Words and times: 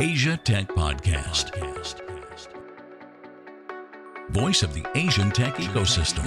Asia 0.00 0.34
Tech 0.42 0.66
Podcast. 0.68 1.50
Voice 4.30 4.62
of 4.62 4.72
the 4.72 4.82
Asian 4.94 5.30
tech 5.30 5.56
ecosystem. 5.56 6.24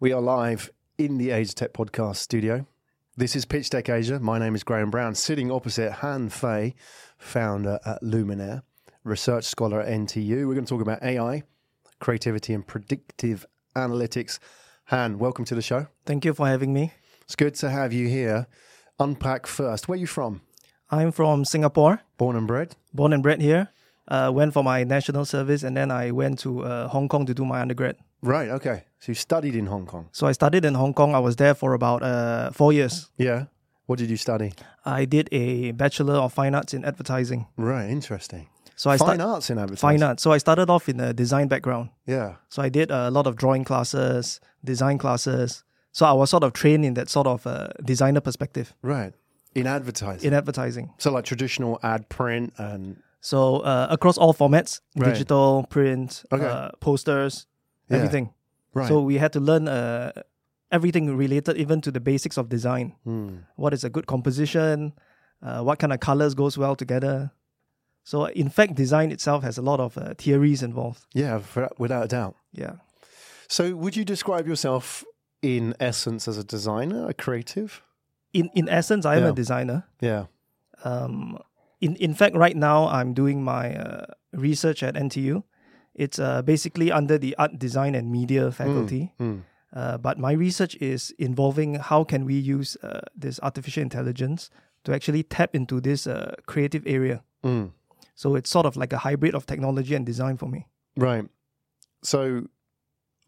We 0.00 0.10
are 0.14 0.20
live 0.22 0.70
in 0.96 1.18
the 1.18 1.30
Asia 1.30 1.54
Tech 1.54 1.74
Podcast 1.74 2.16
studio. 2.16 2.64
This 3.18 3.36
is 3.36 3.44
Pitch 3.44 3.68
Deck 3.68 3.90
Asia. 3.90 4.18
My 4.18 4.38
name 4.38 4.54
is 4.54 4.64
Graham 4.64 4.90
Brown, 4.90 5.14
sitting 5.14 5.50
opposite 5.52 5.92
Han 5.92 6.30
Fei, 6.30 6.74
founder 7.18 7.78
at 7.84 8.00
Luminaire, 8.02 8.62
research 9.04 9.44
scholar 9.44 9.82
at 9.82 9.88
NTU. 9.88 10.48
We're 10.48 10.54
going 10.54 10.64
to 10.64 10.70
talk 10.70 10.80
about 10.80 11.02
AI, 11.02 11.42
creativity, 11.98 12.54
and 12.54 12.66
predictive 12.66 13.44
analytics. 13.76 14.38
Han, 14.86 15.18
welcome 15.18 15.44
to 15.44 15.54
the 15.54 15.60
show. 15.60 15.86
Thank 16.06 16.24
you 16.24 16.32
for 16.32 16.46
having 16.46 16.72
me. 16.72 16.94
It's 17.24 17.36
good 17.36 17.56
to 17.56 17.68
have 17.68 17.92
you 17.92 18.08
here. 18.08 18.46
Unpack 18.98 19.46
first. 19.46 19.86
Where 19.86 19.96
are 19.96 20.00
you 20.00 20.06
from? 20.06 20.40
I'm 20.90 21.12
from 21.12 21.44
Singapore, 21.44 22.00
Born 22.18 22.36
and 22.36 22.46
bred? 22.46 22.74
born 22.92 23.12
and 23.12 23.22
bred 23.22 23.40
here. 23.40 23.68
Uh, 24.08 24.30
went 24.34 24.52
for 24.52 24.64
my 24.64 24.82
national 24.84 25.24
service 25.24 25.62
and 25.62 25.76
then 25.76 25.90
I 25.90 26.10
went 26.10 26.40
to 26.40 26.64
uh, 26.64 26.88
Hong 26.88 27.08
Kong 27.08 27.26
to 27.26 27.34
do 27.34 27.44
my 27.44 27.60
undergrad. 27.60 27.96
Right, 28.22 28.48
okay. 28.50 28.84
So 28.98 29.12
you 29.12 29.14
studied 29.14 29.54
in 29.54 29.66
Hong 29.66 29.86
Kong. 29.86 30.08
So 30.12 30.26
I 30.26 30.32
studied 30.32 30.64
in 30.64 30.74
Hong 30.74 30.92
Kong. 30.94 31.14
I 31.14 31.20
was 31.20 31.36
there 31.36 31.54
for 31.54 31.74
about 31.74 32.02
uh, 32.02 32.50
four 32.50 32.72
years. 32.72 33.08
Yeah. 33.16 33.44
What 33.86 33.98
did 34.00 34.10
you 34.10 34.16
study? 34.16 34.52
I 34.84 35.04
did 35.04 35.28
a 35.32 35.70
Bachelor 35.72 36.14
of 36.14 36.32
Fine 36.32 36.54
Arts 36.56 36.74
in 36.74 36.84
Advertising. 36.84 37.46
Right, 37.56 37.88
interesting. 37.88 38.48
So 38.76 38.90
I 38.90 38.96
Fine 38.96 39.16
start- 39.18 39.20
arts 39.20 39.50
in 39.50 39.58
advertising. 39.58 39.98
Fine 40.00 40.02
arts. 40.02 40.22
So 40.22 40.32
I 40.32 40.38
started 40.38 40.70
off 40.70 40.88
in 40.88 40.98
a 41.00 41.12
design 41.12 41.48
background. 41.48 41.90
Yeah. 42.06 42.36
So 42.48 42.62
I 42.62 42.68
did 42.68 42.90
a 42.90 43.10
lot 43.10 43.26
of 43.26 43.36
drawing 43.36 43.62
classes, 43.64 44.40
design 44.64 44.98
classes. 44.98 45.62
So 45.92 46.06
I 46.06 46.12
was 46.12 46.30
sort 46.30 46.44
of 46.44 46.52
trained 46.52 46.84
in 46.84 46.94
that 46.94 47.08
sort 47.08 47.26
of 47.26 47.46
uh, 47.46 47.68
designer 47.84 48.20
perspective 48.20 48.74
Right. 48.82 49.12
In 49.54 49.66
advertising. 49.66 50.26
in 50.28 50.34
advertising. 50.34 50.92
so 50.98 51.10
like 51.12 51.24
traditional 51.24 51.78
ad 51.82 52.08
print 52.08 52.52
and 52.58 52.96
So 53.20 53.60
uh, 53.60 53.86
across 53.90 54.16
all 54.18 54.32
formats, 54.32 54.80
Right. 54.96 55.12
digital, 55.12 55.66
print, 55.68 56.24
Okay. 56.32 56.46
uh, 56.46 56.70
posters, 56.80 57.46
Yeah. 57.88 57.96
everything. 57.98 58.30
right. 58.74 58.88
So 58.88 59.02
we 59.02 59.18
had 59.18 59.32
to 59.32 59.40
learn 59.40 59.68
uh, 59.68 60.12
everything 60.70 61.16
related 61.16 61.56
even 61.56 61.80
to 61.82 61.90
the 61.90 62.00
basics 62.00 62.38
of 62.38 62.48
design. 62.48 62.94
Hmm. 63.04 63.38
What 63.56 63.72
is 63.74 63.84
a 63.84 63.90
good 63.90 64.06
composition? 64.06 64.92
Uh, 65.42 65.60
what 65.62 65.78
kind 65.78 65.92
of 65.92 66.00
colors 66.00 66.34
goes 66.34 66.56
well 66.56 66.76
together? 66.76 67.30
So 68.04 68.24
in 68.26 68.48
fact, 68.48 68.74
design 68.74 69.10
itself 69.12 69.42
has 69.42 69.58
a 69.58 69.62
lot 69.62 69.80
of 69.80 69.98
uh, 69.98 70.14
theories 70.16 70.62
involved. 70.62 71.04
Yeah, 71.12 71.40
for, 71.40 71.68
without 71.78 72.04
a 72.04 72.08
doubt. 72.08 72.36
Yeah. 72.52 72.74
So, 73.48 73.74
would 73.74 73.96
you 73.96 74.04
describe 74.04 74.46
yourself 74.46 75.04
in 75.42 75.74
essence 75.80 76.28
as 76.28 76.38
a 76.38 76.44
designer, 76.44 77.08
a 77.08 77.14
creative? 77.14 77.82
In 78.32 78.50
in 78.54 78.68
essence, 78.68 79.04
I 79.06 79.16
am 79.16 79.22
Yeah. 79.22 79.30
a 79.30 79.34
designer. 79.34 79.84
Yeah. 80.00 80.24
Um, 80.84 81.38
in 81.80 81.96
in 81.96 82.14
fact, 82.14 82.36
right 82.36 82.56
now 82.56 82.88
I'm 82.88 83.12
doing 83.14 83.42
my 83.42 83.74
uh, 83.76 84.06
research 84.32 84.82
at 84.82 84.94
NTU. 84.94 85.42
It's 85.94 86.18
uh, 86.18 86.42
basically 86.42 86.92
under 86.92 87.18
the 87.18 87.34
art 87.36 87.58
design 87.58 87.94
and 87.94 88.10
media 88.10 88.50
faculty. 88.52 89.12
Hmm. 89.18 89.38
Uh, 89.72 89.98
but 89.98 90.18
my 90.18 90.32
research 90.32 90.74
is 90.80 91.14
involving 91.18 91.74
how 91.74 92.04
can 92.04 92.24
we 92.24 92.34
use 92.34 92.76
uh, 92.82 93.00
this 93.14 93.38
artificial 93.42 93.82
intelligence 93.82 94.50
to 94.84 94.92
actually 94.94 95.22
tap 95.22 95.54
into 95.54 95.80
this 95.80 96.06
uh, 96.06 96.34
creative 96.46 96.82
area. 96.86 97.22
Hmm. 97.42 97.66
So 98.14 98.34
it's 98.36 98.50
sort 98.50 98.66
of 98.66 98.76
like 98.76 98.92
a 98.92 98.98
hybrid 98.98 99.34
of 99.34 99.46
technology 99.46 99.94
and 99.94 100.04
design 100.06 100.36
for 100.36 100.46
me. 100.48 100.66
Right. 100.96 101.24
So, 102.02 102.46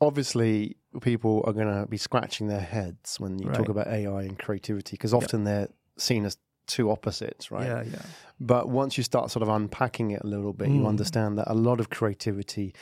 obviously, 0.06 0.76
people 1.00 1.42
are 1.46 1.52
going 1.54 1.68
to 1.68 1.86
be 1.86 1.96
scratching 1.96 2.48
their 2.48 2.60
heads 2.60 3.18
when 3.18 3.38
you 3.38 3.48
talk 3.50 3.68
about 3.70 3.86
AI 3.86 4.22
and 4.22 4.38
creativity 4.38 4.92
because 4.94 5.14
often 5.14 5.44
they're 5.44 5.68
seen 5.96 6.24
as 6.26 6.36
two 6.66 6.90
opposites, 6.90 7.50
right? 7.50 7.66
Yeah, 7.66 7.82
yeah. 7.84 8.02
But 8.40 8.68
once 8.68 8.96
you 8.98 9.04
start 9.04 9.30
sort 9.30 9.42
of 9.42 9.48
unpacking 9.48 10.10
it 10.10 10.20
a 10.22 10.26
little 10.26 10.52
bit, 10.52 10.68
you 10.70 10.82
Mm. 10.82 10.88
understand 10.88 11.38
that 11.38 11.50
a 11.50 11.54
lot 11.54 11.80
of 11.80 11.88
creativity 11.90 12.74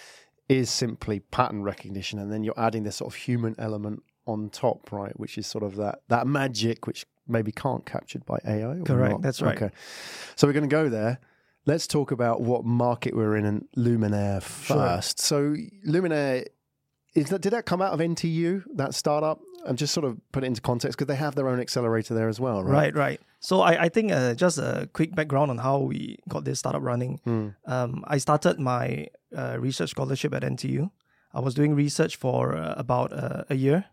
is 0.49 0.69
simply 0.71 1.21
pattern 1.21 1.63
recognition, 1.63 2.19
and 2.19 2.33
then 2.33 2.43
you're 2.43 2.59
adding 2.59 2.83
this 2.83 2.97
sort 2.97 3.13
of 3.13 3.17
human 3.21 3.55
element 3.59 4.03
on 4.27 4.51
top, 4.51 4.91
right? 4.93 5.19
Which 5.19 5.39
is 5.39 5.47
sort 5.47 5.63
of 5.65 5.77
that 5.77 6.03
that 6.09 6.27
magic 6.27 6.87
which 6.87 7.07
maybe 7.29 7.53
can't 7.53 7.87
captured 7.87 8.25
by 8.27 8.39
AI. 8.45 8.79
or 8.81 8.83
Correct, 8.83 9.13
not. 9.13 9.23
that's 9.23 9.41
right. 9.41 9.57
Okay, 9.57 9.71
so 10.37 10.47
we're 10.47 10.53
going 10.53 10.69
to 10.69 10.77
go 10.83 10.89
there. 10.89 11.19
Let's 11.67 11.87
talk 11.87 12.11
about 12.11 12.41
what 12.41 12.65
market 12.65 13.15
we're 13.15 13.37
in 13.37 13.45
and 13.45 13.69
Luminaire 13.77 14.43
Sure. 14.43 14.77
first. 14.77 15.21
So 15.21 15.55
Luminaire. 15.87 16.47
Is 17.15 17.29
that, 17.31 17.41
did 17.41 17.53
that 17.53 17.67
come 17.67 17.83
out 17.83 17.93
of 17.93 18.01
NTU, 18.01 18.65
that 18.75 18.95
startup? 18.95 19.41
And 19.67 19.77
just 19.77 19.93
sort 19.93 20.07
of 20.07 20.19
put 20.33 20.43
it 20.43 20.47
into 20.47 20.63
context 20.63 20.97
because 20.97 21.09
they 21.09 21.19
have 21.19 21.35
their 21.35 21.47
own 21.47 21.61
accelerator 21.61 22.15
there 22.15 22.31
as 22.31 22.41
well, 22.41 22.65
right? 22.65 22.73
Right, 22.73 22.95
right. 22.95 23.21
So 23.41 23.61
I, 23.61 23.85
I 23.85 23.89
think 23.91 24.11
uh, 24.11 24.33
just 24.35 24.57
a 24.57 24.89
quick 24.95 25.15
background 25.15 25.51
on 25.51 25.59
how 25.59 25.81
we 25.81 26.19
got 26.29 26.45
this 26.45 26.61
startup 26.61 26.81
running. 26.83 27.21
Mm. 27.27 27.55
Um, 27.67 28.03
I 28.07 28.17
started 28.17 28.59
my 28.59 29.09
uh, 29.37 29.59
research 29.61 29.91
scholarship 29.91 30.33
at 30.35 30.43
NTU. 30.43 30.91
I 31.35 31.41
was 31.41 31.55
doing 31.55 31.75
research 31.75 32.17
for 32.17 32.57
uh, 32.57 32.75
about 32.79 33.13
uh, 33.13 33.45
a 33.51 33.55
year. 33.55 33.85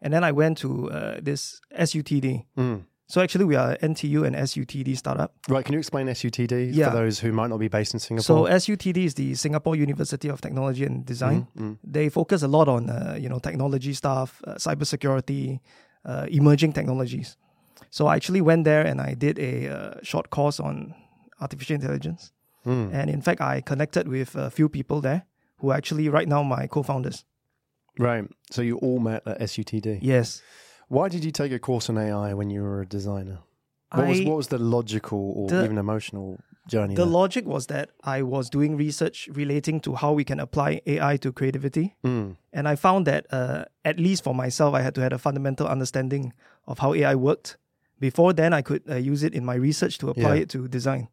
And 0.00 0.12
then 0.12 0.24
I 0.24 0.32
went 0.32 0.58
to 0.58 0.90
uh, 0.90 1.20
this 1.22 1.60
SUTD. 1.78 2.46
Mm. 2.58 2.84
So 3.12 3.20
actually, 3.20 3.44
we 3.44 3.56
are 3.56 3.76
NTU 3.82 4.24
and 4.26 4.34
SUTD 4.34 4.96
startup. 4.96 5.34
Right, 5.46 5.62
can 5.62 5.74
you 5.74 5.78
explain 5.78 6.06
SUTD 6.06 6.70
Yeah. 6.72 6.88
for 6.88 6.96
those 6.96 7.18
who 7.18 7.30
might 7.30 7.50
not 7.50 7.58
be 7.58 7.68
based 7.68 7.92
in 7.92 8.00
Singapore? 8.00 8.48
So? 8.48 8.50
SUTD 8.50 9.04
is 9.04 9.12
the 9.12 9.34
Singapore 9.34 9.76
University 9.76 10.28
of 10.30 10.40
Technology 10.40 10.86
and 10.86 11.04
Design. 11.04 11.46
Mm, 11.54 11.76
They 11.84 12.08
focus 12.08 12.42
a 12.42 12.48
lot 12.48 12.68
on 12.68 12.88
uh, 12.88 13.18
you 13.20 13.28
know 13.28 13.38
technology 13.38 13.92
stuff, 13.92 14.40
uh, 14.46 14.54
cybersecurity, 14.54 15.60
uh, 16.06 16.26
emerging 16.30 16.72
technologies. 16.72 17.36
So 17.90 18.06
I 18.06 18.16
actually 18.16 18.40
went 18.40 18.64
there 18.64 18.80
and 18.80 18.98
I 18.98 19.12
did 19.12 19.38
a 19.38 19.68
uh, 19.68 19.94
short 20.02 20.30
course 20.30 20.58
on 20.58 20.94
artificial 21.38 21.74
intelligence. 21.74 22.32
mm. 22.64 22.94
And 22.94 23.10
in 23.10 23.20
fact, 23.20 23.42
I 23.42 23.60
connected 23.60 24.08
with 24.08 24.34
a 24.36 24.48
few 24.48 24.70
people 24.70 25.02
there 25.02 25.26
who 25.58 25.70
are 25.70 25.76
actually 25.76 26.08
right 26.08 26.28
now 26.28 26.42
my 26.42 26.66
co-founders. 26.66 27.26
Right, 27.98 28.24
so 28.50 28.62
you 28.62 28.78
all 28.78 29.00
met 29.00 29.22
at 29.26 29.38
SUTD. 29.40 29.98
Yes, 30.00 30.40
Why 30.96 31.08
did 31.08 31.24
you 31.24 31.30
take 31.32 31.52
a 31.52 31.58
course 31.58 31.88
in 31.88 31.96
AI 31.96 32.34
when 32.34 32.50
you 32.50 32.60
were 32.62 32.82
a 32.82 32.86
designer? 32.86 33.38
What 33.94 34.08
was 34.08 34.20
what 34.30 34.36
was 34.36 34.48
the 34.48 34.58
logical 34.58 35.22
or 35.36 35.48
the- 35.48 35.64
even 35.64 35.78
emotional 35.78 36.38
journey? 36.68 36.94
the 36.94 37.04
there? 37.04 37.12
logic 37.20 37.44
was 37.46 37.66
that 37.68 37.86
I 38.16 38.18
was 38.34 38.50
doing 38.50 38.76
research 38.76 39.28
relating 39.42 39.80
to 39.80 39.94
how 39.94 40.12
we 40.12 40.24
can 40.24 40.38
apply 40.40 40.70
AI 40.86 41.16
to 41.24 41.32
creativity. 41.32 41.86
Mm, 42.04 42.36
And 42.52 42.64
I 42.72 42.76
found 42.76 43.06
that, 43.06 43.22
uh, 43.38 43.64
at 43.90 43.96
least 43.98 44.22
for 44.24 44.34
myself, 44.34 44.74
I 44.74 44.82
had 44.82 44.94
to 44.96 45.00
have 45.00 45.14
a 45.14 45.18
fundamental 45.18 45.66
understanding 45.66 46.32
of 46.66 46.78
how 46.80 46.92
AI 46.94 47.14
worked. 47.14 47.56
Before 47.98 48.34
then, 48.34 48.52
I 48.52 48.62
could 48.62 48.82
uh, 48.90 48.96
use 49.12 49.22
it 49.26 49.32
in 49.34 49.44
my 49.46 49.54
research 49.68 49.96
to 49.98 50.10
apply 50.10 50.34
Yeah. 50.34 50.42
it 50.42 50.48
to 50.50 50.68
design. 50.68 51.08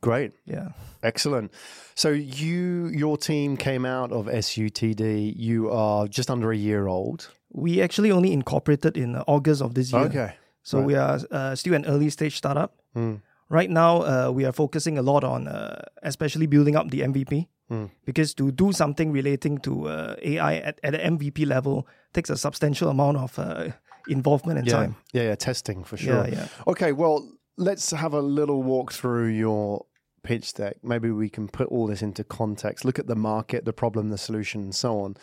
great, 0.00 0.30
Yeah. 0.46 0.68
excellent. 1.02 1.50
So 1.96 2.08
you, 2.10 2.86
your 3.02 3.16
team 3.18 3.56
came 3.56 3.84
out 3.84 4.12
of 4.12 4.26
SUTD. 4.28 5.02
You 5.36 5.70
are 5.72 6.06
just 6.06 6.30
under 6.30 6.52
a 6.52 6.56
year 6.56 6.86
old. 6.86 7.20
We 7.58 7.82
actually 7.82 8.10
only 8.10 8.32
incorporated 8.32 8.96
in 8.96 9.16
uh, 9.16 9.24
August 9.26 9.62
of 9.62 9.74
this 9.74 9.92
year. 9.92 10.02
Okay. 10.02 10.34
So 10.62 10.78
right. 10.78 10.86
we 10.86 10.94
are 10.94 11.18
uh, 11.30 11.54
still 11.54 11.74
an 11.74 11.84
early 11.86 12.10
stage 12.10 12.36
startup. 12.36 12.74
Mm, 12.94 13.20
Right 13.50 13.70
now, 13.70 14.02
uh, 14.02 14.30
we 14.30 14.44
are 14.44 14.52
focusing 14.52 14.98
a 14.98 15.02
lot 15.02 15.24
on 15.24 15.48
uh, 15.48 15.82
especially 16.02 16.46
building 16.46 16.76
up 16.76 16.90
the 16.90 17.00
MVP. 17.00 17.48
Mm. 17.70 17.90
Because 18.04 18.34
to 18.34 18.50
do 18.50 18.72
something 18.72 19.10
relating 19.10 19.58
to 19.58 19.88
uh, 19.88 20.16
AI 20.22 20.56
at, 20.56 20.78
at 20.82 20.92
the 20.92 20.98
MVP 20.98 21.46
level 21.46 21.86
takes 22.12 22.30
a 22.30 22.36
substantial 22.36 22.88
amount 22.88 23.16
of 23.16 23.38
uh, 23.38 23.68
involvement 24.08 24.58
and 24.58 24.66
yeah, 24.66 24.72
time. 24.72 24.96
yeah, 25.12 25.22
yeah, 25.24 25.34
testing 25.34 25.84
for 25.84 25.96
sure. 25.96 26.26
Yeah, 26.28 26.32
yeah. 26.32 26.48
Okay, 26.66 26.92
well, 26.92 27.30
let's 27.56 27.90
have 27.90 28.12
a 28.14 28.20
little 28.20 28.62
walk 28.62 28.92
through 28.92 29.28
your 29.28 29.84
pitch 30.22 30.54
deck. 30.54 30.76
Maybe 30.82 31.10
we 31.10 31.28
can 31.28 31.48
put 31.48 31.68
all 31.68 31.86
this 31.86 32.02
into 32.02 32.24
context, 32.24 32.84
look 32.84 32.98
at 32.98 33.06
the 33.06 33.16
market, 33.16 33.64
the 33.64 33.72
problem, 33.72 34.08
the 34.08 34.18
solution, 34.18 34.62
and 34.62 34.74
so 34.74 35.00
on. 35.00 35.16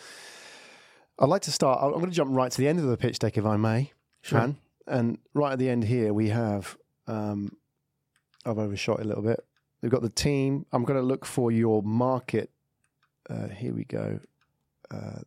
I'd 1.18 1.28
like 1.28 1.42
to 1.42 1.52
start. 1.52 1.82
I'm 1.82 1.92
going 1.92 2.06
to 2.06 2.10
jump 2.10 2.30
right 2.34 2.50
to 2.50 2.58
the 2.58 2.68
end 2.68 2.78
of 2.78 2.86
the 2.86 2.96
pitch 2.96 3.18
deck, 3.18 3.36
if 3.38 3.44
I 3.46 3.56
may, 3.56 3.92
Sure. 4.22 4.54
And 4.88 5.18
right 5.34 5.52
at 5.52 5.58
the 5.58 5.68
end 5.68 5.84
here, 5.84 6.12
we 6.12 6.28
have. 6.28 6.76
Um, 7.06 7.56
I've 8.44 8.58
overshot 8.58 9.00
a 9.00 9.04
little 9.04 9.22
bit. 9.22 9.44
We've 9.82 9.90
got 9.90 10.02
the 10.02 10.08
team. 10.10 10.66
I'm 10.72 10.84
going 10.84 10.98
to 10.98 11.04
look 11.06 11.24
for 11.24 11.50
your 11.50 11.82
market. 11.82 12.50
Uh, 13.28 13.48
here 13.48 13.72
we 13.74 13.84
go. 13.84 14.20
Uh, 14.90 15.20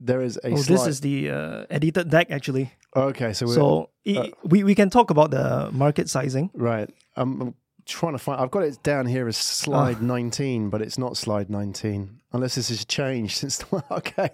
there 0.00 0.20
is 0.22 0.36
a 0.42 0.52
Oh, 0.52 0.56
slide. 0.56 0.66
this 0.78 0.86
is 0.86 1.00
the 1.00 1.30
uh, 1.30 1.66
edited 1.70 2.10
deck 2.10 2.30
actually. 2.30 2.72
okay. 2.96 3.32
So, 3.32 3.46
we're, 3.46 3.54
So 3.54 3.90
uh, 4.16 4.26
we, 4.44 4.64
we 4.64 4.74
can 4.74 4.90
talk 4.90 5.10
about 5.10 5.30
the 5.30 5.70
market 5.72 6.08
sizing. 6.08 6.50
Right. 6.54 6.88
I'm, 7.16 7.40
I'm 7.40 7.54
trying 7.88 8.12
to 8.12 8.18
find. 8.18 8.40
I've 8.40 8.50
got 8.50 8.62
it 8.62 8.82
down 8.82 9.06
here 9.06 9.26
as 9.28 9.36
slide 9.36 10.00
19, 10.02 10.70
but 10.70 10.80
it's 10.82 10.98
not 10.98 11.16
slide 11.16 11.50
19, 11.50 12.20
unless 12.32 12.54
this 12.54 12.68
has 12.68 12.84
changed 12.84 13.38
since. 13.38 13.64
okay. 13.90 14.30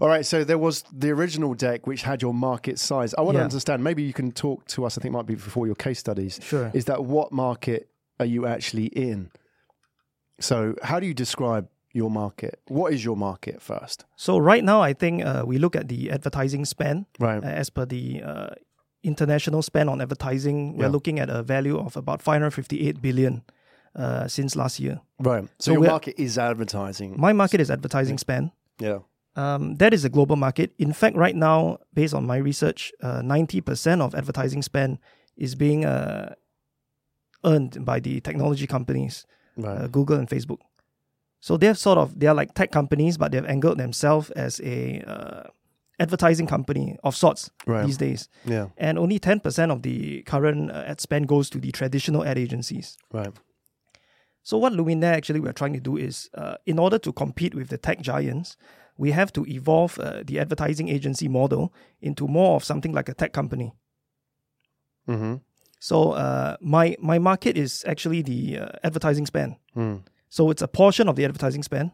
All 0.00 0.08
right. 0.08 0.24
So 0.24 0.44
there 0.44 0.58
was 0.58 0.84
the 0.92 1.10
original 1.10 1.54
deck 1.54 1.86
which 1.86 2.02
had 2.02 2.22
your 2.22 2.32
market 2.32 2.78
size. 2.78 3.12
I 3.14 3.20
want 3.20 3.36
to 3.36 3.42
understand. 3.44 3.84
Maybe 3.84 4.02
you 4.02 4.12
can 4.12 4.32
talk 4.32 4.66
to 4.68 4.84
us. 4.86 4.96
I 4.96 5.02
think 5.02 5.12
it 5.12 5.16
might 5.16 5.26
be 5.26 5.34
before 5.34 5.66
your 5.66 5.74
case 5.74 5.98
studies. 5.98 6.40
Sure. 6.42 6.70
Is 6.72 6.86
that 6.86 7.04
what 7.04 7.32
market 7.32 7.88
are 8.20 8.26
you 8.26 8.46
actually 8.46 8.86
in? 8.86 9.30
So 10.40 10.74
how 10.82 10.98
do 11.00 11.06
you 11.06 11.14
describe 11.14 11.68
your 11.92 12.10
market? 12.10 12.58
What 12.68 12.92
is 12.92 13.04
your 13.04 13.16
market 13.16 13.60
first? 13.60 14.04
So 14.16 14.38
right 14.38 14.64
now, 14.64 14.80
I 14.80 14.92
think 14.94 15.24
uh, 15.24 15.42
we 15.46 15.58
look 15.58 15.76
at 15.76 15.88
the 15.88 16.10
advertising 16.10 16.64
spend 16.64 17.06
Right. 17.18 17.42
uh, 17.42 17.46
as 17.46 17.68
per 17.70 17.84
the 17.84 18.22
uh, 18.22 18.50
international 19.02 19.62
spend 19.62 19.90
on 19.90 20.00
advertising. 20.00 20.76
We're 20.76 20.84
Yeah. 20.84 20.90
looking 20.90 21.18
at 21.20 21.28
a 21.30 21.42
value 21.42 21.78
of 21.78 21.96
about 21.96 22.22
558 22.22 23.00
billion. 23.02 23.42
uh, 23.94 24.26
since 24.26 24.56
last 24.56 24.80
year. 24.80 25.02
Right. 25.18 25.44
So, 25.58 25.64
So 25.66 25.72
your 25.72 25.82
market 25.90 26.14
is 26.16 26.38
advertising. 26.38 27.14
My 27.20 27.34
market 27.34 27.60
is 27.60 27.70
advertising 27.70 28.16
spend. 28.16 28.50
yeah. 28.80 29.00
Um, 29.36 29.74
that 29.76 29.92
is 29.92 30.02
a 30.06 30.08
global 30.08 30.36
market. 30.36 30.72
In 30.78 30.94
fact, 30.94 31.14
right 31.14 31.36
now, 31.36 31.76
based 31.92 32.14
on 32.14 32.24
my 32.26 32.38
research, 32.38 32.90
uh, 33.02 33.20
90% 33.20 34.00
of 34.00 34.14
advertising 34.14 34.62
spend 34.62 34.96
is 35.36 35.54
being 35.54 35.84
uh, 35.84 36.32
earned 37.44 37.84
by 37.84 38.00
the 38.00 38.20
technology 38.20 38.66
companies, 38.66 39.26
Right. 39.58 39.76
uh, 39.82 39.86
Google 39.88 40.16
and 40.18 40.28
Facebook. 40.28 40.60
So 41.40 41.56
they're 41.58 41.74
sort 41.74 41.98
of 41.98 42.18
they're 42.18 42.34
like 42.34 42.54
tech 42.54 42.70
companies, 42.70 43.18
but 43.18 43.32
they've 43.32 43.44
angled 43.44 43.76
themselves 43.78 44.30
as 44.30 44.60
a 44.64 45.02
uh, 45.06 45.42
advertising 45.98 46.46
company 46.46 46.96
of 47.04 47.14
sorts 47.14 47.50
Right. 47.66 47.86
these 47.86 47.96
days. 47.96 48.28
yeah. 48.44 48.68
And 48.76 48.98
only 48.98 49.18
10% 49.18 49.70
of 49.70 49.82
the 49.82 50.22
current 50.22 50.70
uh, 50.70 50.84
ad 50.86 51.00
spend 51.00 51.28
goes 51.28 51.50
to 51.50 51.58
the 51.58 51.70
traditional 51.72 52.24
ad 52.24 52.38
agencies. 52.38 52.96
Right. 53.12 53.32
So 54.42 54.58
what 54.58 54.72
Luminaire 54.72 55.14
actually 55.14 55.40
we're 55.40 55.52
trying 55.52 55.74
to 55.74 55.80
do 55.80 55.96
is, 55.96 56.28
uh, 56.34 56.56
in 56.66 56.78
order 56.78 56.98
to 56.98 57.12
compete 57.12 57.54
with 57.54 57.68
the 57.68 57.78
tech 57.78 58.00
giants, 58.00 58.56
we 58.98 59.12
have 59.12 59.32
to 59.34 59.44
evolve 59.46 59.98
uh, 59.98 60.22
the 60.26 60.38
advertising 60.40 60.88
agency 60.88 61.28
model 61.28 61.72
into 62.00 62.26
more 62.26 62.56
of 62.56 62.64
something 62.64 62.92
like 62.92 63.08
a 63.08 63.14
tech 63.14 63.32
company. 63.32 63.72
Mm-hmm. 65.08 65.34
So 65.80 66.12
uh, 66.12 66.56
my 66.60 66.96
my 67.00 67.18
market 67.18 67.56
is 67.56 67.84
actually 67.88 68.22
the 68.22 68.58
uh, 68.58 68.68
advertising 68.84 69.26
spend. 69.26 69.56
Mm. 69.76 70.02
So 70.28 70.50
it's 70.50 70.62
a 70.62 70.68
portion 70.68 71.08
of 71.08 71.16
the 71.16 71.24
advertising 71.24 71.62
spend. 71.64 71.90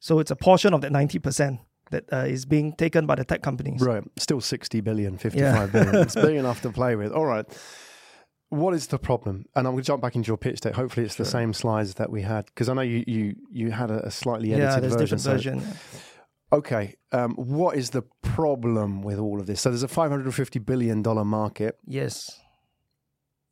So 0.00 0.20
it's 0.20 0.30
a 0.30 0.36
portion 0.36 0.74
of 0.74 0.80
that 0.82 0.92
ninety 0.92 1.18
percent 1.18 1.60
that 1.92 2.12
uh, 2.12 2.16
is 2.26 2.44
being 2.44 2.72
taken 2.74 3.06
by 3.06 3.14
the 3.14 3.24
tech 3.24 3.42
companies. 3.42 3.80
Right. 3.80 4.02
Still 4.18 4.40
60 4.40 4.80
billion, 4.82 5.16
55 5.16 5.72
billion. 5.72 5.94
It's 5.96 6.14
big 6.26 6.36
enough 6.36 6.60
to 6.62 6.70
play 6.70 6.96
with. 6.96 7.12
All 7.12 7.24
right. 7.24 7.46
What 8.48 8.74
is 8.74 8.88
the 8.88 8.98
problem? 8.98 9.46
And 9.56 9.66
I'm 9.66 9.72
going 9.74 9.82
to 9.82 9.86
jump 9.86 10.02
back 10.02 10.14
into 10.14 10.26
your 10.28 10.36
pitch 10.36 10.60
deck. 10.60 10.74
Hopefully, 10.74 11.06
it's 11.06 11.14
the 11.14 11.24
same 11.24 11.54
slides 11.54 11.94
that 11.94 12.10
we 12.10 12.20
had 12.20 12.44
because 12.46 12.68
I 12.68 12.74
know 12.74 12.82
you 12.82 13.02
you 13.06 13.34
you 13.50 13.70
had 13.70 13.90
a, 13.90 14.06
a 14.06 14.10
slightly 14.10 14.52
edited 14.52 14.68
Yeah, 14.74 14.80
there's 14.80 14.92
version. 14.92 15.16
different 15.16 15.22
so- 15.22 15.32
version. 15.32 15.62
Okay. 16.52 16.96
Um, 17.12 17.32
what 17.36 17.76
is 17.76 17.90
the 17.90 18.02
problem 18.20 19.02
with 19.02 19.18
all 19.18 19.40
of 19.40 19.46
this? 19.46 19.62
So 19.62 19.70
there's 19.70 19.82
a 19.82 19.88
550 19.88 20.58
billion 20.58 21.00
dollar 21.00 21.24
market. 21.24 21.78
Yes. 21.86 22.40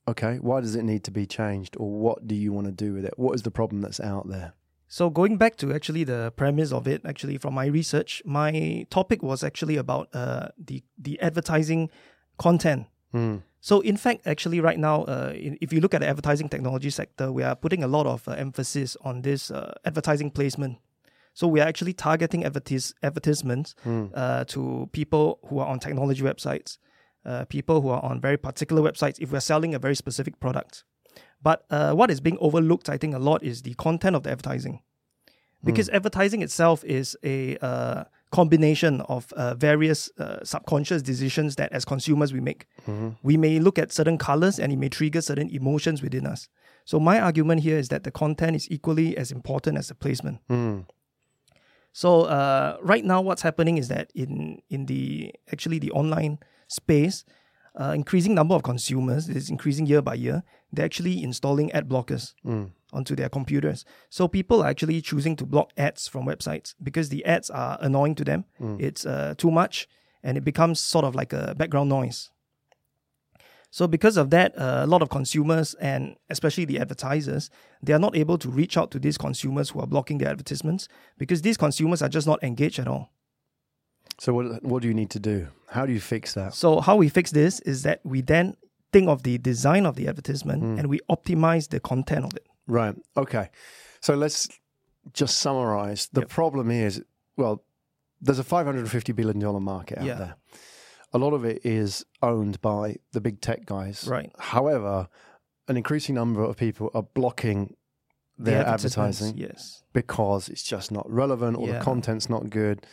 Okay. 0.06 0.36
Why 0.40 0.60
does 0.60 0.74
it 0.74 0.82
need 0.82 1.04
to 1.04 1.10
be 1.10 1.24
changed, 1.24 1.76
or 1.78 1.90
what 1.90 2.26
do 2.26 2.34
you 2.34 2.52
want 2.52 2.66
to 2.66 2.72
do 2.72 2.92
with 2.92 3.06
it? 3.06 3.14
What 3.16 3.34
is 3.34 3.42
the 3.42 3.50
problem 3.50 3.80
that's 3.80 4.00
out 4.00 4.28
there? 4.28 4.52
So 4.92 5.08
going 5.08 5.36
back 5.38 5.54
to 5.58 5.72
actually 5.72 6.02
the 6.04 6.32
premise 6.36 6.72
of 6.72 6.88
it, 6.88 7.00
actually 7.06 7.38
from 7.38 7.54
my 7.54 7.66
research, 7.66 8.22
my 8.24 8.50
topic 8.90 9.22
was 9.22 9.44
actually 9.44 9.76
about 9.84 10.08
uh, 10.12 10.48
the 10.68 10.82
the 11.06 11.14
advertising 11.28 11.90
content. 12.38 12.86
Mm. 13.14 13.42
So 13.60 13.74
in 13.90 13.96
fact, 13.96 14.26
actually 14.26 14.60
right 14.68 14.78
now, 14.78 14.96
uh, 15.04 15.32
in- 15.46 15.58
if 15.60 15.72
you 15.72 15.80
look 15.80 15.94
at 15.94 16.00
the 16.00 16.08
advertising 16.08 16.48
technology 16.48 16.90
sector, 16.90 17.30
we 17.30 17.42
are 17.44 17.54
putting 17.54 17.82
a 17.84 17.86
lot 17.96 18.06
of 18.06 18.26
uh, 18.26 18.32
emphasis 18.32 18.96
on 19.04 19.22
this 19.22 19.50
uh, 19.50 19.72
advertising 19.84 20.30
placement. 20.32 20.78
So 21.34 21.46
we 21.46 21.60
are 21.60 21.68
actually 21.68 21.92
targeting 21.92 22.42
advertis- 22.42 22.94
advertisements 23.02 23.74
Mm. 23.86 24.10
uh, 24.14 24.44
to 24.54 24.88
people 24.92 25.38
who 25.46 25.60
are 25.60 25.68
on 25.72 25.78
technology 25.78 26.22
websites, 26.30 26.78
uh, 27.24 27.44
people 27.44 27.80
who 27.82 27.90
are 27.96 28.02
on 28.10 28.20
very 28.20 28.36
particular 28.38 28.82
websites. 28.82 29.20
If 29.20 29.30
we're 29.32 29.46
selling 29.52 29.72
a 29.74 29.78
very 29.78 29.94
specific 29.94 30.34
product, 30.40 30.82
but 31.42 31.64
uh, 31.70 31.92
what 31.92 32.10
is 32.10 32.20
being 32.20 32.38
overlooked, 32.40 32.88
I 32.88 32.98
think, 32.98 33.14
a 33.14 33.18
lot 33.18 33.42
is 33.42 33.62
the 33.62 33.74
content 33.74 34.16
of 34.16 34.22
the 34.22 34.30
advertising, 34.30 34.80
because 35.64 35.88
advertising 35.90 36.42
itself 36.42 36.84
is 36.84 37.16
a 37.24 37.56
uh, 37.58 38.04
combination 38.30 39.00
of 39.02 39.32
uh, 39.32 39.54
various 39.54 40.10
uh, 40.18 40.44
subconscious 40.44 41.02
decisions 41.02 41.56
that, 41.56 41.72
as 41.72 41.84
consumers, 41.84 42.32
we 42.32 42.40
make. 42.40 42.66
We 43.22 43.36
may 43.36 43.58
look 43.58 43.78
at 43.78 43.92
certain 43.92 44.18
colors 44.18 44.58
and 44.58 44.72
it 44.72 44.76
may 44.76 44.88
trigger 44.88 45.20
certain 45.20 45.50
emotions 45.50 46.02
within 46.02 46.26
us. 46.26 46.48
So 46.84 46.98
my 47.00 47.20
argument 47.20 47.60
here 47.60 47.78
is 47.78 47.88
that 47.88 48.04
the 48.04 48.10
content 48.10 48.56
is 48.56 48.70
equally 48.70 49.16
as 49.16 49.32
important 49.32 49.78
as 49.78 49.88
the 49.88 49.94
placement. 49.94 50.38
Mm. 50.48 50.86
So 51.92 52.22
uh, 52.22 52.76
right 52.82 53.04
now, 53.04 53.20
what's 53.20 53.42
happening 53.42 53.78
is 53.78 53.88
that 53.88 54.10
in 54.14 54.62
in 54.68 54.86
the 54.86 55.34
actually 55.52 55.78
the 55.78 55.90
online 55.90 56.38
space, 56.68 57.24
uh, 57.80 57.92
increasing 57.94 58.34
number 58.34 58.54
of 58.54 58.62
consumers 58.62 59.28
is 59.28 59.50
increasing 59.50 59.86
year 59.86 60.02
by 60.02 60.14
year. 60.14 60.42
They're 60.72 60.84
actually 60.84 61.22
installing 61.22 61.72
ad 61.72 61.88
blockers 61.88 62.34
onto 62.92 63.14
their 63.16 63.28
computers. 63.28 63.84
So 64.08 64.28
people 64.28 64.62
are 64.62 64.68
actually 64.68 65.00
choosing 65.00 65.36
to 65.36 65.46
block 65.46 65.70
ads 65.76 66.08
from 66.08 66.26
websites 66.26 66.74
because 66.82 67.08
the 67.08 67.24
ads 67.24 67.50
are 67.50 67.78
annoying 67.80 68.14
to 68.16 68.24
them. 68.24 68.44
It's 68.78 69.04
uh, 69.06 69.34
too 69.36 69.50
much, 69.50 69.88
and 70.22 70.36
it 70.36 70.44
becomes 70.44 70.80
sort 70.80 71.04
of 71.04 71.14
like 71.14 71.32
a 71.32 71.54
background 71.56 71.88
noise. 71.88 72.30
So 73.72 73.86
because 73.86 74.16
of 74.16 74.30
that, 74.30 74.58
uh, 74.58 74.80
a 74.82 74.86
lot 74.86 75.00
of 75.00 75.10
consumers 75.10 75.74
and 75.74 76.16
especially 76.28 76.64
the 76.64 76.80
advertisers, 76.80 77.50
they 77.82 77.92
are 77.92 78.00
not 78.00 78.16
able 78.16 78.36
to 78.38 78.48
reach 78.48 78.76
out 78.76 78.90
to 78.90 78.98
these 78.98 79.16
consumers 79.16 79.70
who 79.70 79.80
are 79.80 79.86
blocking 79.86 80.18
their 80.18 80.30
advertisements 80.30 80.88
because 81.18 81.42
these 81.42 81.56
consumers 81.56 82.02
are 82.02 82.08
just 82.08 82.26
not 82.26 82.42
engaged 82.42 82.80
at 82.80 82.88
all. 82.88 83.10
So 84.18 84.34
what 84.34 84.62
what 84.64 84.82
do 84.82 84.88
you 84.88 84.94
need 84.94 85.10
to 85.10 85.20
do? 85.20 85.48
How 85.68 85.86
do 85.86 85.92
you 85.92 86.00
fix 86.00 86.34
that? 86.34 86.54
So 86.54 86.80
how 86.80 86.96
we 86.96 87.08
fix 87.08 87.30
this 87.30 87.60
is 87.60 87.82
that 87.84 88.00
we 88.04 88.22
then 88.22 88.56
think 88.92 89.08
of 89.08 89.22
the 89.22 89.38
design 89.38 89.86
of 89.86 89.96
the 89.96 90.08
advertisement 90.08 90.62
hmm. 90.62 90.78
and 90.78 90.88
we 90.88 91.00
optimize 91.10 91.68
the 91.68 91.80
content 91.80 92.24
of 92.24 92.34
it. 92.34 92.46
Right. 92.66 92.94
Okay. 93.16 93.50
So 94.00 94.14
let's 94.14 94.48
just 95.12 95.38
summarize. 95.38 96.08
The 96.12 96.26
problem 96.26 96.70
is, 96.70 97.02
well, 97.36 97.64
there's 98.20 98.38
a 98.38 98.44
550 98.44 99.12
billion 99.12 99.38
dollar 99.38 99.60
market 99.60 99.98
out 99.98 100.04
Yeah. 100.04 100.14
there. 100.14 100.36
A 101.12 101.18
lot 101.18 101.32
of 101.32 101.44
it 101.44 101.64
is 101.64 102.04
owned 102.22 102.60
by 102.60 102.96
the 103.12 103.20
big 103.20 103.40
tech 103.40 103.66
guys. 103.66 104.06
Right. 104.06 104.30
However, 104.38 105.08
an 105.66 105.76
increasing 105.76 106.14
number 106.14 106.42
of 106.42 106.56
people 106.56 106.90
are 106.94 107.02
blocking 107.02 107.76
their 108.38 108.64
advertisements, 108.64 109.20
advertising 109.20 109.38
Yes. 109.38 109.82
because 109.92 110.48
it's 110.48 110.62
just 110.62 110.90
not 110.90 111.10
relevant 111.10 111.56
or 111.56 111.66
the 111.68 111.80
content's 111.80 112.30
not 112.30 112.48
good. 112.50 112.86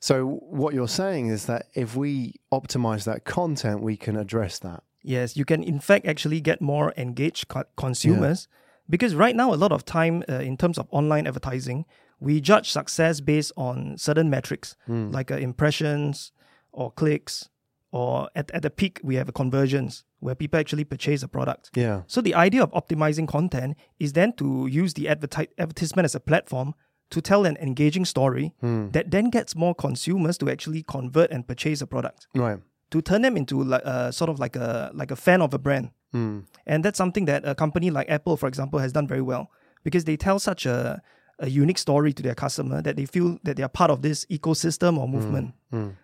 So 0.00 0.26
what 0.26 0.74
you're 0.74 0.88
saying 0.88 1.28
is 1.28 1.46
that 1.46 1.66
if 1.74 1.96
we 1.96 2.34
optimize 2.52 3.04
that 3.04 3.24
content, 3.24 3.80
we 3.80 3.96
can 3.96 4.16
address 4.16 4.58
that. 4.60 4.82
Yes, 5.04 5.36
you 5.36 5.44
can 5.44 5.62
in 5.62 5.78
fact 5.80 6.06
actually 6.06 6.40
get 6.40 6.60
more 6.60 6.92
engaged 6.96 7.48
co- 7.48 7.68
consumers 7.76 8.48
because 8.88 9.14
right 9.14 9.36
now 9.36 9.52
a 9.52 9.58
lot 9.64 9.70
of 9.72 9.84
time 9.84 10.24
uh, 10.28 10.34
in 10.50 10.56
terms 10.56 10.78
of 10.78 10.86
online 10.90 11.26
advertising, 11.26 11.84
we 12.20 12.40
judge 12.40 12.70
success 12.70 13.20
based 13.20 13.52
on 13.56 13.96
certain 13.98 14.28
metrics 14.30 14.76
like 15.12 15.30
uh, 15.30 15.36
impressions 15.36 16.32
or 16.72 16.90
clicks 16.90 17.48
or 17.92 18.28
at, 18.34 18.50
at 18.52 18.62
the 18.62 18.70
peak 18.70 19.00
we 19.04 19.14
have 19.16 19.32
conversions 19.34 20.04
where 20.20 20.34
people 20.34 20.58
actually 20.58 20.84
purchase 20.84 21.22
a 21.22 21.28
product. 21.28 21.70
Yeah. 21.74 22.02
So 22.06 22.20
the 22.22 22.34
idea 22.34 22.62
of 22.62 22.70
optimizing 22.72 23.28
content 23.28 23.76
is 23.98 24.14
then 24.14 24.32
to 24.34 24.66
use 24.66 24.94
the 24.94 25.04
adverti- 25.04 25.48
advertisement 25.58 26.04
as 26.06 26.14
a 26.14 26.20
platform 26.20 26.74
to 27.10 27.20
tell 27.20 27.44
an 27.44 27.56
engaging 27.58 28.04
story 28.06 28.54
that 28.92 29.10
then 29.10 29.28
gets 29.30 29.54
more 29.54 29.74
consumers 29.74 30.38
to 30.38 30.48
actually 30.50 30.82
convert 30.82 31.30
and 31.30 31.46
purchase 31.46 31.82
a 31.82 31.86
product 31.86 32.26
Right. 32.34 32.58
To 32.94 33.02
turn 33.02 33.22
them 33.22 33.36
into 33.36 33.60
like 33.60 33.82
uh, 33.84 34.12
sort 34.12 34.30
of 34.30 34.38
like 34.38 34.54
a 34.54 34.92
like 34.94 35.10
a 35.10 35.16
fan 35.16 35.42
of 35.42 35.52
a 35.52 35.58
brand. 35.58 35.90
Mm. 36.14 36.44
And 36.64 36.84
that's 36.84 36.96
something 36.96 37.24
that 37.24 37.42
a 37.44 37.52
company 37.52 37.90
like 37.90 38.08
Apple, 38.08 38.36
for 38.36 38.46
example, 38.46 38.78
has 38.78 38.92
done 38.92 39.08
very 39.08 39.20
well 39.20 39.50
because 39.82 40.04
they 40.04 40.16
tell 40.16 40.38
such 40.38 40.64
a, 40.64 41.02
a 41.40 41.50
unique 41.50 41.78
story 41.78 42.12
to 42.12 42.22
their 42.22 42.36
customer 42.36 42.80
that 42.82 42.94
they 42.94 43.04
feel 43.04 43.38
that 43.42 43.56
they 43.56 43.64
are 43.64 43.68
part 43.68 43.90
of 43.90 44.02
this 44.02 44.24
ecosystem 44.26 44.96
or 44.96 45.08
movement. 45.08 45.54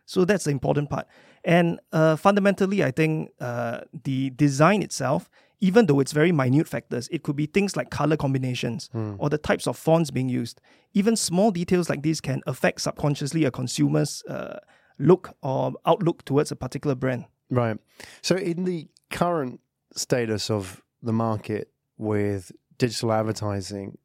So 0.05 0.25
that's 0.25 0.45
the 0.45 0.51
important 0.51 0.91
part. 0.91 1.07
And 1.45 1.79
uh, 1.93 2.17
fundamentally, 2.17 2.83
I 2.83 2.91
think 2.91 3.31
uh, 3.41 3.83
the 4.03 4.31
design 4.31 4.83
itself, 4.83 5.31
even 5.61 5.87
though 5.87 6.01
it's 6.01 6.13
very 6.13 6.33
minute 6.33 6.67
factors, 6.67 7.09
it 7.13 7.23
could 7.23 7.37
be 7.37 7.47
things 7.47 7.77
like 7.77 7.91
color 7.91 8.17
combinations 8.17 8.91
or 9.19 9.31
the 9.31 9.39
types 9.39 9.69
of 9.69 9.77
fonts 9.77 10.11
being 10.11 10.29
used. 10.29 10.61
Even 10.93 11.15
small 11.15 11.53
details 11.53 11.89
like 11.89 12.03
these 12.03 12.21
can 12.21 12.43
affect 12.49 12.81
subconsciously 12.81 13.45
a 13.45 13.53
consumer's 13.53 14.25
uh, 14.25 14.59
look 15.01 15.37
or 15.43 15.73
outlook 15.87 16.25
towards 16.25 16.53
a 16.53 16.57
particular 16.57 16.95
brand. 16.95 17.25
Right. 17.51 17.79
So, 18.23 18.37
in 18.37 18.65
the 18.65 18.89
current 19.11 19.61
status 19.95 20.51
of 20.51 20.83
the 21.03 21.13
market 21.13 21.71
with 21.99 22.53
digital 22.79 23.13
advertising, 23.13 23.99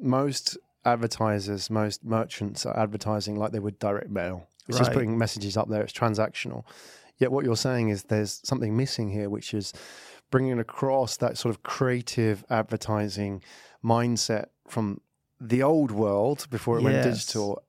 most 0.00 0.56
advertisers, 0.84 1.68
most 1.68 2.04
merchants 2.04 2.64
are 2.64 2.78
advertising 2.78 3.36
like 3.36 3.52
they 3.52 3.58
would 3.58 3.78
direct 3.78 4.10
mail. 4.10 4.46
It's 4.68 4.78
just 4.78 4.92
putting 4.92 5.16
messages 5.16 5.56
up 5.56 5.68
there, 5.68 5.82
it's 5.82 5.92
transactional. 5.92 6.64
Yet, 7.18 7.30
what 7.32 7.44
you're 7.44 7.56
saying 7.56 7.88
is 7.90 8.04
there's 8.04 8.40
something 8.44 8.76
missing 8.76 9.10
here, 9.10 9.28
which 9.30 9.54
is 9.54 9.72
bringing 10.30 10.58
across 10.58 11.16
that 11.18 11.38
sort 11.38 11.54
of 11.54 11.62
creative 11.62 12.44
advertising 12.50 13.42
mindset 13.84 14.46
from 14.66 15.00
the 15.40 15.62
old 15.62 15.90
world 15.90 16.46
before 16.50 16.78
it 16.78 16.82
went 16.82 17.02
digital. 17.04 17.62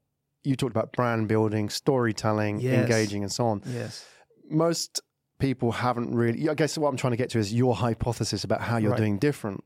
You 0.47 0.55
talked 0.55 0.71
about 0.71 0.91
brand 0.93 1.27
building, 1.27 1.69
storytelling, 1.69 2.59
Yes. 2.59 2.73
engaging, 2.73 3.21
and 3.23 3.31
so 3.31 3.45
on 3.47 3.61
Yes. 3.65 4.05
most 4.49 5.01
people 5.39 5.71
haven't 5.71 6.13
really. 6.15 6.49
I 6.49 6.53
guess 6.55 6.77
what 6.77 6.89
I'm 6.89 6.97
trying 6.97 7.11
to 7.11 7.17
get 7.17 7.29
to 7.31 7.39
is 7.39 7.53
your 7.53 7.75
hypothesis 7.75 8.43
about 8.43 8.61
how 8.61 8.77
you're 8.77 8.91
Right. 8.91 8.97
doing 8.97 9.17
different 9.19 9.63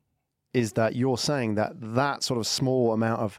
is 0.54 0.74
that 0.74 0.96
you're 0.96 1.18
saying 1.18 1.56
that 1.56 1.72
that 1.80 2.24
sort 2.24 2.38
of 2.40 2.46
small 2.48 2.92
amount 2.94 3.22
of 3.22 3.38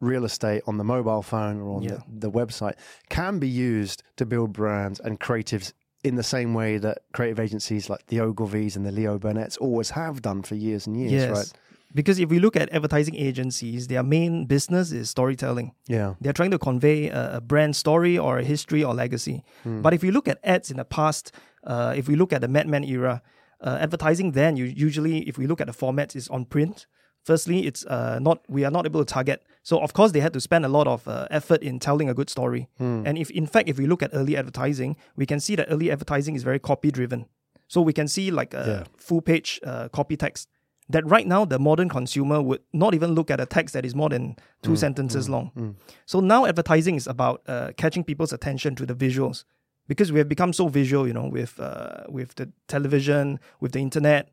real 0.00 0.24
estate 0.24 0.62
on 0.66 0.76
the 0.78 0.84
mobile 0.84 1.22
phone 1.22 1.60
or 1.60 1.76
on 1.76 1.82
Yeah. 1.82 1.98
the, 2.20 2.28
the 2.28 2.30
website 2.30 2.74
can 3.08 3.38
be 3.38 3.48
used 3.48 4.02
to 4.16 4.26
build 4.26 4.52
brands 4.52 5.00
and 5.00 5.18
creatives 5.18 5.72
in 6.04 6.16
the 6.16 6.22
same 6.22 6.52
way 6.54 6.78
that 6.78 6.98
creative 7.12 7.38
agencies 7.40 7.88
like 7.88 8.06
the 8.08 8.18
Ogilvies 8.18 8.74
and 8.76 8.84
the 8.84 8.92
Leo 8.92 9.18
Burnett's 9.18 9.56
always 9.56 9.90
have 9.90 10.20
done 10.22 10.42
for 10.42 10.56
years 10.56 10.86
and 10.86 10.96
years, 10.96 11.12
Yes. 11.12 11.30
right? 11.30 11.52
Because 11.94 12.18
if 12.18 12.28
we 12.30 12.38
look 12.38 12.56
at 12.56 12.72
advertising 12.72 13.14
agencies, 13.16 13.86
their 13.88 14.02
main 14.02 14.46
business 14.46 14.92
is 14.92 15.10
storytelling. 15.10 15.72
Yeah. 15.88 16.14
They're 16.20 16.32
trying 16.32 16.50
to 16.52 16.58
convey 16.58 17.08
a, 17.08 17.36
a 17.36 17.40
brand 17.40 17.76
story 17.76 18.16
or 18.18 18.38
a 18.38 18.44
history 18.44 18.82
or 18.84 18.94
legacy. 18.94 19.44
Hmm. 19.62 19.82
But 19.82 19.92
if 19.94 20.02
you 20.04 20.10
look 20.12 20.28
at 20.28 20.38
ads 20.42 20.70
in 20.70 20.76
the 20.78 20.84
past, 20.84 21.32
uh, 21.64 21.94
if 21.96 22.08
we 22.08 22.16
look 22.16 22.32
at 22.32 22.40
the 22.40 22.48
Mad 22.48 22.66
Men 22.66 22.84
era, 22.84 23.22
uh, 23.60 23.78
advertising 23.80 24.32
then 24.32 24.56
you 24.56 24.64
usually, 24.64 25.18
if 25.28 25.36
we 25.38 25.46
look 25.46 25.60
at 25.60 25.66
the 25.66 25.72
formats, 25.72 26.16
is 26.16 26.28
on 26.28 26.44
print. 26.46 26.86
Firstly, 27.24 27.66
it's 27.68 27.86
uh, 27.86 28.18
not 28.20 28.40
we 28.48 28.64
are 28.64 28.70
not 28.70 28.84
able 28.86 29.04
to 29.04 29.14
target. 29.14 29.44
So 29.62 29.78
of 29.78 29.92
course 29.92 30.10
they 30.10 30.18
had 30.20 30.32
to 30.32 30.40
spend 30.40 30.64
a 30.64 30.68
lot 30.68 30.88
of 30.88 31.06
uh, 31.06 31.26
effort 31.30 31.62
in 31.62 31.78
telling 31.78 32.08
a 32.08 32.14
good 32.14 32.28
story. 32.30 32.68
Hmm. 32.78 33.02
And 33.06 33.16
if 33.16 33.30
in 33.30 33.46
fact 33.46 33.68
if 33.68 33.78
we 33.78 33.86
look 33.86 34.02
at 34.02 34.10
early 34.12 34.36
advertising, 34.36 34.96
we 35.16 35.26
can 35.26 35.38
see 35.38 35.54
that 35.56 35.66
early 35.70 35.90
advertising 35.90 36.34
is 36.34 36.42
very 36.42 36.58
copy 36.58 36.90
driven. 36.90 37.26
So 37.68 37.80
we 37.80 37.92
can 37.92 38.08
see 38.08 38.30
like 38.30 38.54
a 38.54 38.64
Yeah. 38.66 38.84
full 38.96 39.20
page 39.22 39.60
uh, 39.64 39.88
copy 39.88 40.16
text 40.16 40.48
that 40.92 41.04
right 41.06 41.26
now 41.26 41.44
the 41.44 41.58
modern 41.58 41.88
consumer 41.88 42.40
would 42.42 42.60
not 42.72 42.94
even 42.94 43.10
look 43.14 43.30
at 43.30 43.40
a 43.40 43.46
text 43.46 43.72
that 43.74 43.84
is 43.84 43.94
more 43.94 44.08
than 44.08 44.36
two 44.62 44.76
sentences 44.76 45.28
long. 45.28 45.76
So 46.06 46.20
now 46.20 46.46
advertising 46.46 46.94
is 46.96 47.06
about 47.06 47.42
uh, 47.46 47.72
catching 47.76 48.04
people's 48.04 48.32
attention 48.32 48.74
to 48.76 48.86
the 48.86 48.94
visuals 48.94 49.44
because 49.88 50.12
we 50.12 50.18
have 50.18 50.28
become 50.28 50.52
so 50.52 50.68
visual, 50.68 51.06
you 51.08 51.14
know, 51.18 51.28
with 51.38 51.58
uh, 51.60 52.04
with 52.08 52.34
the 52.36 52.46
television, 52.68 53.38
with 53.60 53.72
the 53.72 53.80
internet. 53.80 54.24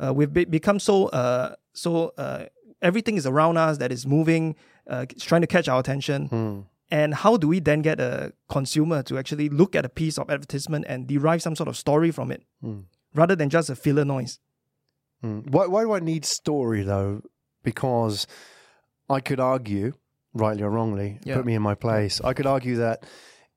Uh, 0.00 0.12
we've 0.14 0.32
be- 0.32 0.44
become 0.58 0.78
so 0.78 1.06
uh, 1.08 1.54
so 1.72 2.12
uh, 2.18 2.44
everything 2.82 3.16
is 3.16 3.26
around 3.26 3.56
us 3.56 3.78
that 3.78 3.90
is 3.92 4.06
moving, 4.06 4.54
uh, 4.92 5.06
it's 5.10 5.24
trying 5.24 5.40
to 5.42 5.46
catch 5.56 5.68
our 5.68 5.80
attention. 5.80 6.28
And 6.90 7.14
how 7.14 7.36
do 7.36 7.46
we 7.48 7.60
then 7.60 7.82
get 7.82 8.00
a 8.00 8.32
consumer 8.48 9.02
to 9.08 9.18
actually 9.18 9.48
look 9.50 9.76
at 9.76 9.84
a 9.84 9.90
piece 9.90 10.16
of 10.18 10.30
advertisement 10.30 10.86
and 10.88 11.06
derive 11.06 11.42
some 11.42 11.54
sort 11.54 11.68
of 11.68 11.76
story 11.76 12.10
from 12.10 12.30
it, 12.30 12.42
rather 13.14 13.36
than 13.36 13.50
just 13.50 13.68
a 13.68 13.76
filler 13.76 14.06
noise? 14.06 14.38
Mm. 15.22 15.50
Why, 15.50 15.66
why 15.66 15.82
do 15.82 15.92
I 15.92 16.00
need 16.00 16.24
story 16.24 16.82
though? 16.82 17.22
Because 17.62 18.26
I 19.10 19.20
could 19.20 19.40
argue, 19.40 19.92
rightly 20.34 20.62
or 20.62 20.70
wrongly, 20.70 21.18
Yeah. 21.24 21.36
put 21.36 21.46
me 21.46 21.54
in 21.54 21.62
my 21.62 21.74
place. 21.74 22.20
I 22.22 22.32
could 22.34 22.46
argue 22.46 22.76
that 22.76 23.04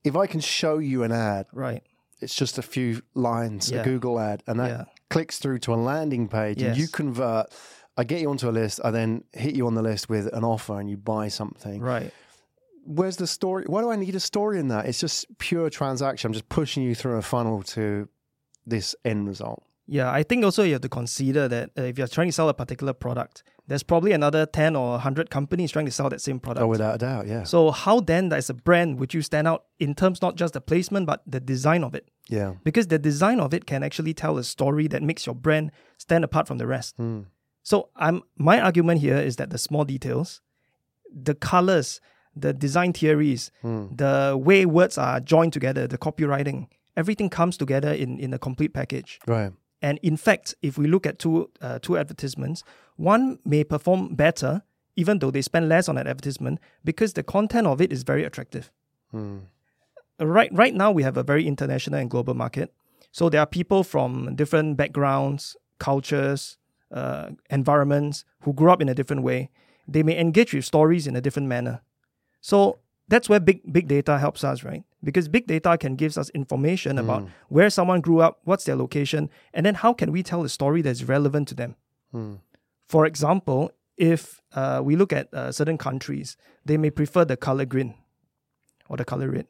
if 0.04 0.16
I 0.16 0.26
can 0.26 0.40
show 0.40 0.78
you 0.78 1.02
an 1.04 1.12
ad, 1.12 1.46
Right. 1.52 1.82
it's 2.20 2.34
just 2.34 2.58
a 2.58 2.62
few 2.62 3.02
lines, 3.14 3.70
Yeah. 3.70 3.80
a 3.80 3.84
Google 3.84 4.18
ad, 4.18 4.42
and 4.46 4.58
that 4.58 4.70
Yeah. 4.70 4.84
clicks 5.10 5.38
through 5.38 5.58
to 5.60 5.74
a 5.74 5.76
landing 5.76 6.28
page, 6.28 6.60
and 6.62 6.76
you 6.76 6.88
convert. 6.88 7.46
I 7.96 8.04
get 8.04 8.20
you 8.22 8.30
onto 8.30 8.48
a 8.48 8.50
list. 8.50 8.80
I 8.82 8.90
then 8.90 9.24
hit 9.32 9.54
you 9.54 9.66
on 9.66 9.74
the 9.74 9.82
list 9.82 10.08
with 10.08 10.26
an 10.32 10.44
offer, 10.44 10.80
and 10.80 10.88
you 10.88 10.96
buy 10.96 11.28
something. 11.28 11.80
Right. 11.82 12.10
Where's 12.84 13.18
the 13.18 13.26
story? 13.26 13.64
Why 13.66 13.82
do 13.82 13.90
I 13.90 13.96
need 13.96 14.14
a 14.14 14.20
story 14.20 14.58
in 14.58 14.68
that? 14.68 14.86
It's 14.86 14.98
just 14.98 15.26
pure 15.38 15.68
transaction. 15.70 16.28
I'm 16.28 16.32
just 16.32 16.48
pushing 16.48 16.82
you 16.82 16.94
through 16.94 17.18
a 17.18 17.22
funnel 17.22 17.62
to 17.62 18.08
this 18.66 18.96
end 19.04 19.28
result. 19.28 19.62
Yeah, 19.86 20.10
I 20.10 20.22
think 20.22 20.44
also 20.44 20.62
you 20.62 20.72
have 20.74 20.82
to 20.82 20.88
consider 20.88 21.48
that 21.48 21.70
uh, 21.76 21.82
if 21.82 21.98
you're 21.98 22.06
trying 22.06 22.28
to 22.28 22.32
sell 22.32 22.48
a 22.48 22.54
particular 22.54 22.92
product, 22.92 23.42
there's 23.66 23.82
probably 23.82 24.12
another 24.12 24.46
10 24.46 24.76
or 24.76 24.90
100 24.92 25.28
companies 25.28 25.70
trying 25.72 25.86
to 25.86 25.90
sell 25.92 26.08
that 26.08 26.20
same 26.20 26.38
product. 26.40 26.62
Oh, 26.64 26.68
without 26.68 26.94
a 26.94 26.98
doubt, 26.98 27.26
yeah, 27.26 27.42
So, 27.44 27.70
how 27.70 28.00
then, 28.00 28.32
as 28.32 28.48
a 28.48 28.54
brand, 28.54 28.98
would 29.00 29.12
you 29.12 29.22
stand 29.22 29.46
out 29.48 29.64
in 29.78 29.94
terms 29.94 30.22
not 30.22 30.36
just 30.36 30.54
the 30.54 30.60
placement, 30.60 31.06
but 31.06 31.22
the 31.26 31.40
design 31.40 31.82
of 31.84 31.94
it? 31.94 32.08
yeah. 32.28 32.54
Because 32.64 32.86
the 32.86 32.98
design 32.98 33.40
of 33.40 33.52
it 33.52 33.66
can 33.66 33.82
actually 33.82 34.14
tell 34.14 34.38
a 34.38 34.44
story 34.44 34.86
that 34.88 35.02
makes 35.02 35.26
your 35.26 35.34
brand 35.34 35.72
stand 35.98 36.22
apart 36.24 36.46
from 36.46 36.58
the 36.58 36.66
rest. 36.66 36.94
Hmm. 36.96 37.22
So, 37.64 37.88
I'm 37.96 38.22
my 38.36 38.60
argument 38.60 39.00
here 39.00 39.16
is 39.18 39.36
that 39.36 39.50
the 39.50 39.58
small 39.58 39.84
details, 39.84 40.40
the 41.12 41.34
colors, 41.34 42.00
the 42.34 42.52
design 42.52 42.92
theories, 42.92 43.50
Hmm. 43.62 43.86
the 43.94 44.38
way 44.40 44.64
words 44.64 44.96
are 44.96 45.20
joined 45.20 45.52
together, 45.52 45.86
the 45.86 45.98
copywriting, 45.98 46.68
everything 46.96 47.28
comes 47.30 47.56
together 47.56 47.92
in, 47.92 48.18
in 48.18 48.32
a 48.34 48.38
complete 48.38 48.72
package. 48.74 49.18
Right. 49.26 49.52
And 49.82 49.98
in 50.02 50.16
fact, 50.16 50.54
if 50.62 50.78
we 50.78 50.86
look 50.86 51.06
at 51.06 51.18
two 51.18 51.50
uh, 51.60 51.78
two 51.80 51.98
advertisements, 51.98 52.62
one 52.96 53.38
may 53.44 53.64
perform 53.64 54.14
better 54.14 54.62
even 54.96 55.18
though 55.18 55.30
they 55.30 55.42
spend 55.42 55.68
less 55.68 55.88
on 55.88 55.96
an 55.96 56.06
advertisement 56.06 56.58
because 56.84 57.14
the 57.14 57.22
content 57.22 57.66
of 57.66 57.80
it 57.80 57.92
is 57.92 58.02
very 58.02 58.24
attractive. 58.24 58.70
Hmm. 59.10 59.38
Right 60.20 60.50
right 60.52 60.74
now 60.74 60.90
we 60.92 61.02
have 61.02 61.16
a 61.16 61.22
very 61.22 61.46
international 61.46 61.98
and 61.98 62.10
global 62.10 62.34
market. 62.34 62.72
So 63.10 63.28
there 63.28 63.40
are 63.40 63.46
people 63.46 63.84
from 63.84 64.34
different 64.36 64.76
backgrounds, 64.76 65.56
cultures, 65.78 66.58
uh, 66.90 67.30
environments 67.50 68.24
who 68.42 68.52
grew 68.52 68.70
up 68.70 68.80
in 68.80 68.88
a 68.88 68.94
different 68.94 69.22
way. 69.22 69.50
They 69.88 70.02
may 70.02 70.18
engage 70.18 70.54
with 70.54 70.64
stories 70.64 71.06
in 71.06 71.16
a 71.16 71.20
different 71.20 71.48
manner. 71.48 71.80
So 72.40 72.78
that's 73.08 73.28
where 73.28 73.40
big 73.40 73.60
big 73.72 73.88
data 73.88 74.18
helps 74.18 74.44
us, 74.44 74.62
right? 74.62 74.84
Because 75.04 75.28
big 75.28 75.46
data 75.46 75.76
can 75.78 75.96
give 75.96 76.16
us 76.16 76.30
information 76.30 76.98
about 76.98 77.22
where 77.48 77.70
someone 77.70 78.00
grew 78.00 78.20
up, 78.20 78.38
what's 78.44 78.64
their 78.64 78.76
location, 78.76 79.30
and 79.52 79.66
then 79.66 79.74
how 79.74 79.92
can 79.92 80.12
we 80.12 80.22
tell 80.22 80.44
a 80.44 80.48
story 80.48 80.80
that's 80.82 81.02
relevant 81.02 81.48
to 81.48 81.54
them. 81.54 81.76
For 82.88 83.06
example, 83.06 83.72
if 83.96 84.40
uh, 84.54 84.80
we 84.84 84.96
look 84.96 85.12
at 85.12 85.32
uh, 85.34 85.50
certain 85.50 85.78
countries, 85.78 86.36
they 86.64 86.76
may 86.76 86.90
prefer 86.90 87.24
the 87.24 87.36
color 87.36 87.64
green 87.64 87.94
or 88.88 88.96
the 88.96 89.04
color 89.04 89.30
red. 89.30 89.46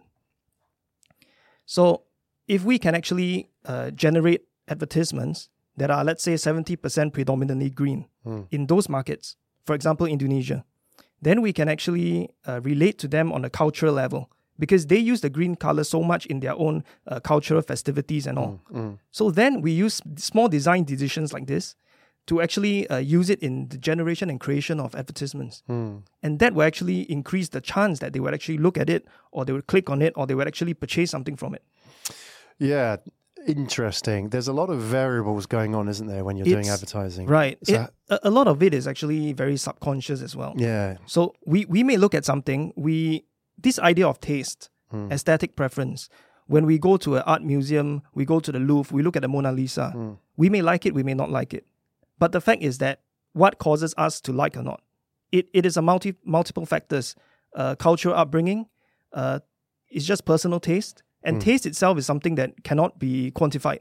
So 1.66 2.02
if 2.46 2.64
we 2.64 2.78
can 2.78 2.94
actually 2.94 3.50
uh, 3.64 3.90
generate 3.90 4.42
advertisements 4.68 5.48
that 5.76 5.90
are, 5.90 6.04
let's 6.04 6.22
say, 6.22 6.34
70% 6.34 7.12
predominantly 7.12 7.70
green 7.70 8.06
in 8.50 8.66
those 8.66 8.88
markets, 8.88 9.36
for 9.64 9.74
example, 9.74 10.06
Indonesia, 10.06 10.64
then 11.20 11.40
we 11.40 11.52
can 11.52 11.68
actually 11.68 12.30
uh, 12.46 12.60
relate 12.62 12.98
to 12.98 13.08
them 13.08 13.32
on 13.32 13.44
a 13.44 13.50
cultural 13.50 13.94
level 13.94 14.30
because 14.64 14.82
they 14.92 15.00
use 15.12 15.20
the 15.26 15.30
green 15.38 15.54
color 15.66 15.84
so 15.84 16.00
much 16.12 16.22
in 16.32 16.38
their 16.44 16.56
own 16.66 16.74
uh, 17.08 17.18
cultural 17.32 17.62
festivities 17.72 18.24
and 18.28 18.36
all. 18.42 18.52
So 19.18 19.24
then 19.40 19.52
we 19.66 19.72
use 19.84 19.94
small 20.30 20.48
design 20.58 20.82
decisions 20.94 21.28
like 21.36 21.46
this 21.54 21.64
to 22.30 22.34
actually 22.46 22.76
uh, 22.88 22.98
use 23.18 23.28
it 23.34 23.40
in 23.48 23.54
the 23.72 23.78
generation 23.90 24.26
and 24.30 24.38
creation 24.46 24.76
of 24.86 24.94
advertisements. 24.94 25.54
And 26.24 26.34
that 26.42 26.50
will 26.54 26.66
actually 26.72 27.00
increase 27.18 27.48
the 27.56 27.60
chance 27.72 27.94
that 28.02 28.10
they 28.12 28.20
would 28.22 28.34
actually 28.38 28.58
look 28.66 28.76
at 28.78 28.88
it 28.96 29.02
or 29.34 29.44
they 29.46 29.52
would 29.56 29.66
click 29.72 29.86
on 29.90 29.98
it 30.06 30.12
or 30.16 30.22
they 30.28 30.36
would 30.38 30.46
actually 30.52 30.74
purchase 30.74 31.10
something 31.10 31.36
from 31.42 31.50
it. 31.56 31.62
Yeah, 32.58 32.96
interesting. 33.48 34.28
There's 34.30 34.48
a 34.48 34.52
lot 34.52 34.70
of 34.70 34.78
variables 34.80 35.46
going 35.46 35.74
on, 35.74 35.88
isn't 35.88 36.06
there, 36.06 36.24
when 36.26 36.36
you're 36.36 36.46
doing 36.56 36.68
advertising? 36.68 37.26
Right. 37.26 37.58
So- 37.64 37.74
It- 37.74 37.90
a, 38.14 38.28
a 38.28 38.30
lot 38.30 38.46
of 38.46 38.62
it 38.62 38.72
is 38.74 38.86
actually 38.86 39.32
very 39.32 39.56
subconscious 39.56 40.22
as 40.22 40.36
well. 40.36 40.52
Yeah. 40.56 40.98
So 41.06 41.34
we, 41.46 41.64
we 41.74 41.82
may 41.82 41.96
look 41.96 42.14
at 42.14 42.24
something, 42.24 42.72
we 42.76 43.24
this 43.58 43.78
idea 43.78 44.06
of 44.08 44.20
taste, 44.20 44.70
Hmm. 44.90 45.10
aesthetic 45.10 45.56
preference. 45.56 46.08
When 46.46 46.66
we 46.66 46.78
go 46.78 46.96
to 46.98 47.16
an 47.16 47.22
art 47.22 47.42
museum, 47.42 48.02
we 48.14 48.24
go 48.26 48.40
to 48.40 48.52
the 48.52 48.58
Louvre, 48.58 48.94
we 48.94 49.02
look 49.02 49.16
at 49.16 49.22
the 49.22 49.28
Mona 49.28 49.52
Lisa. 49.52 49.90
Hmm. 49.90 50.12
We 50.36 50.50
may 50.50 50.60
like 50.62 50.84
it, 50.86 50.94
we 50.94 51.02
may 51.02 51.14
not 51.14 51.30
like 51.30 51.54
it. 51.54 51.66
But 52.18 52.32
the 52.32 52.40
fact 52.40 52.62
is 52.62 52.78
that 52.78 53.00
what 53.32 53.58
causes 53.58 53.94
us 53.96 54.20
to 54.22 54.32
like 54.32 54.56
or 54.56 54.62
not, 54.62 54.82
it, 55.30 55.48
it 55.54 55.64
is 55.64 55.76
a 55.76 55.82
multi 55.82 56.14
multiple 56.24 56.66
factors. 56.66 57.16
Uh, 57.54 57.74
cultural 57.74 58.14
upbringing, 58.14 58.66
uh, 59.12 59.38
it's 59.88 60.06
just 60.06 60.24
personal 60.24 60.58
taste, 60.60 61.02
and 61.22 61.36
Hmm. 61.36 61.40
taste 61.40 61.66
itself 61.66 61.98
is 61.98 62.06
something 62.06 62.34
that 62.36 62.64
cannot 62.64 62.98
be 62.98 63.30
quantified. 63.30 63.80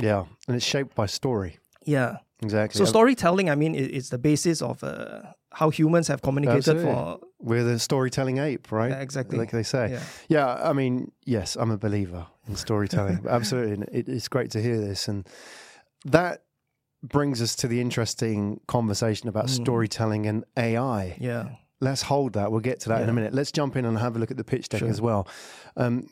Yeah. 0.00 0.24
And 0.46 0.56
it's 0.56 0.64
shaped 0.64 0.94
by 0.94 1.06
story. 1.06 1.58
Yeah. 1.84 2.18
Exactly. 2.42 2.78
So 2.78 2.84
storytelling, 2.84 3.50
I 3.50 3.54
mean, 3.56 3.74
is 3.74 4.10
the 4.10 4.18
basis 4.18 4.62
of 4.62 4.84
uh, 4.84 5.22
how 5.58 5.70
humans 5.70 6.06
have 6.06 6.22
communicated 6.22 6.58
Absolutely. 6.58 6.84
for 6.92 7.18
We're 7.40 7.64
the 7.64 7.80
storytelling 7.80 8.38
ape, 8.38 8.70
right? 8.70 8.90
Yeah, 8.90 9.00
exactly. 9.00 9.36
Like 9.38 9.50
they 9.50 9.64
say. 9.64 9.90
Yeah. 9.90 10.02
Yeah, 10.28 10.54
I 10.70 10.72
mean, 10.72 11.10
yes, 11.24 11.56
I'm 11.56 11.72
a 11.72 11.76
believer 11.76 12.28
in 12.46 12.54
storytelling. 12.54 13.24
Absolutely. 13.28 13.72
And 13.72 13.82
it, 13.90 14.08
it's 14.08 14.28
great 14.28 14.52
to 14.52 14.62
hear 14.62 14.80
this. 14.80 15.08
And 15.08 15.26
that 16.04 16.44
brings 17.02 17.42
us 17.42 17.56
to 17.56 17.66
the 17.66 17.80
interesting 17.80 18.60
conversation 18.68 19.28
about 19.28 19.50
storytelling 19.50 20.26
and 20.26 20.44
AI. 20.56 21.16
Yeah. 21.18 21.48
Let's 21.80 22.02
hold 22.02 22.34
that. 22.34 22.52
We'll 22.52 22.60
get 22.60 22.78
to 22.82 22.88
that 22.90 23.02
in 23.02 23.08
a 23.08 23.12
minute. 23.12 23.34
Let's 23.34 23.50
jump 23.50 23.74
in 23.74 23.84
and 23.84 23.98
have 23.98 24.14
a 24.14 24.20
look 24.20 24.30
at 24.30 24.36
the 24.36 24.44
pitch 24.44 24.68
deck 24.68 24.78
Sure. 24.78 24.88
as 24.88 25.00
well. 25.00 25.26
Um, 25.76 26.08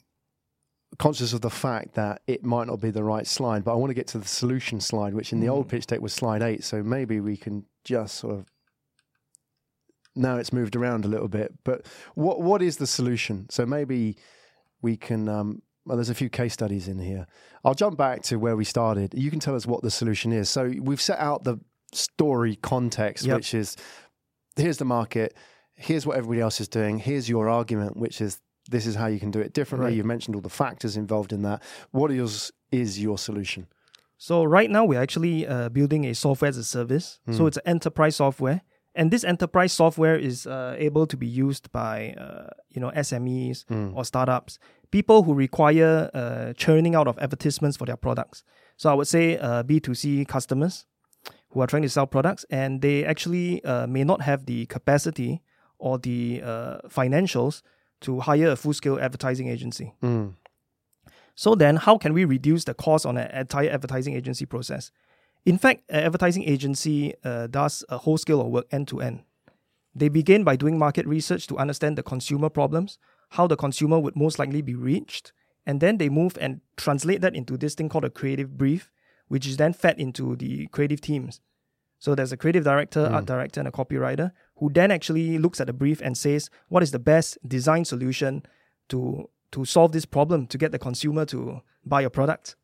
conscious 0.99 1.33
of 1.33 1.41
the 1.41 1.51
fact 1.51 1.95
that 1.95 2.21
it 2.27 2.43
might 2.43 2.67
not 2.67 2.81
be 2.81 2.91
the 2.91 3.05
right 3.05 3.29
slide, 3.29 3.63
but 3.63 3.73
I 3.73 3.77
want 3.77 3.91
to 3.91 3.95
get 3.95 4.09
to 4.09 4.19
the 4.19 4.27
solution 4.27 4.81
slide, 4.81 5.15
which 5.15 5.33
in 5.33 5.39
the 5.39 5.49
old 5.49 5.69
pitch 5.69 5.87
deck 5.87 6.01
was 6.01 6.13
slide 6.13 6.43
eight. 6.43 6.65
So 6.65 6.83
maybe 6.83 7.21
we 7.21 7.37
can 7.37 7.65
just 7.85 8.17
sort 8.17 8.35
of 8.35 8.47
now 10.17 10.37
it's 10.37 10.53
moved 10.53 10.77
around 10.77 11.05
a 11.05 11.09
little 11.09 11.29
bit. 11.29 11.53
But 11.65 11.87
what 12.15 12.41
what 12.41 12.63
is 12.63 12.77
the 12.79 12.87
solution? 12.87 13.47
So 13.51 13.67
maybe 13.67 14.17
we 14.83 14.97
can. 14.97 15.29
Um, 15.29 15.63
well, 15.85 15.97
there's 15.97 16.11
a 16.11 16.15
few 16.15 16.29
case 16.29 16.53
studies 16.53 16.89
in 16.89 16.99
here. 16.99 17.27
I'll 17.65 17.75
jump 17.75 17.97
back 17.97 18.23
to 18.25 18.39
where 18.39 18.57
we 18.57 18.65
started. 18.65 19.15
You 19.15 19.31
can 19.31 19.39
tell 19.39 19.55
us 19.55 19.67
what 19.67 19.83
the 19.83 19.91
solution 19.91 20.33
is. 20.33 20.49
So 20.49 20.73
we've 20.81 21.01
set 21.01 21.21
out 21.21 21.45
the 21.45 21.61
story 21.93 22.57
context, 22.57 23.25
Yep. 23.25 23.37
which 23.37 23.55
is 23.55 23.77
here's 24.57 24.79
the 24.79 24.85
market, 24.85 25.37
here's 25.75 26.05
what 26.05 26.17
everybody 26.17 26.41
else 26.41 26.61
is 26.61 26.67
doing, 26.67 26.99
here's 26.99 27.29
your 27.29 27.49
argument, 27.49 27.97
which 27.97 28.21
is 28.21 28.41
this 28.69 28.85
is 28.85 28.97
how 28.97 29.07
you 29.07 29.21
can 29.21 29.31
do 29.31 29.39
it 29.39 29.53
differently. 29.53 29.91
Right. 29.91 29.97
You've 29.97 30.07
mentioned 30.07 30.35
all 30.35 30.41
the 30.43 30.49
factors 30.49 30.97
involved 30.97 31.33
in 31.33 31.43
that. 31.43 31.63
What 31.93 32.11
is 32.11 32.51
is 32.73 33.01
your 33.01 33.17
solution? 33.17 33.69
So 34.19 34.43
right 34.43 34.71
now 34.71 34.85
we're 34.85 35.01
actually 35.01 35.47
uh, 35.47 35.69
building 35.69 36.05
a 36.07 36.15
software 36.15 36.49
as 36.49 36.57
a 36.57 36.65
service. 36.65 37.21
So 37.31 37.47
it's 37.47 37.59
an 37.59 37.63
enterprise 37.67 38.17
software, 38.17 38.63
and 38.97 39.11
this 39.11 39.25
enterprise 39.25 39.73
software 39.73 40.17
is 40.17 40.47
uh, 40.47 40.75
able 40.79 41.07
to 41.07 41.17
be 41.17 41.27
used 41.27 41.71
by 41.71 42.15
uh, 42.19 42.49
you 42.71 42.81
know 42.81 42.91
SMEs 42.97 43.65
or 43.95 44.05
startups, 44.05 44.59
people 44.91 45.23
who 45.23 45.35
require 45.35 46.11
uh, 46.15 46.53
churning 46.55 46.95
out 46.95 47.07
of 47.07 47.19
advertisements 47.19 47.77
for 47.77 47.87
their 47.87 47.97
products. 47.97 48.43
So 48.77 48.91
I 48.91 48.95
would 48.95 49.07
say 49.07 49.39
uh, 49.39 49.63
B 49.63 49.81
two 49.81 49.95
C 49.95 50.25
customers 50.25 50.87
who 51.51 51.61
are 51.61 51.67
trying 51.67 51.83
to 51.83 51.89
sell 51.89 52.07
products, 52.07 52.45
and 52.51 52.83
they 52.83 53.05
actually 53.05 53.65
uh, 53.65 53.87
may 53.87 54.05
not 54.05 54.23
have 54.23 54.47
the 54.47 54.67
capacity 54.67 55.43
or 55.79 55.99
the 55.99 56.43
uh, 56.43 56.79
financials 56.89 57.63
to 58.01 58.21
hire 58.21 58.51
a 58.51 58.57
full 58.57 58.73
scale 58.73 58.99
advertising 58.99 59.49
agency. 59.49 59.95
Mm. 60.03 60.35
So 61.35 61.55
then, 61.55 61.77
how 61.77 61.99
can 61.99 62.15
we 62.15 62.25
reduce 62.25 62.65
the 62.65 62.75
cost 62.75 63.05
on 63.05 63.19
an 63.19 63.31
entire 63.31 63.71
advertising 63.71 64.15
agency 64.15 64.47
process? 64.47 64.91
In 65.47 65.59
fact, 65.59 65.85
an 65.89 66.03
advertising 66.03 66.43
agency 66.43 67.15
uh, 67.23 67.47
does 67.47 67.85
a 67.89 67.99
whole 67.99 68.19
scale 68.19 68.41
of 68.41 68.49
work 68.49 68.67
end 68.73 68.89
to 68.89 69.01
end. 69.01 69.23
They 69.95 70.09
begin 70.09 70.43
by 70.43 70.57
doing 70.57 70.77
market 70.77 71.07
research 71.07 71.47
to 71.47 71.57
understand 71.57 71.97
the 71.97 72.03
consumer 72.03 72.51
problems, 72.51 72.99
how 73.31 73.47
the 73.47 73.57
consumer 73.57 74.01
would 74.01 74.17
most 74.17 74.41
likely 74.41 74.61
be 74.61 74.75
reached, 74.75 75.33
and 75.65 75.81
then 75.81 75.99
they 75.99 76.09
move 76.09 76.37
and 76.41 76.61
translate 76.77 77.21
that 77.21 77.37
into 77.37 77.57
this 77.57 77.77
thing 77.77 77.89
called 77.89 78.05
a 78.05 78.11
creative 78.11 78.59
brief, 78.59 78.91
which 79.29 79.47
is 79.47 79.57
then 79.57 79.73
fed 79.73 80.01
into 80.01 80.35
the 80.35 80.67
creative 80.67 81.01
teams. 81.01 81.41
So 82.01 82.17
there's 82.17 82.33
a 82.33 82.37
creative 82.37 82.65
director, 82.65 83.07
art 83.07 83.25
director, 83.27 83.61
and 83.61 83.69
a 83.69 83.73
copywriter 83.73 84.33
who 84.57 84.71
then 84.71 84.91
actually 84.91 85.39
looks 85.39 85.61
at 85.61 85.69
the 85.69 85.73
brief 85.73 86.01
and 86.03 86.19
says, 86.19 86.51
what 86.69 86.83
is 86.83 86.91
the 86.91 86.99
best 86.99 87.39
design 87.47 87.85
solution 87.85 88.43
to 88.89 89.31
to 89.53 89.65
solve 89.65 89.93
this 89.93 90.05
problem 90.05 90.47
to 90.49 90.59
get 90.59 90.73
the 90.73 90.79
consumer 90.79 91.25
to 91.27 91.63
buy 91.85 92.01
your 92.01 92.11
product? 92.11 92.57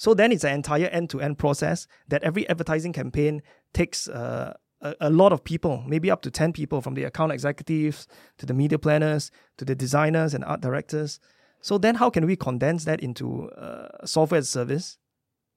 So 0.00 0.14
then 0.14 0.32
it's 0.32 0.44
an 0.44 0.54
entire 0.54 0.86
end-to-end 0.86 1.36
process 1.36 1.86
that 2.08 2.22
every 2.22 2.48
advertising 2.48 2.94
campaign 2.94 3.42
takes 3.74 4.08
uh, 4.08 4.54
a, 4.80 4.94
a 4.98 5.10
lot 5.10 5.30
of 5.30 5.44
people, 5.44 5.84
maybe 5.86 6.10
up 6.10 6.22
to 6.22 6.30
10 6.30 6.54
people 6.54 6.80
from 6.80 6.94
the 6.94 7.04
account 7.04 7.32
executives 7.32 8.08
to 8.38 8.46
the 8.46 8.54
media 8.54 8.78
planners 8.78 9.30
to 9.58 9.64
the 9.66 9.74
designers 9.74 10.32
and 10.32 10.42
art 10.44 10.62
directors. 10.62 11.20
So 11.60 11.76
then 11.76 11.96
how 11.96 12.08
can 12.08 12.24
we 12.24 12.34
condense 12.34 12.86
that 12.86 13.00
into 13.00 13.50
uh, 13.50 14.06
software 14.06 14.38
as 14.38 14.48
a 14.48 14.50
service 14.50 14.96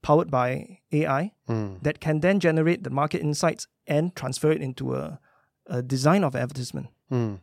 powered 0.01 0.29
by 0.29 0.79
AI 0.91 1.31
Mm. 1.47 1.81
that 1.83 2.01
can 2.01 2.19
then 2.19 2.41
generate 2.41 2.83
the 2.83 2.89
market 2.89 3.21
insights 3.21 3.67
and 3.87 4.13
transfer 4.13 4.51
it 4.51 4.61
into 4.61 4.93
a, 4.95 5.21
a 5.67 5.81
design 5.81 6.25
of 6.25 6.35
advertisement? 6.35 6.87
Mm. 7.09 7.39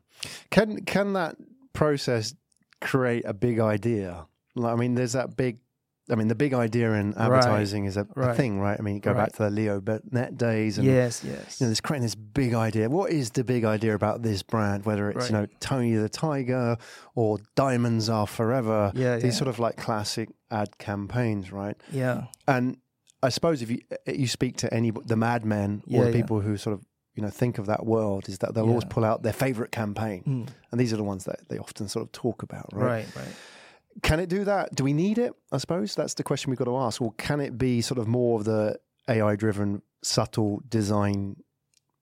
Can 0.51 0.85
can 0.85 1.15
that 1.15 1.37
process 1.73 2.35
create 2.83 3.25
a 3.25 3.33
big 3.33 3.59
idea? 3.59 4.27
Like, 4.55 4.75
I 4.75 4.77
mean, 4.77 4.97
there's 4.97 5.13
that 5.13 5.35
big. 5.37 5.61
I 6.11 6.15
mean, 6.17 6.29
the 6.29 6.35
big 6.35 6.53
idea 6.55 6.93
in 6.95 7.15
advertising 7.17 7.85
is 7.85 7.97
a, 7.97 8.07
a 8.17 8.35
thing, 8.35 8.59
right? 8.61 8.77
I 8.79 8.83
mean, 8.83 8.95
you 8.97 9.01
go 9.01 9.15
back 9.15 9.33
to 9.33 9.45
the 9.45 9.51
Leo 9.51 9.81
Burnett 9.81 10.37
days, 10.37 10.79
and 10.79 10.87
yes, 10.87 11.23
yes. 11.25 11.61
you 11.61 11.65
know, 11.65 11.69
there's 11.69 11.81
creating 11.81 12.03
this 12.03 12.15
big 12.15 12.55
idea. 12.55 12.89
What 12.89 13.11
is 13.13 13.31
the 13.31 13.45
big 13.45 13.65
idea 13.65 13.95
about 13.95 14.23
this 14.23 14.43
brand? 14.43 14.85
Whether 14.85 15.11
it's 15.11 15.29
you 15.29 15.37
know 15.37 15.47
Tony 15.61 15.95
the 15.95 16.09
Tiger 16.09 16.77
or 17.15 17.39
Diamonds 17.55 18.09
Are 18.09 18.27
Forever. 18.27 18.93
Yeah, 18.95 19.17
these 19.17 19.25
yeah. 19.25 19.31
sort 19.31 19.49
of 19.49 19.59
like 19.59 19.77
classic 19.77 20.29
ad 20.51 20.79
campaigns, 20.79 21.53
right? 21.53 21.77
yeah. 21.93 22.25
And 22.49 22.79
I 23.23 23.29
suppose 23.29 23.63
if 23.63 23.71
you 23.71 23.81
you 24.07 24.27
speak 24.27 24.57
to 24.59 24.73
any 24.75 24.91
the 24.91 25.17
madmen 25.17 25.83
Yeah, 25.87 26.01
or 26.01 26.05
the 26.07 26.13
people 26.13 26.41
who 26.41 26.57
sort 26.57 26.75
of 26.75 26.85
you 27.15 27.23
know 27.23 27.29
think 27.31 27.59
of 27.59 27.67
that 27.67 27.85
world, 27.85 28.29
is 28.29 28.39
that 28.39 28.55
they'll 28.55 28.69
always 28.69 28.85
pull 28.85 29.05
out 29.05 29.23
their 29.23 29.33
favorite 29.33 29.73
campaign, 29.73 30.23
Mm. 30.27 30.49
and 30.73 30.81
these 30.81 30.93
are 30.93 30.97
the 30.97 31.05
ones 31.05 31.25
that 31.25 31.49
they 31.49 31.59
often 31.59 31.89
sort 31.89 32.05
of 32.07 32.13
talk 32.13 32.43
about, 32.43 32.69
right? 32.73 33.05
Right, 33.05 33.17
right. 33.17 33.35
Can 34.03 34.21
it 34.21 34.29
do 34.29 34.45
that? 34.45 34.75
Do 34.75 34.85
we 34.85 34.93
need 34.93 35.19
it? 35.19 35.33
I 35.53 35.59
suppose 35.59 35.95
that's 35.95 36.15
the 36.15 36.23
question 36.23 36.51
we've 36.51 36.59
got 36.59 36.65
to 36.67 36.77
ask. 36.77 37.01
Or 37.03 37.13
can 37.19 37.41
it 37.41 37.59
be 37.59 37.81
sort 37.81 37.99
of 37.99 38.07
more 38.09 38.39
of 38.39 38.45
the 38.45 38.79
AI 39.09 39.37
driven, 39.37 39.83
subtle 40.03 40.63
design, 40.69 41.37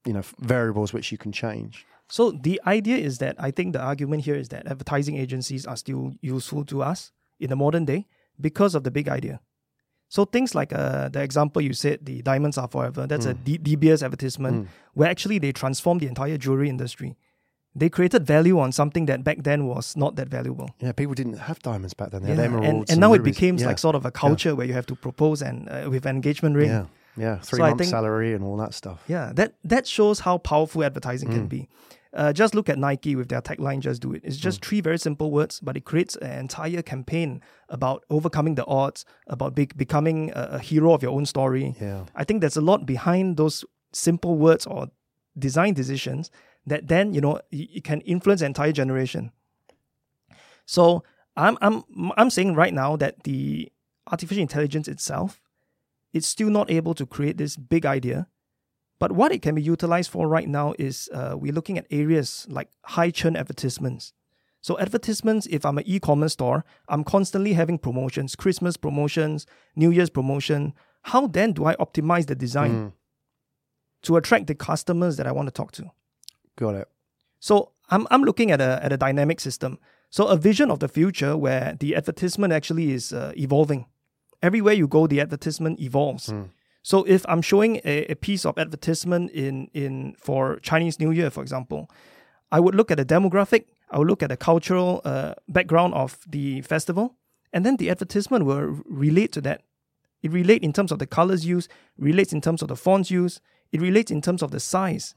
you 0.04 0.12
know, 0.12 0.22
variables 0.38 0.92
which 0.92 1.10
you 1.12 1.18
can 1.18 1.32
change? 1.32 1.86
So 2.10 2.30
the 2.30 2.60
idea 2.66 2.96
is 2.96 3.18
that 3.18 3.36
I 3.38 3.50
think 3.50 3.72
the 3.72 3.80
argument 3.80 4.24
here 4.24 4.34
is 4.36 4.48
that 4.48 4.66
advertising 4.66 5.16
agencies 5.16 5.66
are 5.66 5.76
still 5.76 6.12
useful 6.20 6.64
to 6.66 6.82
us 6.82 7.12
in 7.40 7.50
the 7.50 7.56
modern 7.56 7.84
day 7.84 8.06
because 8.40 8.74
of 8.74 8.84
the 8.84 8.90
big 8.90 9.08
idea. 9.08 9.40
So 10.10 10.24
things 10.24 10.54
like 10.54 10.72
uh, 10.72 11.10
the 11.10 11.22
example 11.22 11.60
you 11.60 11.74
said, 11.74 12.06
the 12.06 12.22
diamonds 12.22 12.56
are 12.56 12.66
forever. 12.68 13.06
That's 13.06 13.26
a 13.26 13.34
D- 13.34 13.58
De 13.58 13.76
Beers 13.76 14.02
advertisement 14.02 14.68
where 14.94 15.10
actually 15.10 15.38
they 15.38 15.52
transformed 15.52 16.00
the 16.00 16.06
entire 16.06 16.38
jewelry 16.38 16.70
industry. 16.70 17.18
They 17.78 17.88
created 17.88 18.26
value 18.26 18.58
on 18.58 18.72
something 18.72 19.06
that 19.06 19.22
back 19.24 19.38
then 19.42 19.66
was 19.66 19.96
not 19.96 20.16
that 20.16 20.28
valuable. 20.28 20.68
Yeah, 20.80 20.92
people 20.92 21.14
didn't 21.14 21.38
have 21.38 21.58
diamonds 21.60 21.94
back 21.94 22.10
then. 22.10 22.22
They 22.22 22.28
had 22.30 22.38
Yeah, 22.38 22.44
emeralds. 22.44 22.68
and, 22.68 22.90
and 22.90 23.00
now 23.00 23.12
it 23.14 23.22
became 23.22 23.56
yeah. 23.58 23.66
like 23.68 23.78
sort 23.78 23.94
of 23.96 24.04
a 24.04 24.10
culture 24.10 24.54
where 24.56 24.66
you 24.66 24.74
have 24.74 24.86
to 24.86 24.96
propose 24.96 25.42
and 25.42 25.68
uh, 25.68 25.88
with 25.90 26.04
engagement 26.06 26.56
ring. 26.56 26.70
yeah, 26.70 26.86
yeah, 27.16 27.36
three 27.48 27.58
So 27.58 27.76
think- 27.76 27.90
salary 27.90 28.34
and 28.34 28.42
all 28.44 28.56
that 28.58 28.74
stuff. 28.74 28.98
Yeah, 29.08 29.32
that 29.34 29.50
that 29.72 29.86
shows 29.86 30.20
how 30.20 30.38
powerful 30.38 30.82
advertising 30.84 31.30
can 31.30 31.46
be. 31.48 31.68
Uh, 32.14 32.32
just 32.32 32.54
look 32.54 32.68
at 32.70 32.78
Nike 32.78 33.14
with 33.16 33.28
their 33.28 33.42
tagline 33.42 33.80
"Just 33.80 34.00
Do 34.02 34.14
It." 34.14 34.22
It's 34.24 34.38
just 34.38 34.64
three 34.64 34.80
very 34.80 34.98
simple 34.98 35.30
words, 35.30 35.60
but 35.60 35.76
it 35.76 35.84
creates 35.84 36.16
an 36.16 36.32
entire 36.40 36.82
campaign 36.82 37.42
about 37.68 38.02
overcoming 38.08 38.54
the 38.56 38.64
odds, 38.66 39.04
about 39.26 39.54
be- 39.54 39.76
becoming 39.76 40.30
a, 40.34 40.42
a 40.52 40.58
hero 40.58 40.94
of 40.94 41.02
your 41.02 41.12
own 41.12 41.26
story. 41.26 41.74
Yeah. 41.80 42.04
I 42.16 42.24
think 42.24 42.40
there's 42.40 42.56
a 42.56 42.62
lot 42.70 42.86
behind 42.86 43.36
those 43.36 43.62
simple 43.92 44.34
words 44.38 44.66
or 44.66 44.88
design 45.38 45.74
decisions 45.74 46.30
that 46.68 46.88
then 46.88 47.14
you 47.14 47.20
know 47.20 47.40
it 47.50 47.84
can 47.84 48.00
influence 48.02 48.42
entire 48.42 48.72
generation. 48.72 49.32
So 50.66 51.02
I'm 51.36 51.56
I'm 51.60 51.84
I'm 52.16 52.30
saying 52.30 52.54
right 52.54 52.74
now 52.74 52.96
that 52.96 53.24
the 53.24 53.70
artificial 54.10 54.42
intelligence 54.42 54.88
itself, 54.88 55.40
it's 56.12 56.26
still 56.26 56.50
not 56.50 56.70
able 56.70 56.94
to 56.94 57.06
create 57.06 57.38
this 57.38 57.56
big 57.56 57.86
idea. 57.86 58.26
But 58.98 59.12
what 59.12 59.30
it 59.30 59.42
can 59.42 59.54
be 59.54 59.62
utilized 59.62 60.10
for 60.10 60.26
right 60.26 60.48
now 60.48 60.74
is 60.78 61.08
uh, 61.14 61.36
we're 61.38 61.52
looking 61.52 61.78
at 61.78 61.86
areas 61.90 62.46
like 62.50 62.68
high 62.84 63.10
churn 63.10 63.36
advertisements. 63.36 64.12
So 64.60 64.76
advertisements, 64.80 65.46
if 65.46 65.64
I'm 65.64 65.78
an 65.78 65.84
e-commerce 65.86 66.32
store, 66.32 66.64
I'm 66.88 67.04
constantly 67.04 67.52
having 67.52 67.78
promotions, 67.78 68.34
Christmas 68.34 68.76
promotions, 68.76 69.46
New 69.76 69.90
Year's 69.92 70.10
promotion. 70.10 70.74
How 71.02 71.28
then 71.28 71.52
do 71.52 71.64
I 71.64 71.76
optimize 71.76 72.26
the 72.26 72.34
design 72.34 72.92
to 74.02 74.16
attract 74.16 74.48
the 74.48 74.56
customers 74.56 75.16
that 75.16 75.28
I 75.28 75.32
want 75.32 75.46
to 75.46 75.52
talk 75.52 75.70
to? 75.72 75.92
Got 76.58 76.74
it. 76.74 76.88
So 77.40 77.70
I'm 77.88 78.06
I'm 78.10 78.24
looking 78.24 78.50
at 78.50 78.60
a 78.60 78.80
at 78.82 78.92
a 78.92 78.96
dynamic 78.96 79.40
system. 79.40 79.78
So 80.10 80.26
a 80.26 80.36
vision 80.36 80.70
of 80.70 80.78
the 80.78 80.88
future 80.88 81.36
where 81.36 81.76
the 81.78 81.94
advertisement 81.94 82.52
actually 82.52 82.92
is 82.92 83.12
uh, 83.12 83.32
evolving. 83.36 83.86
Everywhere 84.42 84.74
you 84.74 84.88
go, 84.88 85.06
the 85.06 85.20
advertisement 85.20 85.80
evolves. 85.80 86.32
So 86.82 87.04
if 87.04 87.24
I'm 87.28 87.42
showing 87.42 87.80
a, 87.84 88.06
a 88.10 88.14
piece 88.14 88.44
of 88.48 88.58
advertisement 88.58 89.30
in 89.30 89.68
in 89.72 90.14
for 90.18 90.58
Chinese 90.62 90.98
New 90.98 91.12
Year, 91.12 91.30
for 91.30 91.42
example, 91.42 91.86
I 92.50 92.60
would 92.60 92.74
look 92.74 92.90
at 92.90 92.96
the 92.96 93.04
demographic. 93.04 93.64
I 93.90 93.98
would 93.98 94.08
look 94.08 94.22
at 94.22 94.28
the 94.28 94.36
cultural 94.36 95.00
uh, 95.04 95.34
background 95.48 95.94
of 95.94 96.18
the 96.30 96.62
festival, 96.62 97.14
and 97.52 97.64
then 97.64 97.76
the 97.76 97.90
advertisement 97.90 98.44
will 98.44 98.82
relate 98.84 99.32
to 99.32 99.40
that. 99.42 99.62
It 100.22 100.32
relate 100.32 100.62
in 100.64 100.72
terms 100.72 100.92
of 100.92 100.98
the 100.98 101.06
colors 101.06 101.44
used, 101.44 101.70
relates 101.96 102.32
in 102.32 102.40
terms 102.40 102.62
of 102.62 102.68
the 102.68 102.76
fonts 102.76 103.10
used, 103.10 103.40
it 103.70 103.80
relates 103.80 104.10
in 104.10 104.20
terms 104.20 104.42
of 104.42 104.50
the 104.50 104.60
size 104.60 105.14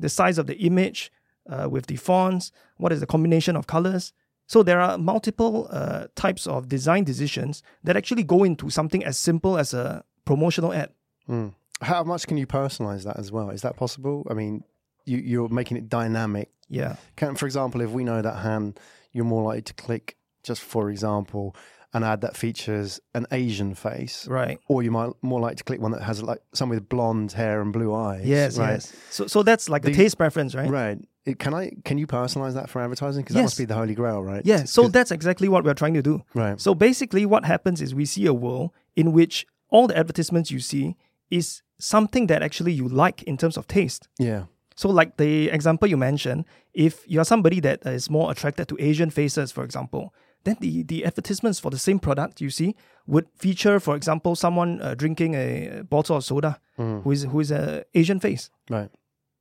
the 0.00 0.08
size 0.08 0.38
of 0.38 0.46
the 0.46 0.56
image 0.58 1.12
uh, 1.48 1.68
with 1.68 1.86
the 1.86 1.96
fonts, 1.96 2.52
what 2.76 2.92
is 2.92 3.00
the 3.00 3.06
combination 3.06 3.56
of 3.56 3.66
colors. 3.66 4.12
So 4.46 4.62
there 4.62 4.80
are 4.80 4.98
multiple 4.98 5.68
uh, 5.70 6.08
types 6.16 6.46
of 6.46 6.68
design 6.68 7.04
decisions 7.04 7.62
that 7.84 7.96
actually 7.96 8.24
go 8.24 8.42
into 8.42 8.68
something 8.70 9.04
as 9.04 9.16
simple 9.18 9.56
as 9.56 9.72
a 9.72 10.04
promotional 10.24 10.72
ad. 10.72 10.90
Mm. 11.28 11.54
How 11.80 12.02
much 12.02 12.26
can 12.26 12.36
you 12.36 12.46
personalize 12.46 13.04
that 13.04 13.18
as 13.18 13.30
well? 13.30 13.50
Is 13.50 13.62
that 13.62 13.76
possible? 13.76 14.26
I 14.28 14.34
mean, 14.34 14.64
you, 15.04 15.18
you're 15.18 15.48
making 15.48 15.76
it 15.76 15.88
dynamic. 15.88 16.50
Yeah. 16.68 16.96
Can, 17.16 17.36
for 17.36 17.46
example, 17.46 17.80
if 17.80 17.90
we 17.90 18.04
know 18.04 18.22
that 18.22 18.36
Han, 18.36 18.74
you're 19.12 19.24
more 19.24 19.44
likely 19.44 19.62
to 19.62 19.74
click, 19.74 20.16
just 20.42 20.62
for 20.62 20.90
example, 20.90 21.54
an 21.92 22.04
ad 22.04 22.20
that 22.20 22.36
features 22.36 23.00
an 23.14 23.26
Asian 23.32 23.74
face, 23.74 24.26
Right. 24.28 24.58
or 24.68 24.82
you 24.82 24.90
might 24.90 25.10
more 25.22 25.40
like 25.40 25.56
to 25.56 25.64
click 25.64 25.80
one 25.80 25.90
that 25.92 26.02
has 26.02 26.22
like 26.22 26.40
someone 26.54 26.76
with 26.76 26.88
blonde 26.88 27.32
hair 27.32 27.60
and 27.60 27.72
blue 27.72 27.92
eyes. 27.94 28.24
Yes. 28.24 28.58
right? 28.58 28.72
Yes. 28.74 28.92
So 29.10 29.26
so 29.26 29.42
that's 29.42 29.68
like 29.68 29.84
a 29.84 29.92
taste 29.92 30.16
preference, 30.16 30.54
right? 30.54 30.70
Right. 30.70 30.98
It, 31.26 31.38
can 31.38 31.52
I? 31.52 31.72
Can 31.84 31.98
you 31.98 32.06
personalize 32.06 32.54
that 32.54 32.70
for 32.70 32.80
advertising? 32.80 33.22
Because 33.22 33.36
that 33.36 33.42
must 33.42 33.58
be 33.58 33.66
the 33.66 33.74
holy 33.74 33.94
grail, 33.94 34.22
right? 34.22 34.40
Yeah. 34.44 34.64
So 34.64 34.88
that's 34.88 35.10
exactly 35.10 35.48
what 35.48 35.64
we're 35.64 35.74
trying 35.74 35.94
to 35.94 36.02
do. 36.02 36.22
right. 36.34 36.58
So 36.60 36.74
basically, 36.74 37.26
what 37.26 37.44
happens 37.44 37.82
is 37.82 37.94
we 37.94 38.06
see 38.06 38.24
a 38.26 38.32
world 38.32 38.70
in 38.96 39.12
which 39.12 39.46
all 39.68 39.86
the 39.86 39.96
advertisements 39.96 40.50
you 40.50 40.60
see 40.60 40.96
is 41.30 41.62
something 41.78 42.26
that 42.28 42.42
actually 42.42 42.72
you 42.72 42.88
like 42.88 43.22
in 43.24 43.36
terms 43.36 43.56
of 43.56 43.66
taste. 43.66 44.08
Yeah. 44.18 44.44
So, 44.76 44.88
like 44.88 45.18
the 45.18 45.50
example 45.50 45.86
you 45.88 45.98
mentioned, 45.98 46.46
if 46.72 47.04
you're 47.06 47.24
somebody 47.26 47.60
that 47.60 47.84
is 47.84 48.08
more 48.08 48.30
attracted 48.30 48.68
to 48.68 48.76
Asian 48.80 49.10
faces, 49.10 49.52
for 49.52 49.62
example, 49.62 50.14
then 50.44 50.56
the, 50.60 50.82
the 50.82 51.04
advertisements 51.04 51.58
for 51.60 51.70
the 51.70 51.78
same 51.78 51.98
product 51.98 52.40
you 52.40 52.50
see 52.50 52.74
would 53.06 53.26
feature, 53.36 53.78
for 53.80 53.94
example, 53.96 54.34
someone 54.36 54.80
uh, 54.80 54.94
drinking 54.94 55.34
a 55.34 55.82
bottle 55.88 56.16
of 56.16 56.24
soda 56.24 56.58
who 56.76 57.10
is 57.10 57.24
who 57.24 57.40
is 57.40 57.50
a 57.50 57.84
Asian 57.94 58.18
face. 58.20 58.50
Right. 58.70 58.90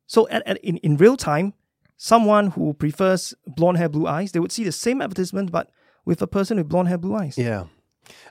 So, 0.07 0.27
at, 0.29 0.45
at, 0.45 0.57
in 0.57 0.77
in 0.77 0.97
real 0.97 1.15
time, 1.15 1.53
someone 1.97 2.47
who 2.51 2.73
prefers 2.73 3.33
blonde 3.47 3.77
hair, 3.77 3.89
blue 3.89 4.07
eyes, 4.07 4.31
they 4.31 4.39
would 4.39 4.51
see 4.51 4.63
the 4.65 4.71
same 4.71 5.01
advertisement, 5.01 5.51
but 5.51 5.69
with 6.05 6.21
a 6.21 6.27
person 6.27 6.57
with 6.57 6.67
blonde 6.67 6.87
hair, 6.89 6.97
blue 6.97 7.15
eyes. 7.15 7.37
Yeah. 7.37 7.65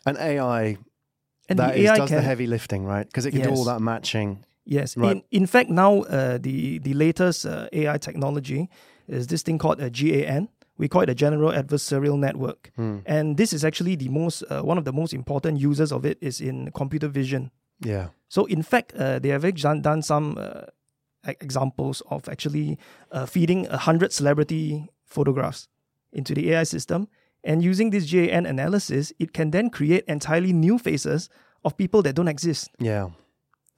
And 0.05 0.17
AI 0.19 0.77
And 1.49 1.59
that 1.59 1.75
the 1.75 1.81
is- 1.81 1.91
AI 1.91 1.97
does 1.97 2.09
can 2.09 2.17
the 2.17 2.23
heavy 2.23 2.47
lifting, 2.47 2.85
right? 2.85 3.07
Because 3.07 3.25
it 3.27 3.31
can 3.33 3.43
do 3.43 3.51
all 3.51 3.65
that 3.65 3.81
matching. 3.81 4.45
Yes. 4.65 4.97
Right. 4.97 5.13
In, 5.17 5.23
in 5.31 5.47
fact, 5.47 5.71
now 5.71 6.03
uh, 6.03 6.37
the, 6.39 6.79
the 6.81 6.93
latest 6.93 7.47
uh, 7.47 7.69
AI 7.73 7.97
technology 7.99 8.69
is 9.07 9.27
this 9.29 9.43
thing 9.43 9.59
called 9.59 9.81
a 9.81 9.89
GAN. 9.89 10.49
We 10.79 10.89
call 10.89 11.03
it 11.03 11.11
a 11.11 11.15
General 11.15 11.53
Adversarial 11.53 12.19
Network. 12.19 12.71
Hmm. 12.77 12.99
And 13.05 13.37
this 13.37 13.53
is 13.53 13.65
actually 13.65 13.97
the 13.97 14.09
most, 14.09 14.43
uh, 14.49 14.63
one 14.63 14.79
of 14.79 14.85
the 14.85 14.93
most 14.93 15.13
important 15.13 15.61
users 15.61 15.93
of 15.93 16.07
it 16.07 16.19
is 16.21 16.41
in 16.41 16.71
computer 16.73 17.09
vision. 17.09 17.51
Yeah. 17.81 18.09
So 18.29 18.47
in 18.47 18.63
fact, 18.63 18.95
uh, 18.95 19.19
they 19.19 19.29
have 19.29 19.43
done, 19.57 19.83
done 19.83 20.03
some 20.03 20.39
uh, 20.39 20.63
examples 21.25 22.03
of 22.11 22.29
actually 22.29 22.79
uh, 23.13 23.27
feeding 23.27 23.67
a 23.67 23.77
hundred 23.77 24.13
celebrity 24.13 24.89
photographs 25.05 25.69
into 26.13 26.35
the 26.35 26.53
AI 26.53 26.63
system, 26.63 27.09
and 27.45 27.63
using 27.63 27.91
this 27.91 28.11
GAN 28.11 28.47
analysis, 28.47 29.13
it 29.19 29.33
can 29.33 29.51
then 29.51 29.71
create 29.71 30.05
entirely 30.07 30.53
new 30.53 30.79
faces 30.79 31.29
of 31.65 31.77
people 31.77 32.03
that 32.03 32.15
don't 32.15 32.29
exist. 32.29 32.71
Yeah. 32.79 33.11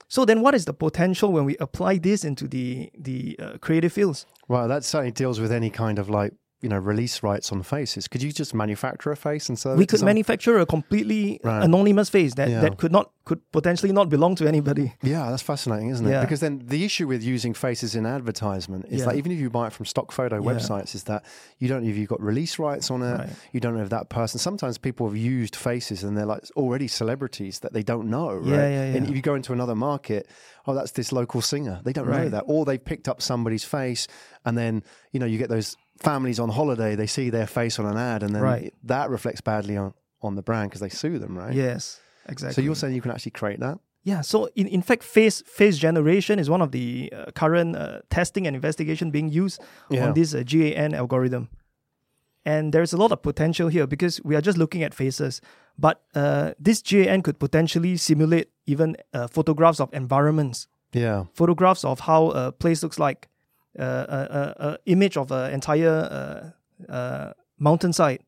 So 0.08 0.24
then, 0.24 0.40
what 0.40 0.54
is 0.54 0.64
the 0.64 0.72
potential 0.72 1.32
when 1.32 1.44
we 1.44 1.56
apply 1.58 1.98
this 1.98 2.24
into 2.24 2.48
the 2.48 2.90
the 2.98 3.38
uh, 3.38 3.58
creative 3.58 3.92
fields? 3.92 4.26
Well, 4.48 4.66
that 4.68 4.84
certainly 4.84 5.12
deals 5.12 5.38
with 5.38 5.52
any 5.52 5.70
kind 5.70 5.98
of 5.98 6.08
like 6.08 6.32
you 6.62 6.68
know 6.68 6.78
release 6.78 7.22
rights 7.22 7.50
on 7.52 7.62
faces. 7.62 8.06
Could 8.08 8.22
you 8.22 8.32
just 8.32 8.52
manufacture 8.54 9.10
a 9.10 9.16
face 9.16 9.48
and 9.48 9.58
sell 9.58 9.76
we 9.76 9.86
could 9.86 10.02
manufacture 10.02 10.58
a 10.58 10.66
completely 10.66 11.40
Right. 11.42 11.64
anonymous 11.64 12.10
face 12.10 12.34
that, 12.34 12.48
Yeah. 12.50 12.60
that 12.60 12.76
could 12.76 12.92
not 12.92 13.10
could 13.24 13.40
potentially 13.52 13.92
not 13.92 14.08
belong 14.08 14.34
to 14.34 14.48
anybody. 14.48 14.92
Yeah, 15.02 15.30
that's 15.30 15.42
fascinating, 15.42 15.90
isn't 15.90 16.04
it? 16.04 16.10
Yeah. 16.10 16.20
Because 16.22 16.40
then 16.40 16.62
the 16.66 16.84
issue 16.84 17.06
with 17.06 17.22
using 17.22 17.54
faces 17.54 17.94
in 17.94 18.04
advertisement 18.04 18.86
is 18.88 19.00
Yeah. 19.00 19.06
that 19.06 19.16
even 19.16 19.30
if 19.30 19.38
you 19.38 19.48
buy 19.50 19.68
it 19.68 19.72
from 19.72 19.86
stock 19.86 20.10
photo 20.10 20.40
websites, 20.42 20.96
is 20.96 21.04
that 21.04 21.24
you 21.58 21.68
don't 21.68 21.84
know 21.84 21.90
if 21.90 21.96
you've 21.96 22.08
got 22.08 22.20
release 22.20 22.58
rights 22.58 22.90
on 22.90 23.02
it. 23.02 23.18
Right. 23.18 23.28
You 23.52 23.60
don't 23.60 23.76
know 23.76 23.82
if 23.82 23.90
that 23.90 24.08
person. 24.08 24.40
Sometimes 24.40 24.78
people 24.78 25.06
have 25.06 25.16
used 25.16 25.54
faces 25.54 26.02
and 26.02 26.16
they're 26.16 26.26
like 26.26 26.42
already 26.56 26.88
celebrities 26.88 27.60
that 27.60 27.72
they 27.72 27.84
don't 27.84 28.08
know. 28.10 28.40
Yeah, 28.44 28.56
right? 28.56 28.70
yeah, 28.70 28.82
And 28.96 29.08
if 29.08 29.14
you 29.14 29.22
go 29.22 29.34
into 29.36 29.52
another 29.52 29.76
market, 29.76 30.26
oh, 30.66 30.74
that's 30.74 30.90
this 30.92 31.12
local 31.12 31.40
singer. 31.40 31.80
They 31.84 31.92
don't 31.92 32.08
know 32.08 32.28
that, 32.30 32.44
or 32.48 32.64
they've 32.64 32.84
picked 32.84 33.06
up 33.08 33.22
somebody's 33.22 33.64
face, 33.64 34.08
and 34.44 34.58
then 34.58 34.82
you 35.12 35.20
know 35.20 35.26
you 35.26 35.38
get 35.38 35.48
those 35.50 35.76
families 36.00 36.38
on 36.40 36.48
holiday. 36.50 36.94
They 36.96 37.06
see 37.06 37.30
their 37.30 37.46
face 37.46 37.78
on 37.78 37.86
an 37.86 37.96
ad, 37.96 38.22
and 38.22 38.34
then 38.34 38.42
Right. 38.42 38.74
that 38.84 39.10
reflects 39.10 39.40
badly 39.40 39.76
on 39.76 39.94
on 40.22 40.34
the 40.34 40.42
brand 40.42 40.68
because 40.68 40.80
they 40.82 40.90
sue 40.90 41.18
them, 41.18 41.36
right? 41.38 41.54
Yes, 41.54 41.98
exactly. 42.28 42.54
So 42.54 42.60
you're 42.60 42.74
saying 42.74 42.94
you 42.94 43.00
can 43.00 43.10
actually 43.10 43.30
create 43.32 43.58
that? 43.60 43.78
Yeah, 44.02 44.20
so 44.22 44.48
in, 44.54 44.66
in 44.66 44.82
fact, 44.82 45.02
face 45.02 45.42
face 45.46 45.78
generation 45.78 46.38
is 46.38 46.48
one 46.50 46.60
of 46.62 46.72
the 46.72 47.10
uh, 47.12 47.30
current 47.34 47.74
uh, 47.76 48.00
testing 48.10 48.46
and 48.46 48.54
investigation 48.54 49.10
being 49.10 49.30
used 49.30 49.62
Yeah. 49.90 50.04
on 50.08 50.14
this 50.14 50.34
uh, 50.34 50.42
GAN 50.44 50.94
algorithm. 50.94 51.48
And 52.44 52.72
there's 52.72 52.92
a 52.92 52.96
lot 52.96 53.12
of 53.12 53.22
potential 53.22 53.68
here 53.68 53.86
because 53.86 54.20
we 54.24 54.34
are 54.36 54.40
just 54.40 54.58
looking 54.58 54.82
at 54.82 54.94
faces, 54.94 55.40
but 55.78 56.02
uh, 56.14 56.52
this 56.58 56.82
GAN 56.82 57.22
could 57.22 57.38
potentially 57.38 57.96
simulate 57.96 58.48
even 58.66 58.96
uh, 59.14 59.26
photographs 59.26 59.80
of 59.80 59.88
environments, 59.92 60.66
Yeah. 60.92 61.24
photographs 61.34 61.84
of 61.84 62.00
how 62.00 62.30
a 62.30 62.52
place 62.52 62.82
looks 62.82 62.98
like, 62.98 63.28
uh, 63.78 63.83
a, 63.83 64.18
a, 64.18 64.68
a 64.70 64.78
image 64.87 65.16
of 65.16 65.30
an 65.30 65.52
entire 65.52 66.52
uh, 66.88 66.92
uh, 66.92 67.33
mountainside 67.59 68.20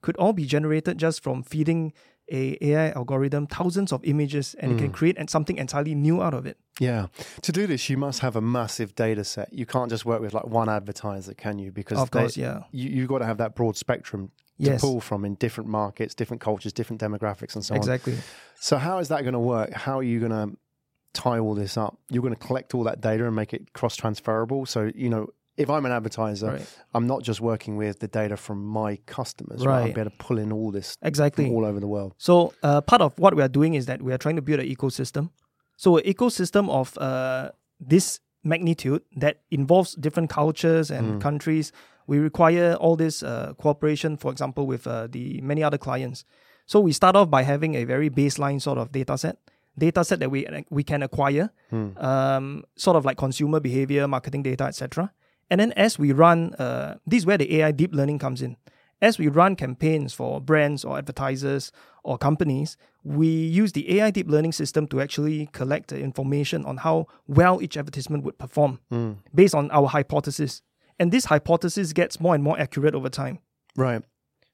could 0.00 0.16
all 0.16 0.32
be 0.32 0.44
generated 0.44 0.98
just 0.98 1.22
from 1.22 1.42
feeding 1.42 1.92
a 2.32 2.56
AI 2.62 2.90
algorithm 2.92 3.46
thousands 3.46 3.92
of 3.92 4.02
images, 4.04 4.54
and 4.58 4.72
it 4.72 4.78
can 4.78 4.90
create 4.90 5.18
en- 5.18 5.28
something 5.28 5.56
entirely 5.58 5.94
new 5.94 6.22
out 6.22 6.32
of 6.32 6.46
it. 6.46 6.56
Yeah. 6.80 7.08
To 7.42 7.52
do 7.52 7.66
this, 7.66 7.90
you 7.90 7.98
must 7.98 8.20
have 8.20 8.34
a 8.34 8.40
massive 8.40 8.94
data 8.94 9.24
set. 9.24 9.52
You 9.52 9.66
can't 9.66 9.90
just 9.90 10.06
work 10.06 10.22
with 10.22 10.32
like 10.32 10.46
one 10.46 10.70
advertiser, 10.70 11.34
can 11.34 11.58
you? 11.58 11.70
Because 11.70 11.98
Of 11.98 12.10
they- 12.10 12.20
course, 12.20 12.36
yeah. 12.36 12.62
you 12.72 12.88
you've 12.88 13.08
got 13.08 13.18
to 13.18 13.26
have 13.26 13.36
that 13.38 13.54
broad 13.54 13.76
spectrum 13.76 14.28
to 14.28 14.70
Yes. 14.70 14.80
pull 14.80 15.00
from 15.00 15.24
in 15.26 15.34
different 15.34 15.68
markets, 15.68 16.14
different 16.14 16.40
cultures, 16.40 16.72
different 16.72 17.00
demographics, 17.02 17.54
and 17.56 17.64
so 17.64 17.74
on. 17.74 17.78
Exactly. 17.78 18.16
So 18.58 18.78
how 18.78 18.98
is 19.00 19.08
that 19.08 19.20
going 19.22 19.34
to 19.34 19.38
work? 19.40 19.72
How 19.72 19.98
are 19.98 20.02
you 20.02 20.18
going 20.20 20.32
to 20.32 20.56
tie 21.14 21.38
all 21.38 21.54
this 21.54 21.76
up? 21.76 21.96
You're 22.10 22.22
going 22.22 22.34
to 22.34 22.46
collect 22.46 22.74
all 22.74 22.84
that 22.84 23.00
data 23.00 23.26
and 23.26 23.34
make 23.34 23.52
it 23.54 23.72
cross 23.72 23.96
transferable. 23.96 24.66
So 24.66 24.90
you 24.94 25.08
know, 25.08 25.28
if 25.56 25.70
I'm 25.70 25.86
an 25.86 25.92
advertiser, 25.92 26.48
Right. 26.48 26.78
I'm 26.94 27.06
not 27.06 27.22
just 27.22 27.40
working 27.40 27.76
with 27.76 28.00
the 28.00 28.08
data 28.08 28.36
from 28.36 28.58
my 28.66 28.96
customers. 29.06 29.64
Right. 29.64 29.74
I'll 29.76 29.84
Right. 29.84 29.94
be 29.94 30.00
able 30.00 30.10
to 30.10 30.16
pull 30.18 30.38
in 30.38 30.52
all 30.52 30.70
this 30.72 30.96
Exactly. 31.02 31.48
all 31.50 31.64
over 31.64 31.78
the 31.80 31.86
world. 31.86 32.14
So 32.18 32.52
uh, 32.62 32.80
part 32.80 33.00
of 33.02 33.16
what 33.18 33.34
we 33.36 33.42
are 33.42 33.48
doing 33.60 33.74
is 33.74 33.86
that 33.86 34.02
we 34.02 34.12
are 34.12 34.18
trying 34.18 34.36
to 34.36 34.42
build 34.42 34.60
an 34.60 34.66
ecosystem. 34.66 35.30
So 35.76 35.96
an 35.98 36.04
ecosystem 36.04 36.68
of 36.68 36.96
uh, 36.98 37.50
this 37.80 38.20
magnitude 38.42 39.02
that 39.16 39.38
involves 39.50 39.94
different 39.94 40.28
cultures 40.30 40.90
and 40.90 41.20
countries. 41.22 41.72
We 42.06 42.18
require 42.18 42.74
all 42.74 42.96
this 42.96 43.22
uh, 43.22 43.54
cooperation, 43.58 44.16
for 44.18 44.30
example, 44.30 44.66
with 44.66 44.86
uh, 44.86 45.06
the 45.10 45.40
many 45.40 45.62
other 45.62 45.78
clients. 45.78 46.24
So 46.66 46.78
we 46.80 46.92
start 46.92 47.16
off 47.16 47.30
by 47.30 47.42
having 47.42 47.74
a 47.74 47.84
very 47.84 48.10
baseline 48.10 48.60
sort 48.60 48.78
of 48.78 48.92
data 48.92 49.16
set, 49.16 49.38
data 49.78 50.04
set 50.04 50.20
that 50.20 50.30
we 50.30 50.46
we 50.70 50.82
can 50.82 51.02
acquire, 51.02 51.50
um, 51.96 52.64
sort 52.76 52.96
of 52.96 53.04
like 53.04 53.16
consumer 53.16 53.60
behavior, 53.60 54.06
marketing 54.08 54.42
data, 54.42 54.64
etc. 54.64 55.12
And 55.50 55.60
then 55.60 55.72
as 55.72 55.98
we 55.98 56.12
run, 56.12 56.54
uh, 56.54 56.96
this 57.06 57.18
is 57.18 57.26
where 57.26 57.38
the 57.38 57.56
AI 57.60 57.70
deep 57.72 57.94
learning 57.94 58.18
comes 58.18 58.40
in. 58.42 58.56
As 59.02 59.18
we 59.18 59.28
run 59.28 59.56
campaigns 59.56 60.14
for 60.14 60.40
brands 60.40 60.84
or 60.84 60.96
advertisers 60.96 61.72
or 62.04 62.16
companies, 62.16 62.76
we 63.02 63.26
use 63.26 63.72
the 63.72 63.98
AI 63.98 64.10
deep 64.10 64.28
learning 64.28 64.52
system 64.52 64.86
to 64.88 65.00
actually 65.00 65.48
collect 65.52 65.88
the 65.90 66.00
information 66.00 66.64
on 66.64 66.78
how 66.78 67.06
well 67.26 67.60
each 67.60 67.76
advertisement 67.76 68.24
would 68.24 68.38
perform 68.38 68.78
based 69.34 69.54
on 69.54 69.70
our 69.72 69.88
hypothesis. 69.88 70.62
And 70.98 71.12
this 71.12 71.26
hypothesis 71.26 71.92
gets 71.92 72.18
more 72.20 72.34
and 72.34 72.42
more 72.42 72.58
accurate 72.58 72.94
over 72.94 73.10
time. 73.10 73.40
Right. 73.76 74.02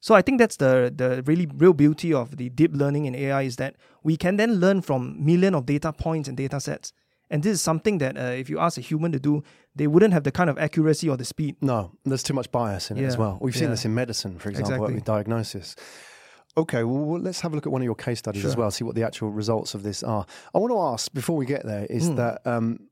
So 0.00 0.14
I 0.14 0.22
think 0.22 0.38
that's 0.38 0.56
the 0.56 0.92
the 0.94 1.22
really 1.26 1.46
real 1.56 1.72
beauty 1.74 2.12
of 2.14 2.36
the 2.36 2.48
deep 2.48 2.72
learning 2.74 3.04
in 3.06 3.14
AI 3.14 3.42
is 3.42 3.56
that 3.56 3.76
we 4.02 4.16
can 4.16 4.36
then 4.36 4.54
learn 4.54 4.80
from 4.82 5.16
million 5.24 5.54
of 5.54 5.66
data 5.66 5.92
points 5.92 6.28
and 6.28 6.36
data 6.36 6.58
sets. 6.60 6.92
And 7.32 7.42
this 7.44 7.52
is 7.52 7.62
something 7.62 7.98
that 7.98 8.16
uh, 8.16 8.22
if 8.42 8.50
you 8.50 8.58
ask 8.58 8.76
a 8.78 8.80
human 8.80 9.12
to 9.12 9.20
do, 9.20 9.42
they 9.76 9.86
wouldn't 9.86 10.12
have 10.12 10.24
the 10.24 10.32
kind 10.32 10.50
of 10.50 10.58
accuracy 10.58 11.08
or 11.08 11.16
the 11.16 11.24
speed. 11.24 11.54
No, 11.60 11.92
there's 12.04 12.24
too 12.24 12.34
much 12.34 12.50
bias 12.50 12.90
in 12.90 12.96
it 12.98 13.04
as 13.04 13.16
well. 13.16 13.38
We've 13.40 13.54
seen 13.54 13.64
yeah. 13.64 13.70
this 13.70 13.84
in 13.84 13.94
medicine, 13.94 14.38
for 14.40 14.48
example, 14.48 14.74
Exactly. 14.74 14.94
with 14.94 15.04
diagnosis. 15.04 15.76
Okay, 16.56 16.82
well, 16.82 17.20
let's 17.20 17.40
have 17.42 17.52
a 17.52 17.54
look 17.54 17.66
at 17.66 17.72
one 17.72 17.82
of 17.82 17.84
your 17.84 17.94
case 17.94 18.18
studies 18.18 18.44
as 18.44 18.56
well, 18.56 18.70
see 18.72 18.82
what 18.82 18.96
the 18.96 19.04
actual 19.04 19.30
results 19.30 19.74
of 19.74 19.84
this 19.84 20.02
are. 20.02 20.26
I 20.52 20.58
want 20.58 20.72
to 20.72 20.80
ask 20.80 21.12
before 21.12 21.36
we 21.36 21.46
get 21.46 21.64
there 21.64 21.84
is 21.88 22.08
Hmm. 22.08 22.16
that 22.16 22.44
um, 22.44 22.88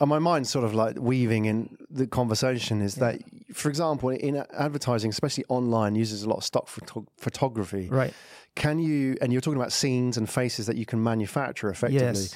on 0.00 0.08
my 0.08 0.18
mind, 0.18 0.46
sort 0.46 0.64
of 0.64 0.74
like 0.74 0.98
weaving 0.98 1.46
in 1.46 1.76
the 1.90 2.06
conversation, 2.06 2.82
is 2.82 2.96
that, 2.96 3.20
for 3.52 3.68
example, 3.68 4.10
in 4.10 4.44
advertising, 4.52 5.10
especially 5.10 5.44
online, 5.48 5.94
uses 5.94 6.22
a 6.22 6.28
lot 6.28 6.36
of 6.36 6.44
stock 6.44 6.68
photo- 6.68 7.06
photography. 7.18 7.88
Right. 7.88 8.12
Can 8.54 8.78
you, 8.78 9.16
and 9.20 9.32
you're 9.32 9.40
talking 9.40 9.60
about 9.60 9.72
scenes 9.72 10.16
and 10.16 10.28
faces 10.28 10.66
that 10.66 10.76
you 10.76 10.86
can 10.86 11.02
manufacture 11.02 11.68
effectively. 11.68 12.06
Yes. 12.06 12.34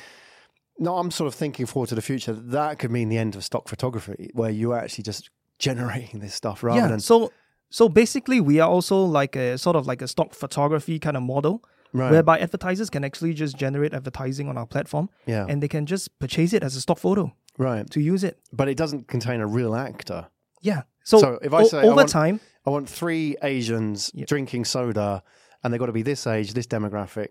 No, 0.79 0.97
I'm 0.97 1.11
sort 1.11 1.29
of 1.29 1.35
thinking 1.35 1.67
forward 1.67 1.91
to 1.91 1.95
the 1.95 2.03
future. 2.03 2.33
That 2.33 2.79
could 2.79 2.91
mean 2.91 3.11
the 3.11 3.19
end 3.19 3.37
of 3.37 3.45
stock 3.45 3.69
photography, 3.69 4.31
where 4.33 4.51
you're 4.51 4.79
actually 4.79 5.05
just 5.05 5.31
generating 5.59 6.21
this 6.21 6.35
stuff 6.35 6.63
rather 6.63 6.81
yeah. 6.81 6.89
than 6.89 7.01
So 7.01 7.31
so 7.69 7.89
basically, 7.89 8.41
we 8.41 8.59
are 8.61 8.69
also 8.69 9.05
like 9.05 9.37
a 9.37 9.57
sort 9.57 9.77
of 9.77 9.87
like 9.87 10.03
a 10.03 10.09
stock 10.09 10.35
photography 10.35 10.99
kind 10.99 11.17
of 11.17 11.23
model, 11.23 11.63
right. 11.93 12.11
whereby 12.11 12.39
advertisers 12.41 12.91
can 12.91 13.05
actually 13.05 13.35
just 13.35 13.57
generate 13.57 13.95
advertising 13.95 14.49
on 14.49 14.59
our 14.59 14.67
platform, 14.67 15.09
yeah, 15.27 15.47
and 15.49 15.63
they 15.63 15.69
can 15.69 15.87
just 15.87 16.19
purchase 16.19 16.53
it 16.53 16.63
as 16.65 16.75
a 16.75 16.81
stock 16.81 16.99
photo 16.99 17.33
right. 17.59 17.89
to 17.91 18.01
use 18.01 18.25
it. 18.25 18.39
But 18.53 18.69
it 18.69 18.77
doesn't 18.77 19.09
contain 19.09 19.41
a 19.41 19.47
real 19.47 19.75
actor. 19.75 20.29
Yeah. 20.63 20.83
So, 21.05 21.19
So 21.19 21.39
if 21.43 21.53
I 21.53 21.63
o- 21.63 21.65
say 21.67 21.79
I 21.79 21.83
over 21.85 21.97
want- 21.97 22.09
time, 22.09 22.41
I 22.67 22.71
want 22.71 22.89
three 22.89 23.37
Asians 23.43 24.11
Yep. 24.15 24.29
drinking 24.29 24.65
soda, 24.67 25.23
and 25.63 25.73
they've 25.73 25.79
got 25.81 25.87
to 25.87 25.93
be 25.93 26.03
this 26.03 26.27
age, 26.27 26.53
this 26.55 26.67
demographic. 26.67 27.29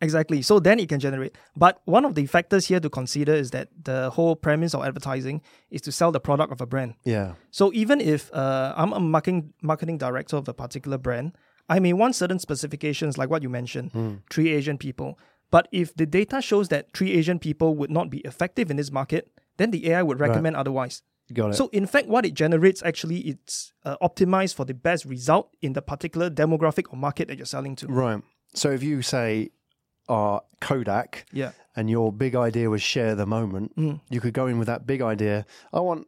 Exactly. 0.00 0.42
So 0.42 0.58
then 0.58 0.78
it 0.80 0.88
can 0.88 1.00
generate. 1.00 1.36
But 1.56 1.80
one 1.84 2.04
of 2.04 2.14
the 2.14 2.26
factors 2.26 2.66
here 2.66 2.80
to 2.80 2.90
consider 2.90 3.32
is 3.32 3.52
that 3.52 3.68
the 3.84 4.10
whole 4.10 4.34
premise 4.36 4.74
of 4.74 4.84
advertising 4.84 5.40
is 5.70 5.80
to 5.82 5.92
sell 5.92 6.10
the 6.12 6.20
product 6.20 6.52
of 6.52 6.60
a 6.60 6.66
brand. 6.66 6.94
Yeah, 7.04 7.34
So 7.52 7.72
even 7.72 8.00
if 8.00 8.30
uh, 8.34 8.74
I'm 8.76 8.92
a 8.92 9.00
marketing 9.00 9.54
marketing 9.62 9.98
director 9.98 10.36
of 10.36 10.48
a 10.48 10.52
particular 10.52 10.98
brand, 10.98 11.32
I 11.68 11.78
may 11.78 11.92
want 11.94 12.16
certain 12.16 12.38
specifications 12.38 13.16
like 13.16 13.30
what 13.30 13.42
you 13.42 13.48
mentioned, 13.48 13.92
Hmm. 13.92 14.14
three 14.30 14.50
Asian 14.52 14.76
people. 14.76 15.18
But 15.50 15.68
if 15.72 15.94
the 15.94 16.04
data 16.06 16.42
shows 16.42 16.68
that 16.68 16.92
three 16.92 17.12
Asian 17.12 17.38
people 17.38 17.74
would 17.76 17.90
not 17.90 18.10
be 18.10 18.18
effective 18.18 18.70
in 18.70 18.76
this 18.76 18.90
market, 18.90 19.30
then 19.56 19.70
the 19.70 19.90
AI 19.90 20.02
would 20.02 20.20
recommend 20.20 20.56
otherwise. 20.56 21.02
got 21.32 21.50
it. 21.50 21.54
So 21.54 21.68
in 21.72 21.86
fact, 21.86 22.06
what 22.08 22.24
it 22.26 22.34
generates 22.34 22.82
actually 22.82 23.18
it's 23.20 23.72
uh, 23.84 23.96
optimized 24.02 24.54
for 24.54 24.64
the 24.64 24.74
best 24.74 25.04
result 25.04 25.54
in 25.62 25.72
the 25.72 25.82
particular 25.82 26.28
demographic 26.30 26.84
or 26.92 26.96
market 26.98 27.28
that 27.28 27.36
you're 27.38 27.46
selling 27.46 27.76
to. 27.76 27.86
right. 27.86 28.22
So 28.54 28.70
if 28.70 28.82
you 28.82 29.02
say 29.02 29.50
uh, 30.08 30.40
Kodak, 30.60 31.24
Yeah. 31.32 31.52
and 31.76 31.88
your 31.90 32.12
big 32.12 32.34
idea 32.36 32.68
was 32.70 32.82
share 32.82 33.14
the 33.14 33.26
moment, 33.26 33.74
Mm. 33.76 34.00
you 34.10 34.20
could 34.20 34.34
go 34.34 34.46
in 34.46 34.58
with 34.58 34.66
that 34.66 34.86
big 34.86 35.00
idea. 35.00 35.46
I 35.72 35.80
want 35.80 36.06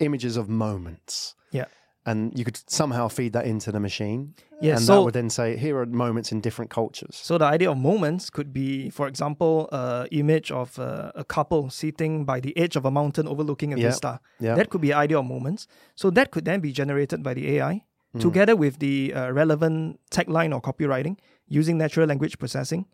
images 0.00 0.36
of 0.36 0.48
moments. 0.48 1.34
Yeah. 1.52 1.66
And 2.06 2.38
you 2.38 2.44
could 2.44 2.58
somehow 2.70 3.08
feed 3.08 3.32
that 3.32 3.46
into 3.46 3.72
the 3.72 3.80
machine. 3.80 4.34
Yeah, 4.60 4.76
And 4.76 4.86
that 4.86 5.02
would 5.02 5.12
then 5.14 5.28
say, 5.28 5.56
here 5.56 5.76
are 5.78 5.86
moments 5.86 6.30
in 6.32 6.40
different 6.40 6.70
cultures. 6.70 7.16
So 7.16 7.36
the 7.36 7.44
idea 7.46 7.68
of 7.70 7.78
moments 7.78 8.30
could 8.30 8.52
be, 8.52 8.90
for 8.90 9.08
example, 9.08 9.68
a 9.72 10.06
image 10.12 10.52
of 10.52 10.78
uh, 10.78 11.10
a 11.16 11.24
couple 11.24 11.68
sitting 11.68 12.24
by 12.24 12.38
the 12.40 12.56
edge 12.56 12.76
of 12.76 12.84
a 12.84 12.90
mountain 12.90 13.26
overlooking 13.26 13.72
a 13.74 13.76
Yeah, 13.76 13.88
vista. 13.88 14.20
yeah. 14.40 14.54
That 14.54 14.70
could 14.70 14.80
be 14.80 14.92
an 14.92 14.98
idea 14.98 15.18
of 15.18 15.24
moments. 15.26 15.66
So 15.96 16.10
that 16.10 16.30
could 16.30 16.44
then 16.44 16.60
be 16.60 16.70
generated 16.72 17.22
by 17.22 17.34
the 17.34 17.56
AI 17.58 17.82
Hmm. 18.12 18.20
together 18.20 18.54
with 18.56 18.78
the 18.78 19.12
uh, 19.12 19.30
relevant 19.32 19.98
tagline 20.10 20.54
or 20.54 20.60
copywriting 20.62 21.18
using 21.48 21.76
natural 21.76 22.06
language 22.06 22.38
processing. 22.38 22.86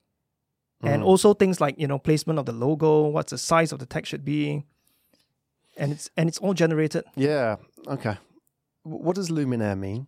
Hmm. 0.80 0.88
And 0.88 1.02
also 1.02 1.34
things 1.34 1.60
like, 1.60 1.78
you 1.78 1.86
know, 1.86 1.98
placement 1.98 2.38
of 2.38 2.46
the 2.46 2.52
logo, 2.52 3.06
what's 3.08 3.30
the 3.30 3.38
size 3.38 3.72
of 3.72 3.78
the 3.78 3.86
text 3.86 4.10
should 4.10 4.24
be. 4.24 4.64
And 5.76 5.92
it's 5.92 6.10
and 6.16 6.28
it's 6.28 6.38
all 6.38 6.54
generated. 6.54 7.04
Yeah. 7.14 7.56
Okay. 7.86 8.16
What 8.84 9.14
does 9.16 9.30
Luminaire 9.30 9.78
mean? 9.78 10.06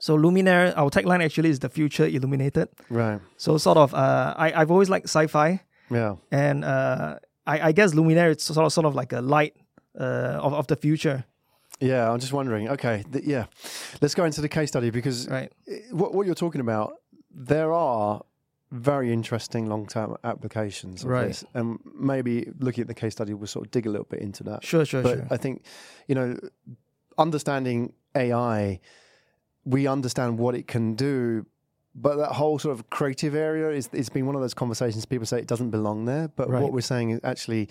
So 0.00 0.16
Luminaire, 0.16 0.72
our 0.76 0.90
tagline 0.90 1.24
actually 1.24 1.50
is 1.50 1.58
the 1.58 1.68
future 1.68 2.06
illuminated. 2.06 2.68
Right. 2.88 3.20
So 3.36 3.58
sort 3.58 3.78
of, 3.78 3.94
uh, 3.94 4.34
I 4.36 4.52
I've 4.52 4.70
always 4.70 4.88
liked 4.88 5.06
sci-fi, 5.06 5.60
Yeah. 5.90 6.16
And 6.30 6.64
uh, 6.64 7.18
I, 7.46 7.68
I 7.68 7.72
guess 7.72 7.94
Luminaire 7.94 8.30
is 8.36 8.42
sort 8.42 8.58
of 8.58 8.72
sort 8.72 8.86
of 8.86 8.94
like 8.94 9.12
a 9.12 9.20
light 9.20 9.54
uh, 9.98 10.38
of 10.46 10.52
of 10.54 10.66
the 10.66 10.76
future, 10.76 11.24
Yeah, 11.80 12.10
I'm 12.12 12.20
just 12.20 12.32
wondering. 12.32 12.68
Okay, 12.68 13.04
th- 13.12 13.24
yeah, 13.24 13.46
let's 14.00 14.14
go 14.14 14.24
into 14.24 14.40
the 14.40 14.48
case 14.48 14.68
study 14.68 14.90
because 14.90 15.26
right? 15.28 15.50
what, 15.90 16.14
what 16.14 16.26
you're 16.26 16.34
talking 16.46 16.60
about, 16.60 16.92
there 17.30 17.72
are 17.72 18.20
very 18.70 19.12
interesting 19.12 19.66
long-term 19.66 20.16
applications 20.22 21.02
of 21.04 21.10
Right. 21.10 21.28
this, 21.28 21.44
and 21.54 21.78
maybe 21.94 22.52
looking 22.60 22.82
at 22.82 22.88
the 22.88 22.94
case 23.02 23.12
study, 23.14 23.32
we'll 23.34 23.46
sort 23.48 23.66
of 23.66 23.70
dig 23.72 23.86
a 23.86 23.90
little 23.90 24.06
bit 24.10 24.20
into 24.20 24.44
that. 24.44 24.62
Sure, 24.62 24.84
sure, 24.84 25.02
but 25.02 25.16
sure. 25.16 25.26
I 25.30 25.36
think, 25.38 25.62
you 26.06 26.14
know, 26.14 26.36
understanding 27.18 27.92
AI, 28.14 28.80
we 29.64 29.86
understand 29.86 30.38
what 30.38 30.54
it 30.54 30.66
can 30.66 30.94
do, 30.94 31.44
but 31.94 32.16
that 32.16 32.32
whole 32.32 32.58
sort 32.58 32.78
of 32.78 32.88
creative 32.90 33.34
area 33.34 33.70
is 33.70 33.88
it's 33.92 34.08
been 34.08 34.26
one 34.26 34.34
of 34.34 34.40
those 34.40 34.54
conversations. 34.54 35.04
People 35.04 35.26
say 35.26 35.38
it 35.38 35.46
doesn't 35.46 35.70
belong 35.70 36.04
there, 36.04 36.28
but 36.28 36.48
Right. 36.48 36.62
what 36.62 36.72
we're 36.72 36.80
saying 36.80 37.10
is 37.10 37.20
actually 37.24 37.68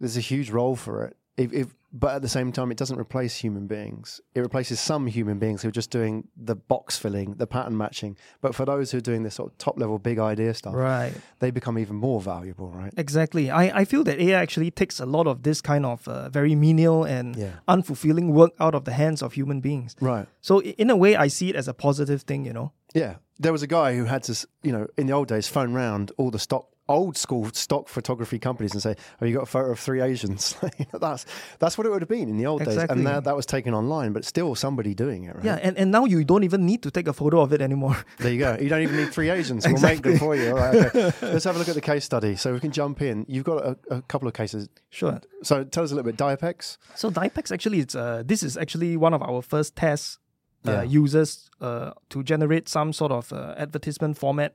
there's 0.00 0.16
a 0.16 0.20
huge 0.20 0.50
role 0.50 0.76
for 0.76 1.04
it. 1.04 1.16
If, 1.38 1.52
if 1.52 1.74
but 1.90 2.14
at 2.16 2.20
the 2.20 2.28
same 2.28 2.52
time, 2.52 2.70
it 2.70 2.76
doesn't 2.76 2.98
replace 2.98 3.36
human 3.36 3.66
beings. 3.66 4.20
It 4.34 4.40
replaces 4.40 4.78
some 4.78 5.06
human 5.06 5.38
beings 5.38 5.62
who 5.62 5.68
are 5.68 5.78
just 5.80 5.90
doing 5.90 6.28
the 6.36 6.54
box 6.54 6.98
filling, 6.98 7.34
the 7.34 7.46
pattern 7.46 7.78
matching. 7.78 8.18
But 8.42 8.54
for 8.54 8.66
those 8.66 8.90
who 8.90 8.98
are 8.98 9.06
doing 9.10 9.22
this 9.22 9.36
sort 9.36 9.52
of 9.52 9.56
top 9.56 9.78
level 9.78 9.98
big 9.98 10.18
idea 10.18 10.52
stuff, 10.52 10.74
Right. 10.74 11.14
they 11.38 11.50
become 11.50 11.78
even 11.78 11.96
more 11.96 12.20
valuable, 12.20 12.68
right? 12.70 12.92
Exactly. 12.98 13.50
I, 13.50 13.80
I 13.80 13.84
feel 13.86 14.04
that 14.04 14.20
AI 14.20 14.38
actually 14.38 14.70
takes 14.70 15.00
a 15.00 15.06
lot 15.06 15.26
of 15.26 15.44
this 15.44 15.62
kind 15.62 15.86
of 15.86 16.06
uh, 16.06 16.28
very 16.28 16.54
menial 16.54 17.04
and 17.04 17.34
Yeah. 17.36 17.52
unfulfilling 17.66 18.32
work 18.32 18.52
out 18.60 18.74
of 18.74 18.84
the 18.84 18.92
hands 18.92 19.22
of 19.22 19.32
human 19.32 19.60
beings. 19.62 19.96
Right. 19.98 20.26
So 20.42 20.60
in 20.60 20.90
a 20.90 20.96
way, 20.96 21.16
I 21.16 21.28
see 21.28 21.48
it 21.48 21.56
as 21.56 21.68
a 21.68 21.74
positive 21.74 22.20
thing. 22.22 22.44
You 22.44 22.52
know. 22.52 22.72
Yeah, 22.94 23.14
there 23.38 23.52
was 23.52 23.62
a 23.62 23.66
guy 23.66 23.96
who 23.96 24.04
had 24.04 24.22
to, 24.24 24.46
you 24.62 24.72
know, 24.72 24.88
in 24.98 25.06
the 25.06 25.12
old 25.14 25.28
days, 25.28 25.48
phone 25.48 25.72
round 25.72 26.12
all 26.18 26.30
the 26.30 26.38
stock, 26.38 26.66
old 26.88 27.16
school 27.16 27.50
stock 27.52 27.88
photography 27.88 28.38
companies 28.38 28.72
and 28.72 28.82
say, 28.82 28.94
"Have 29.20 29.28
you 29.28 29.34
got 29.34 29.42
a 29.42 29.46
photo 29.46 29.70
of 29.72 29.78
three 29.78 30.00
Asians?" 30.00 30.56
that's 30.92 31.26
that's 31.58 31.76
what 31.78 31.86
it 31.86 31.90
would 31.90 32.02
have 32.02 32.08
been 32.08 32.28
in 32.28 32.36
the 32.36 32.46
old 32.46 32.64
days, 32.64 32.76
and 32.76 33.06
that 33.06 33.24
that 33.24 33.36
was 33.36 33.46
taken 33.46 33.74
online, 33.74 34.12
but 34.12 34.24
still 34.24 34.54
somebody 34.54 34.94
doing 34.94 35.24
it, 35.24 35.34
right? 35.36 35.44
Yeah, 35.44 35.58
and, 35.62 35.76
and 35.76 35.90
now 35.90 36.04
you 36.06 36.24
don't 36.24 36.44
even 36.44 36.64
need 36.66 36.82
to 36.82 36.90
take 36.90 37.06
a 37.08 37.12
photo 37.12 37.40
of 37.40 37.52
it 37.52 37.60
anymore. 37.60 37.96
There 38.18 38.32
you 38.32 38.38
go. 38.38 38.56
You 38.60 38.68
don't 38.68 38.82
even 38.82 38.96
need 38.96 39.12
three 39.12 39.30
Asians. 39.30 39.66
We'll 39.66 39.80
make 39.80 40.02
them 40.02 40.18
for 40.18 40.34
you. 40.34 40.50
All 40.50 40.56
right. 40.56 40.74
Okay. 40.94 41.12
Let's 41.22 41.44
have 41.44 41.56
a 41.56 41.58
look 41.58 41.68
at 41.68 41.74
the 41.74 41.80
case 41.80 42.04
study, 42.04 42.36
so 42.36 42.52
we 42.52 42.60
can 42.60 42.72
jump 42.72 43.00
in. 43.02 43.24
You've 43.28 43.44
got 43.44 43.64
a, 43.64 43.76
a 43.90 44.02
couple 44.02 44.26
of 44.28 44.34
cases. 44.34 44.68
sure. 44.90 45.20
So 45.42 45.64
tell 45.64 45.84
us 45.84 45.92
a 45.92 45.94
little 45.94 46.10
bit. 46.10 46.16
Diapex. 46.16 46.78
So 46.96 47.10
Diapex 47.10 47.52
actually, 47.52 47.80
it's 47.80 47.94
uh, 47.94 48.22
this 48.26 48.42
is 48.42 48.56
actually 48.56 48.96
one 48.96 49.14
of 49.14 49.22
our 49.22 49.42
first 49.42 49.76
test 49.76 50.18
uh, 50.66 50.70
Yeah. 50.72 50.82
users 50.82 51.48
uh, 51.60 51.92
to 52.10 52.22
generate 52.22 52.68
some 52.68 52.92
sort 52.92 53.12
of 53.12 53.32
uh, 53.32 53.54
advertisement 53.56 54.16
format 54.18 54.52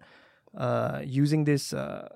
uh, 0.57 1.01
using 1.05 1.45
this 1.45 1.73
uh, 1.73 2.07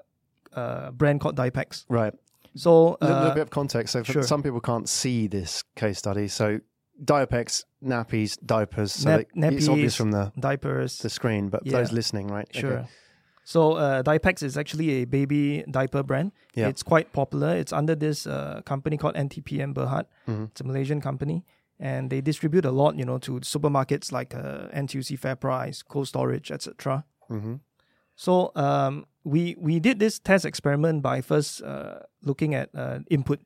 uh, 0.57 0.91
brand 0.91 1.19
called 1.21 1.35
Diapex. 1.37 1.85
Right. 1.89 2.13
So 2.55 2.71
A 2.71 3.05
little, 3.05 3.15
uh, 3.15 3.19
little 3.19 3.35
bit 3.35 3.41
of 3.43 3.49
context. 3.51 3.93
So 3.93 4.03
for 4.03 4.11
sure. 4.13 4.23
some 4.23 4.41
people 4.43 4.59
can't 4.61 4.89
see 4.89 5.27
this 5.27 5.63
case 5.75 5.97
study. 5.99 6.27
So 6.27 6.59
Diapex, 7.03 7.63
nappies, 7.83 8.37
diapers. 8.43 8.91
So 8.93 9.09
Nap- 9.17 9.27
that 9.35 9.53
it's 9.53 9.67
obvious 9.69 9.95
from 9.95 10.11
the 10.11 10.31
diapers. 10.39 10.97
the 10.99 11.09
screen, 11.09 11.49
but 11.49 11.61
Yeah. 11.65 11.77
those 11.77 11.91
listening, 11.91 12.27
right? 12.27 12.47
Okay. 12.49 12.61
Sure. 12.61 12.87
So 13.43 13.73
uh, 13.73 14.01
Diapex 14.03 14.43
is 14.43 14.57
actually 14.57 14.89
a 15.01 15.05
baby 15.05 15.63
diaper 15.69 16.03
brand. 16.03 16.31
Yeah. 16.55 16.67
It's 16.69 16.83
quite 16.83 17.13
popular. 17.13 17.55
It's 17.55 17.71
under 17.71 17.95
this 17.95 18.25
uh, 18.27 18.61
company 18.65 18.97
called 18.97 19.15
NTPM 19.15 19.73
Berhad. 19.73 20.05
Mhm. 20.27 20.47
It's 20.51 20.61
a 20.61 20.63
Malaysian 20.65 20.99
company, 20.99 21.45
and 21.79 22.09
they 22.09 22.19
distribute 22.21 22.65
a 22.65 22.71
lot, 22.71 22.95
you 22.97 23.05
know, 23.05 23.19
to 23.19 23.39
supermarkets 23.41 24.11
like 24.11 24.33
uh, 24.35 24.67
NTUC 24.73 25.17
Fair 25.19 25.35
Price, 25.35 25.81
Cold 25.83 26.07
Storage, 26.07 26.51
etc. 26.51 27.05
Mm-hmm. 27.29 27.55
So 28.17 28.51
um, 28.55 29.05
we 29.23 29.55
we 29.59 29.79
did 29.79 29.99
this 29.99 30.19
test 30.19 30.43
experiment 30.43 31.01
by 31.03 31.21
first 31.21 31.61
uh, 31.61 31.99
looking 32.23 32.55
at 32.55 32.69
uh, 32.75 32.99
input, 33.09 33.39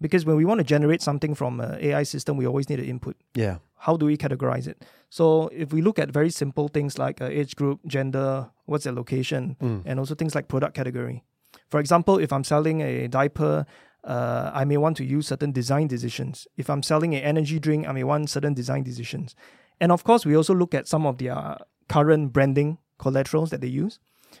because 0.00 0.24
when 0.26 0.36
we 0.36 0.44
want 0.44 0.58
to 0.58 0.64
generate 0.64 1.00
something 1.02 1.34
from 1.34 1.60
an 1.60 1.78
AI 1.80 2.04
system, 2.04 2.36
we 2.36 2.46
always 2.46 2.68
need 2.68 2.78
an 2.78 2.84
input. 2.84 3.16
Yeah. 3.34 3.56
How 3.86 3.96
do 3.96 4.04
we 4.06 4.16
categorize 4.16 4.66
it? 4.68 4.84
So 5.08 5.48
if 5.48 5.72
we 5.72 5.80
look 5.82 5.98
at 5.98 6.10
very 6.10 6.30
simple 6.30 6.68
things 6.68 6.98
like 6.98 7.22
uh, 7.22 7.26
age 7.40 7.56
group, 7.56 7.80
gender, 7.86 8.50
what's 8.66 8.84
their 8.84 8.92
location, 8.92 9.56
Mm. 9.60 9.82
and 9.86 9.98
also 9.98 10.14
things 10.14 10.34
like 10.34 10.46
product 10.48 10.74
category. 10.76 11.24
For 11.70 11.80
example, 11.80 12.18
if 12.18 12.30
I'm 12.32 12.44
selling 12.44 12.82
a 12.82 13.08
diaper, 13.08 13.64
uh, 14.04 14.50
I 14.52 14.64
may 14.64 14.76
want 14.76 14.96
to 14.98 15.04
use 15.04 15.26
certain 15.28 15.52
design 15.52 15.86
decisions. 15.88 16.46
If 16.56 16.68
I'm 16.68 16.82
selling 16.82 17.14
an 17.14 17.22
energy 17.22 17.58
drink, 17.58 17.86
I 17.88 17.92
may 17.92 18.04
want 18.04 18.28
certain 18.30 18.52
design 18.54 18.82
decisions. 18.84 19.34
And 19.80 19.90
of 19.92 20.02
course, 20.04 20.26
we 20.28 20.36
also 20.36 20.54
look 20.54 20.74
at 20.74 20.86
some 20.86 21.06
of 21.06 21.16
their 21.18 21.56
current 21.88 22.32
branding 22.32 22.78
collaterals 22.98 23.50
that 23.50 23.60
they 23.60 23.68
use. 23.84 23.98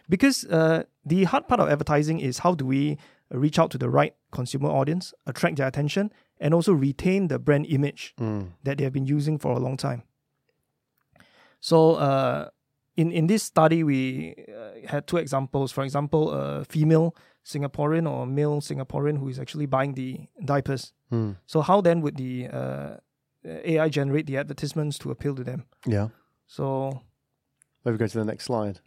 Because 0.08 0.44
uh, 0.46 0.84
the 1.04 1.24
hard 1.24 1.46
part 1.48 1.60
of 1.60 1.68
advertising 1.68 2.20
is 2.20 2.38
how 2.38 2.54
do 2.54 2.64
we 2.66 2.98
reach 3.30 3.58
out 3.58 3.70
to 3.70 3.78
the 3.78 3.88
right 3.90 4.14
consumer 4.30 4.68
audience, 4.70 5.12
attract 5.26 5.56
their 5.56 5.66
attention, 5.66 6.10
and 6.40 6.54
also 6.54 6.72
retain 6.72 7.28
the 7.28 7.38
brand 7.38 7.66
image 7.66 8.14
Mm. 8.18 8.52
that 8.64 8.78
they 8.78 8.84
have 8.84 8.92
been 8.92 9.06
using 9.06 9.38
for 9.38 9.52
a 9.52 9.58
long 9.58 9.76
time. 9.76 10.02
So, 11.60 11.94
uh, 11.94 12.48
in 12.96 13.12
in 13.12 13.26
this 13.26 13.42
study, 13.42 13.82
we 13.84 14.34
uh, 14.48 14.88
had 14.88 15.06
two 15.06 15.16
examples. 15.18 15.72
For 15.72 15.84
example, 15.84 16.30
a 16.32 16.64
female 16.64 17.14
Singaporean 17.44 18.06
or 18.10 18.26
male 18.26 18.60
Singaporean 18.60 19.18
who 19.18 19.28
is 19.28 19.38
actually 19.38 19.66
buying 19.66 19.94
the 19.94 20.20
diapers. 20.44 20.92
Mm. 21.12 21.36
So, 21.46 21.60
how 21.60 21.80
then 21.80 22.00
would 22.02 22.16
the 22.16 22.48
uh, 22.48 22.96
AI 23.44 23.88
generate 23.88 24.26
the 24.26 24.36
advertisements 24.36 24.98
to 24.98 25.10
appeal 25.10 25.34
to 25.34 25.44
them? 25.44 25.64
Yeah. 25.86 26.08
So, 26.46 27.00
Maybe 27.84 27.98
go 27.98 28.06
to 28.06 28.18
the 28.18 28.24
next 28.24 28.44
slide. 28.44 28.80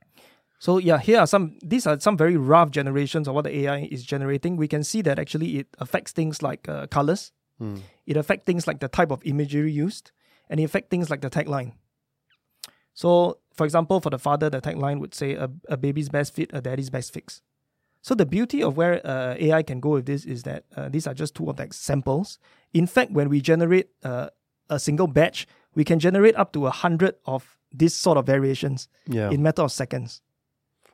So 0.62 0.78
yeah, 0.78 1.00
here 1.00 1.18
are 1.20 1.26
some. 1.26 1.58
These 1.64 1.88
are 1.88 2.00
some 2.00 2.16
very 2.16 2.38
rough 2.38 2.70
generations 2.70 3.28
of 3.28 3.34
what 3.34 3.46
the 3.46 3.56
AI 3.62 3.80
is 3.92 4.04
generating. 4.04 4.58
We 4.58 4.68
can 4.68 4.84
see 4.84 5.02
that 5.02 5.18
actually 5.18 5.58
it 5.58 5.68
affects 5.80 6.12
things 6.12 6.44
like 6.44 6.70
uh, 6.70 6.86
colors. 6.86 7.32
Mm. 7.60 7.80
It 8.06 8.16
affects 8.16 8.46
things 8.46 8.68
like 8.68 8.80
the 8.80 8.88
type 8.88 9.10
of 9.10 9.24
imagery 9.26 9.72
used, 9.72 10.12
and 10.52 10.60
it 10.60 10.64
affects 10.64 10.90
things 10.92 11.10
like 11.10 11.22
the 11.22 11.32
tagline. 11.32 11.72
So, 12.94 13.40
for 13.56 13.66
example, 13.66 14.00
for 14.02 14.12
the 14.12 14.20
father, 14.20 14.52
the 14.52 14.62
tagline 14.62 15.00
would 15.00 15.16
say 15.16 15.34
a, 15.34 15.50
a 15.68 15.78
baby's 15.78 16.10
best 16.10 16.36
fit, 16.36 16.52
a 16.54 16.62
daddy's 16.62 16.92
best 16.92 17.12
fix. 17.12 17.42
So 18.04 18.14
the 18.14 18.28
beauty 18.28 18.62
of 18.62 18.78
where 18.78 19.02
uh, 19.04 19.36
AI 19.40 19.64
can 19.64 19.80
go 19.80 19.90
with 19.90 20.06
this 20.06 20.26
is 20.26 20.44
that 20.44 20.66
uh, 20.76 20.90
these 20.90 21.08
are 21.08 21.16
just 21.16 21.34
two 21.34 21.50
of 21.50 21.56
the 21.58 21.64
examples. 21.64 22.38
In 22.72 22.86
fact, 22.86 23.12
when 23.14 23.30
we 23.30 23.42
generate 23.42 23.90
uh, 24.04 24.30
a 24.70 24.78
single 24.80 25.08
batch, 25.08 25.48
we 25.74 25.84
can 25.84 25.98
generate 25.98 26.36
up 26.36 26.54
to 26.54 26.68
a 26.68 26.72
hundred 26.72 27.16
of 27.26 27.58
this 27.72 27.96
sort 27.96 28.20
of 28.20 28.28
variations 28.28 28.88
Yeah. 29.08 29.32
in 29.32 29.42
matter 29.42 29.64
of 29.64 29.72
seconds. 29.72 30.22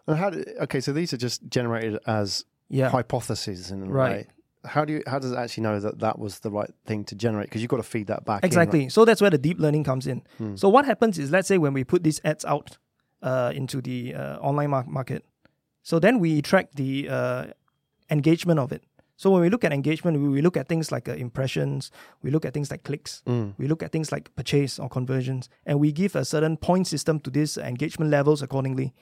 And 0.07 0.17
how? 0.17 0.29
Do, 0.29 0.43
okay, 0.61 0.79
so 0.79 0.93
these 0.93 1.13
are 1.13 1.17
just 1.17 1.47
generated 1.49 1.99
as 2.07 2.45
Yeah, 2.69 2.89
hypotheses 2.89 3.71
in 3.71 3.83
a 3.83 3.85
Right. 3.89 4.11
way. 4.11 4.27
How 4.65 4.83
do 4.85 4.93
you? 4.93 5.03
How 5.07 5.19
does 5.19 5.31
it 5.31 5.37
actually 5.37 5.63
know 5.63 5.79
that 5.79 5.99
that 5.99 6.19
was 6.19 6.39
the 6.39 6.49
right 6.51 6.71
thing 6.85 7.05
to 7.05 7.15
generate? 7.15 7.47
Because 7.49 7.61
you've 7.61 7.69
got 7.69 7.77
to 7.77 7.83
feed 7.83 8.07
that 8.07 8.25
back. 8.25 8.43
in, 8.43 8.47
right? 8.49 8.63
Exactly. 8.63 8.89
So 8.89 9.05
that's 9.05 9.21
where 9.21 9.29
the 9.29 9.37
deep 9.37 9.59
learning 9.59 9.83
comes 9.85 10.07
in. 10.07 10.23
Hmm. 10.37 10.55
So 10.55 10.67
what 10.69 10.85
happens 10.85 11.17
is, 11.17 11.31
let's 11.31 11.47
say 11.47 11.57
when 11.57 11.73
we 11.73 11.83
put 11.83 12.03
these 12.03 12.19
ads 12.25 12.43
out 12.43 12.77
uh, 13.21 13.51
into 13.55 13.81
the 13.81 14.13
uh, 14.15 14.37
online 14.39 14.69
mar- 14.71 14.85
market, 14.87 15.23
so 15.83 15.99
then 15.99 16.19
we 16.19 16.41
track 16.41 16.71
the 16.75 17.07
uh, 17.09 17.45
engagement 18.09 18.59
of 18.59 18.71
it. 18.71 18.83
So 19.15 19.31
when 19.31 19.41
we 19.41 19.49
look 19.49 19.63
at 19.63 19.73
engagement, 19.73 20.19
we, 20.21 20.27
we 20.29 20.41
look 20.41 20.57
at 20.57 20.67
things 20.67 20.91
like 20.91 21.09
uh, 21.09 21.13
impressions, 21.13 21.89
we 22.21 22.29
look 22.29 22.45
at 22.45 22.53
things 22.53 22.69
like 22.69 22.83
clicks, 22.83 23.23
Mm. 23.25 23.53
we 23.57 23.67
look 23.67 23.81
at 23.81 23.91
things 23.91 24.11
like 24.11 24.35
purchase 24.35 24.77
or 24.79 24.89
conversions, 24.89 25.49
and 25.65 25.79
we 25.79 25.91
give 25.91 26.15
a 26.15 26.23
certain 26.25 26.55
point 26.57 26.87
system 26.87 27.19
to 27.21 27.29
these 27.31 27.57
engagement 27.57 28.11
levels 28.11 28.41
accordingly. 28.41 28.93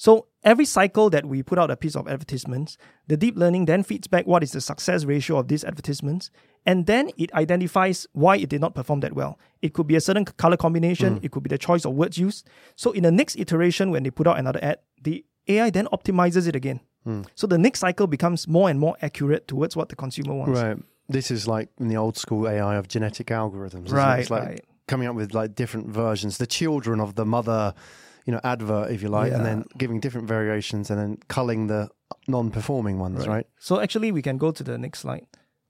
So 0.00 0.28
every 0.42 0.64
cycle 0.64 1.10
that 1.10 1.26
we 1.26 1.42
put 1.42 1.58
out 1.58 1.70
a 1.70 1.76
piece 1.76 1.94
of 1.94 2.08
advertisements, 2.08 2.78
the 3.06 3.18
deep 3.18 3.36
learning 3.36 3.66
then 3.66 3.82
feeds 3.82 4.06
back 4.06 4.26
what 4.26 4.42
is 4.42 4.52
the 4.52 4.60
success 4.62 5.04
ratio 5.04 5.36
of 5.36 5.48
these 5.48 5.62
advertisements, 5.62 6.30
and 6.64 6.86
then 6.86 7.10
it 7.18 7.30
identifies 7.34 8.06
why 8.12 8.38
it 8.38 8.48
did 8.48 8.62
not 8.62 8.74
perform 8.74 9.00
that 9.00 9.12
well. 9.12 9.38
It 9.60 9.74
could 9.74 9.86
be 9.86 9.96
a 9.96 10.00
certain 10.00 10.24
color 10.24 10.56
combination, 10.56 11.20
mm. 11.20 11.24
it 11.24 11.32
could 11.32 11.42
be 11.42 11.50
the 11.50 11.58
choice 11.58 11.84
of 11.84 11.92
words 11.92 12.16
used. 12.16 12.48
So 12.76 12.92
in 12.92 13.02
the 13.02 13.10
next 13.10 13.36
iteration, 13.36 13.90
when 13.90 14.02
they 14.02 14.10
put 14.10 14.26
out 14.26 14.38
another 14.38 14.58
ad, 14.62 14.78
the 15.02 15.22
AI 15.48 15.68
then 15.68 15.86
optimizes 15.92 16.48
it 16.48 16.56
again. 16.56 16.80
Mm. 17.06 17.26
So 17.34 17.46
the 17.46 17.58
next 17.58 17.80
cycle 17.80 18.06
becomes 18.06 18.48
more 18.48 18.70
and 18.70 18.80
more 18.80 18.96
accurate 19.02 19.48
towards 19.48 19.76
what 19.76 19.90
the 19.90 19.96
consumer 19.96 20.32
wants. 20.32 20.58
Right. 20.58 20.78
This 21.10 21.30
is 21.30 21.46
like 21.46 21.68
in 21.78 21.88
the 21.88 21.98
old 21.98 22.16
school 22.16 22.48
AI 22.48 22.76
of 22.76 22.88
genetic 22.88 23.26
algorithms. 23.26 23.84
isn't 23.84 23.88
it? 23.88 23.92
Right, 23.92 24.20
It's 24.20 24.30
like 24.30 24.44
right. 24.44 24.64
coming 24.88 25.08
up 25.08 25.14
with 25.14 25.34
like 25.34 25.54
different 25.54 25.88
versions, 25.88 26.38
the 26.38 26.46
children 26.46 27.00
of 27.00 27.16
the 27.16 27.26
mother, 27.26 27.74
you 28.26 28.32
know, 28.32 28.40
advert, 28.44 28.90
if 28.90 29.02
you 29.02 29.08
like, 29.08 29.32
and 29.32 29.44
then 29.44 29.64
giving 29.78 30.00
different 30.00 30.28
variations 30.28 30.90
and 30.90 30.98
then 31.00 31.18
culling 31.28 31.66
the 31.68 31.88
non-performing 32.28 32.98
ones, 32.98 33.26
right? 33.26 33.46
So 33.58 33.80
actually, 33.80 34.12
we 34.12 34.22
can 34.22 34.38
go 34.38 34.50
to 34.52 34.62
the 34.62 34.76
next 34.78 35.00
slide. 35.00 35.26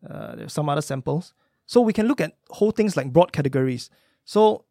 Uh, 0.08 0.36
there's 0.36 0.52
some 0.52 0.68
other 0.68 0.82
samples. 0.82 1.34
So 1.66 1.80
we 1.80 1.92
can 1.92 2.06
look 2.08 2.20
at 2.20 2.36
whole 2.50 2.72
things 2.72 2.96
like 2.96 3.12
broad 3.12 3.32
categories. 3.32 3.90
So 4.24 4.64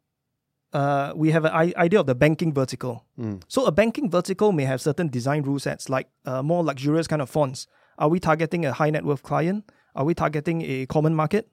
uh, 0.72 1.12
we 1.16 1.30
have 1.30 1.44
an 1.44 1.52
I- 1.52 1.74
idea 1.76 1.98
of 2.00 2.06
the 2.06 2.14
banking 2.14 2.52
vertical. 2.52 3.04
Mm. 3.18 3.42
So 3.48 3.64
a 3.66 3.72
banking 3.72 4.10
vertical 4.10 4.52
may 4.52 4.64
have 4.64 4.80
certain 4.80 5.08
design 5.08 5.42
rule 5.42 5.58
sets, 5.58 5.88
like 5.88 6.08
uh, 6.26 6.42
more 6.42 6.62
luxurious 6.62 7.06
kind 7.06 7.22
of 7.22 7.30
fonts. 7.30 7.66
Are 7.98 8.08
we 8.08 8.20
targeting 8.20 8.64
a 8.66 8.72
high 8.72 8.90
net 8.90 9.04
worth 9.04 9.22
client? 9.22 9.70
Are 9.94 10.04
we 10.04 10.14
targeting 10.14 10.62
a 10.62 10.86
common 10.86 11.14
market? 11.14 11.48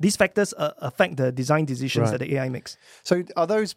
These 0.00 0.16
factors 0.16 0.54
uh, 0.56 0.72
affect 0.78 1.16
the 1.16 1.30
design 1.30 1.64
decisions 1.64 2.10
Right. 2.10 2.18
that 2.18 2.24
the 2.26 2.34
AI 2.36 2.48
makes. 2.48 2.76
So 3.02 3.22
are 3.36 3.46
those 3.46 3.74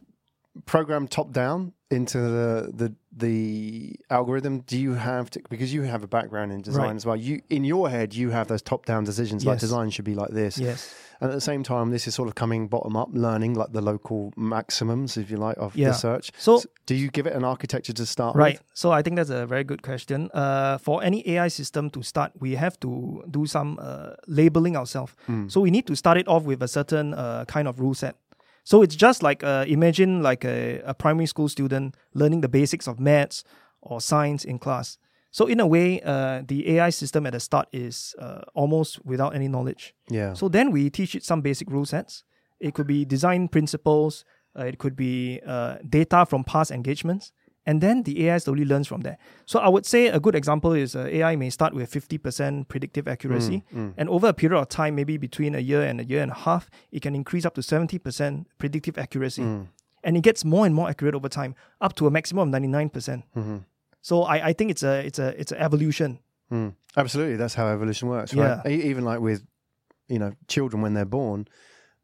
program 0.65 1.07
top 1.07 1.31
down 1.31 1.73
into 1.91 2.19
the 2.19 2.71
the 2.73 2.95
the 3.15 3.95
algorithm? 4.09 4.59
Do 4.61 4.77
you 4.77 4.93
have 4.93 5.29
to 5.31 5.41
because 5.49 5.73
you 5.73 5.83
have 5.83 6.03
a 6.03 6.07
background 6.07 6.51
in 6.51 6.61
design 6.61 6.87
Right. 6.87 6.95
as 6.95 7.05
well? 7.05 7.15
You 7.15 7.41
in 7.49 7.63
your 7.63 7.89
head 7.89 8.13
you 8.13 8.29
have 8.31 8.47
those 8.47 8.61
top 8.61 8.85
down 8.85 9.03
decisions 9.03 9.45
like 9.45 9.59
design 9.59 9.89
should 9.89 10.05
be 10.05 10.15
like 10.15 10.29
this. 10.31 10.57
Yes. 10.57 10.93
And 11.21 11.31
at 11.31 11.33
the 11.33 11.39
same 11.41 11.63
time, 11.63 11.91
this 11.91 12.07
is 12.07 12.13
sort 12.15 12.27
of 12.27 12.35
coming 12.35 12.67
bottom 12.67 12.97
up, 12.97 13.07
learning 13.13 13.53
like 13.53 13.71
the 13.71 13.79
local 13.79 14.33
maximums, 14.35 15.15
if 15.15 15.31
you 15.31 15.37
like, 15.37 15.55
of 15.57 15.73
Yeah. 15.73 15.87
the 15.89 15.93
search. 15.93 16.29
So- 16.37 16.61
do 16.87 16.93
you 16.93 17.09
give 17.09 17.25
it 17.25 17.33
an 17.33 17.45
architecture 17.45 17.93
to 17.93 18.05
start 18.05 18.35
Right. 18.35 18.55
with? 18.55 18.63
So 18.73 18.91
I 18.91 19.01
think 19.01 19.15
that's 19.15 19.29
a 19.29 19.45
very 19.45 19.63
good 19.63 19.81
question. 19.81 20.29
Uh, 20.33 20.77
for 20.77 21.01
any 21.01 21.23
AI 21.29 21.47
system 21.47 21.89
to 21.91 22.03
start, 22.03 22.33
we 22.41 22.55
have 22.55 22.77
to 22.81 23.23
do 23.31 23.45
some 23.45 23.79
uh, 23.81 24.15
labeling 24.27 24.75
ourselves. 24.75 25.13
So 25.47 25.61
we 25.61 25.71
need 25.71 25.87
to 25.87 25.95
start 25.95 26.17
it 26.17 26.27
off 26.27 26.43
with 26.43 26.61
a 26.61 26.67
certain 26.67 27.13
uh, 27.13 27.45
kind 27.45 27.67
of 27.69 27.79
rule 27.79 27.93
set. 27.95 28.17
So 28.65 28.81
it's 28.81 28.95
just 28.95 29.21
like 29.21 29.43
uh, 29.43 29.63
imagine 29.67 30.23
like 30.23 30.43
a, 30.43 30.81
a 30.85 30.93
primary 30.93 31.27
school 31.27 31.47
student 31.47 31.95
learning 32.13 32.41
the 32.41 32.49
basics 32.49 32.87
of 32.87 32.99
maths 32.99 33.43
or 33.81 34.01
science 34.01 34.43
in 34.43 34.57
class. 34.59 34.97
So 35.29 35.45
in 35.45 35.59
a 35.59 35.67
way, 35.67 36.01
uh, 36.01 36.41
the 36.47 36.77
AI 36.77 36.89
system 36.89 37.27
at 37.27 37.33
the 37.33 37.39
start 37.39 37.67
is 37.71 38.15
uh, 38.19 38.41
almost 38.55 39.05
without 39.05 39.35
any 39.35 39.47
knowledge. 39.47 39.93
Yeah. 40.09 40.33
So 40.33 40.49
then 40.49 40.71
we 40.71 40.89
teach 40.89 41.13
it 41.13 41.23
some 41.23 41.41
basic 41.41 41.69
rule 41.69 41.85
sets. 41.85 42.23
It 42.59 42.73
could 42.73 42.87
be 42.87 43.05
design 43.05 43.49
principles. 43.49 44.25
Uh, 44.57 44.63
it 44.63 44.79
could 44.79 44.95
be 44.95 45.41
uh, 45.45 45.75
data 45.87 46.25
from 46.25 46.43
past 46.43 46.71
engagements, 46.71 47.31
and 47.65 47.81
then 47.81 48.03
the 48.03 48.27
AI 48.27 48.37
slowly 48.39 48.65
learns 48.65 48.87
from 48.87 49.01
there. 49.01 49.17
So 49.45 49.59
I 49.59 49.67
would 49.69 49.85
say 49.85 50.07
a 50.07 50.19
good 50.19 50.35
example 50.35 50.73
is 50.73 50.95
uh, 50.95 51.07
AI 51.11 51.35
may 51.35 51.49
start 51.49 51.73
with 51.73 51.89
fifty 51.89 52.17
percent 52.17 52.67
predictive 52.67 53.07
accuracy, 53.07 53.63
and 53.97 54.09
over 54.09 54.27
a 54.27 54.33
period 54.33 54.59
of 54.59 54.69
time, 54.69 54.95
maybe 54.95 55.17
between 55.17 55.55
a 55.55 55.59
year 55.59 55.81
and 55.83 55.99
a 55.99 56.03
year 56.05 56.21
and 56.21 56.31
a 56.31 56.35
half, 56.35 56.69
it 56.91 57.01
can 57.01 57.15
increase 57.15 57.45
up 57.45 57.55
to 57.55 57.63
seventy 57.63 57.97
percent 57.99 58.47
predictive 58.57 58.97
accuracy, 58.97 59.41
and 59.43 60.17
it 60.17 60.21
gets 60.21 60.45
more 60.45 60.65
and 60.65 60.75
more 60.75 60.87
accurate 60.89 61.15
over 61.15 61.29
time, 61.29 61.55
up 61.81 61.93
to 61.95 62.07
a 62.07 62.11
maximum 62.11 62.47
of 62.47 62.49
ninety 62.49 62.67
nine 62.67 62.89
percent. 62.89 63.23
So 64.01 64.23
I, 64.23 64.47
I 64.49 64.53
think 64.53 64.69
it's 64.71 64.83
a 64.83 65.05
it's 65.05 65.19
a 65.19 65.39
it's 65.39 65.51
an 65.51 65.57
evolution. 65.57 66.19
Mm. 66.51 66.75
Absolutely, 66.95 67.37
that's 67.37 67.55
how 67.55 67.67
evolution 67.67 68.07
works, 68.09 68.31
Yeah. 68.33 68.61
right? 68.63 68.67
E- 68.71 68.83
Even 68.89 69.03
like 69.03 69.19
with, 69.19 69.43
you 70.07 70.19
know, 70.19 70.33
children 70.47 70.83
when 70.83 70.93
they're 70.93 71.03
born, 71.19 71.47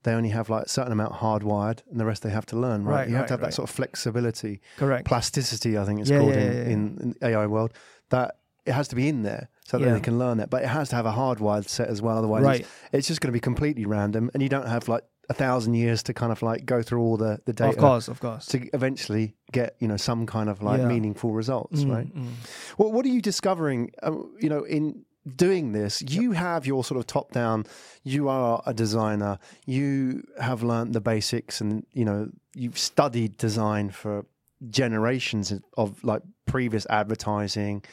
they 0.03 0.13
only 0.13 0.29
have 0.29 0.49
like 0.49 0.65
a 0.65 0.69
certain 0.69 0.91
amount 0.91 1.13
hardwired, 1.13 1.81
and 1.89 1.99
the 1.99 2.05
rest 2.05 2.23
they 2.23 2.29
have 2.31 2.45
to 2.47 2.57
learn, 2.57 2.83
right? 2.83 2.95
Right, 3.01 3.09
you 3.09 3.15
have 3.15 3.21
right, 3.23 3.27
to 3.27 3.33
have 3.33 3.41
that 3.41 3.53
sort 3.53 3.69
of 3.69 3.75
flexibility, 3.75 4.61
Correct. 4.77 5.05
plasticity. 5.07 5.77
I 5.77 5.85
think 5.85 6.01
it's 6.01 6.09
Yeah, 6.09 6.19
called 6.19 6.35
yeah, 6.35 6.41
in, 6.41 6.53
yeah, 6.53 6.61
in, 6.73 6.97
in 7.01 7.15
the 7.19 7.27
AI 7.27 7.45
world. 7.47 7.73
That 8.09 8.35
it 8.65 8.73
has 8.73 8.87
to 8.89 8.95
be 8.95 9.07
in 9.07 9.23
there 9.23 9.49
so 9.65 9.77
that 9.79 9.91
they 9.93 9.99
can 9.99 10.19
learn 10.19 10.39
it, 10.39 10.49
but 10.49 10.63
it 10.63 10.67
has 10.67 10.89
to 10.89 10.95
have 10.95 11.05
a 11.05 11.11
hardwired 11.11 11.67
set 11.67 11.87
as 11.87 12.01
well. 12.01 12.17
Otherwise, 12.17 12.43
Right. 12.43 12.59
it's, 12.61 12.69
it's 12.93 13.07
just 13.07 13.21
going 13.21 13.29
to 13.29 13.33
be 13.33 13.39
completely 13.39 13.85
random, 13.85 14.29
and 14.33 14.43
you 14.43 14.49
don't 14.49 14.67
have 14.67 14.87
like 14.87 15.03
a 15.29 15.33
thousand 15.33 15.75
years 15.75 16.03
to 16.03 16.13
kind 16.13 16.31
of 16.31 16.41
like 16.41 16.65
go 16.65 16.81
through 16.81 17.01
all 17.01 17.15
the 17.15 17.39
the 17.45 17.53
data 17.53 17.69
Of 17.69 17.77
course, 17.77 18.07
of 18.09 18.19
course. 18.19 18.45
to 18.47 18.67
eventually 18.73 19.35
get 19.51 19.75
you 19.79 19.87
know 19.87 19.97
some 19.97 20.25
kind 20.25 20.49
of 20.49 20.61
like 20.61 20.81
meaningful 20.87 21.31
results, 21.31 21.83
Mm, 21.83 21.89
right? 21.95 22.15
mm. 22.15 22.33
Well, 22.77 22.91
what 22.91 23.05
are 23.05 23.09
you 23.09 23.21
discovering? 23.21 23.91
Uh, 24.03 24.11
you 24.39 24.49
know, 24.49 24.63
in 24.63 25.05
doing 25.35 25.71
this, 25.71 26.01
you 26.01 26.31
have 26.31 26.65
your 26.65 26.83
sort 26.83 26.99
of 26.99 27.07
top 27.07 27.31
down. 27.31 27.65
You 28.03 28.29
are 28.29 28.61
a 28.65 28.73
designer. 28.73 29.39
You 29.65 30.23
have 30.39 30.63
learned 30.63 30.93
the 30.93 31.01
basics, 31.01 31.61
and 31.61 31.85
you 31.93 32.05
know 32.05 32.29
you've 32.55 32.77
studied 32.77 33.37
design 33.37 33.89
for 33.91 34.25
generations 34.69 35.51
of- 35.51 35.63
of 35.77 36.03
like 36.03 36.21
previous 36.45 36.85
advertising. 36.89 37.83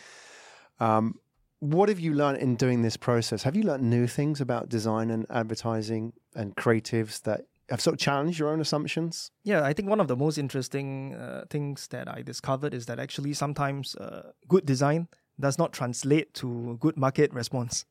Um, 0.80 1.18
what 1.60 1.88
have 1.88 1.98
you 1.98 2.14
learned 2.14 2.38
in 2.38 2.54
doing 2.56 2.82
this 2.82 2.96
process? 2.96 3.42
Have 3.42 3.56
you 3.56 3.64
learned 3.64 3.82
new 3.82 4.06
things 4.06 4.40
about 4.40 4.68
design 4.68 5.10
and 5.10 5.26
advertising 5.28 6.12
and 6.34 6.54
creatives 6.54 7.22
that 7.22 7.46
have 7.68 7.80
sort 7.80 7.94
of 7.94 8.00
challenged 8.00 8.38
your 8.38 8.48
own 8.50 8.60
assumptions? 8.60 9.30
Yeah, 9.42 9.62
I 9.64 9.72
think 9.72 9.88
one 9.88 10.00
of 10.00 10.08
the 10.08 10.16
most 10.16 10.38
interesting 10.38 11.14
uh, 11.14 11.44
things 11.50 11.88
that 11.88 12.08
I 12.08 12.22
discovered 12.22 12.74
is 12.74 12.86
that 12.86 12.98
actually 12.98 13.34
sometimes 13.34 13.96
uh, 13.96 14.32
good 14.46 14.64
design 14.66 15.08
does 15.40 15.58
not 15.58 15.72
translate 15.72 16.34
to 16.34 16.76
good 16.80 16.96
market 16.96 17.32
response. 17.32 17.84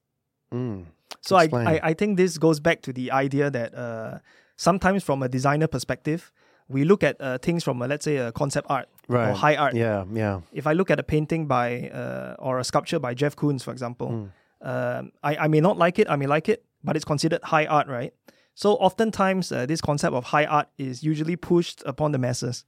Mm. 0.53 0.85
So 1.21 1.35
I, 1.35 1.47
I, 1.53 1.79
I 1.83 1.93
think 1.93 2.17
this 2.17 2.37
goes 2.37 2.59
back 2.59 2.81
to 2.83 2.93
the 2.93 3.11
idea 3.11 3.49
that 3.49 3.73
uh, 3.75 4.19
sometimes 4.55 5.03
from 5.03 5.23
a 5.23 5.29
designer 5.29 5.67
perspective, 5.67 6.31
we 6.69 6.83
look 6.83 7.03
at 7.03 7.15
uh, 7.21 7.37
things 7.37 7.63
from, 7.63 7.81
a, 7.81 7.87
let's 7.87 8.03
say, 8.05 8.17
a 8.17 8.31
concept 8.31 8.67
art 8.69 8.87
Right. 9.09 9.29
or 9.29 9.33
high 9.33 9.55
art. 9.55 9.73
Yeah, 9.73 10.03
yeah. 10.11 10.41
If 10.51 10.67
I 10.67 10.73
look 10.73 10.91
at 10.91 10.99
a 10.99 11.03
painting 11.03 11.47
by 11.47 11.89
uh, 11.89 12.35
or 12.39 12.59
a 12.59 12.63
sculpture 12.65 12.99
by 12.99 13.13
Jeff 13.13 13.37
Koons, 13.37 13.63
for 13.63 13.71
example, 13.71 14.29
um, 14.61 15.11
I, 15.23 15.37
I 15.37 15.47
may 15.47 15.61
not 15.61 15.77
like 15.77 15.97
it, 15.97 16.09
I 16.09 16.17
may 16.17 16.27
like 16.27 16.49
it, 16.49 16.65
but 16.83 16.97
it's 16.97 17.05
considered 17.05 17.41
high 17.43 17.65
art, 17.67 17.87
right? 17.87 18.13
So 18.53 18.73
oftentimes, 18.73 19.49
uh, 19.51 19.65
this 19.65 19.79
concept 19.79 20.13
of 20.13 20.25
high 20.25 20.45
art 20.45 20.67
is 20.77 21.03
usually 21.03 21.37
pushed 21.37 21.83
upon 21.85 22.11
the 22.11 22.17
masses. 22.17 22.65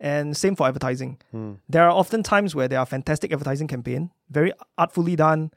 And 0.00 0.36
same 0.36 0.56
for 0.56 0.66
advertising. 0.66 1.18
There 1.68 1.84
are 1.84 1.90
often 1.90 2.22
times 2.22 2.54
where 2.54 2.68
there 2.68 2.78
are 2.78 2.86
fantastic 2.86 3.32
advertising 3.32 3.66
campaign, 3.68 4.10
very 4.30 4.52
artfully 4.78 5.16
done, 5.16 5.50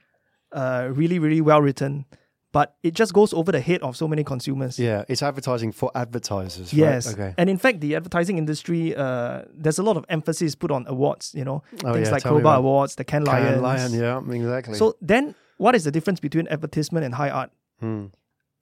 uh, 0.52 0.90
really, 0.92 1.20
really 1.20 1.42
well 1.42 1.62
written, 1.62 2.06
but 2.52 2.76
it 2.82 2.96
just 2.96 3.14
goes 3.14 3.34
over 3.34 3.52
the 3.52 3.60
head 3.60 3.82
of 3.82 3.96
so 3.96 4.08
many 4.08 4.24
consumers. 4.24 4.80
Yeah, 4.80 5.04
it's 5.08 5.22
advertising 5.22 5.72
for 5.72 5.92
advertisers. 5.94 6.74
Yes. 6.74 7.06
Right? 7.08 7.14
Okay. 7.14 7.34
And 7.38 7.50
in 7.50 7.58
fact, 7.58 7.80
the 7.82 7.96
advertising 7.96 8.38
industry, 8.38 8.96
uh, 8.96 9.44
there's 9.54 9.78
a 9.78 9.84
lot 9.84 9.98
of 9.98 10.06
emphasis 10.10 10.56
put 10.56 10.72
on 10.72 10.86
awards, 10.88 11.34
you 11.36 11.46
know, 11.46 11.62
Oh, 11.86 11.94
things 11.94 12.08
yeah, 12.08 12.14
like 12.14 12.24
Crowbar 12.24 12.58
Awards, 12.58 12.96
the 12.96 13.04
Cannes 13.04 13.26
Lion, 13.26 13.62
Lions. 13.62 13.94
Lion, 13.96 14.26
yeah, 14.28 14.36
exactly. 14.36 14.74
So 14.76 14.96
then, 15.02 15.36
what 15.58 15.76
is 15.76 15.84
the 15.84 15.92
difference 15.92 16.20
between 16.20 16.48
advertisement 16.48 17.06
and 17.06 17.14
high 17.16 17.30
art? 17.30 17.52
Hmm. 17.80 18.06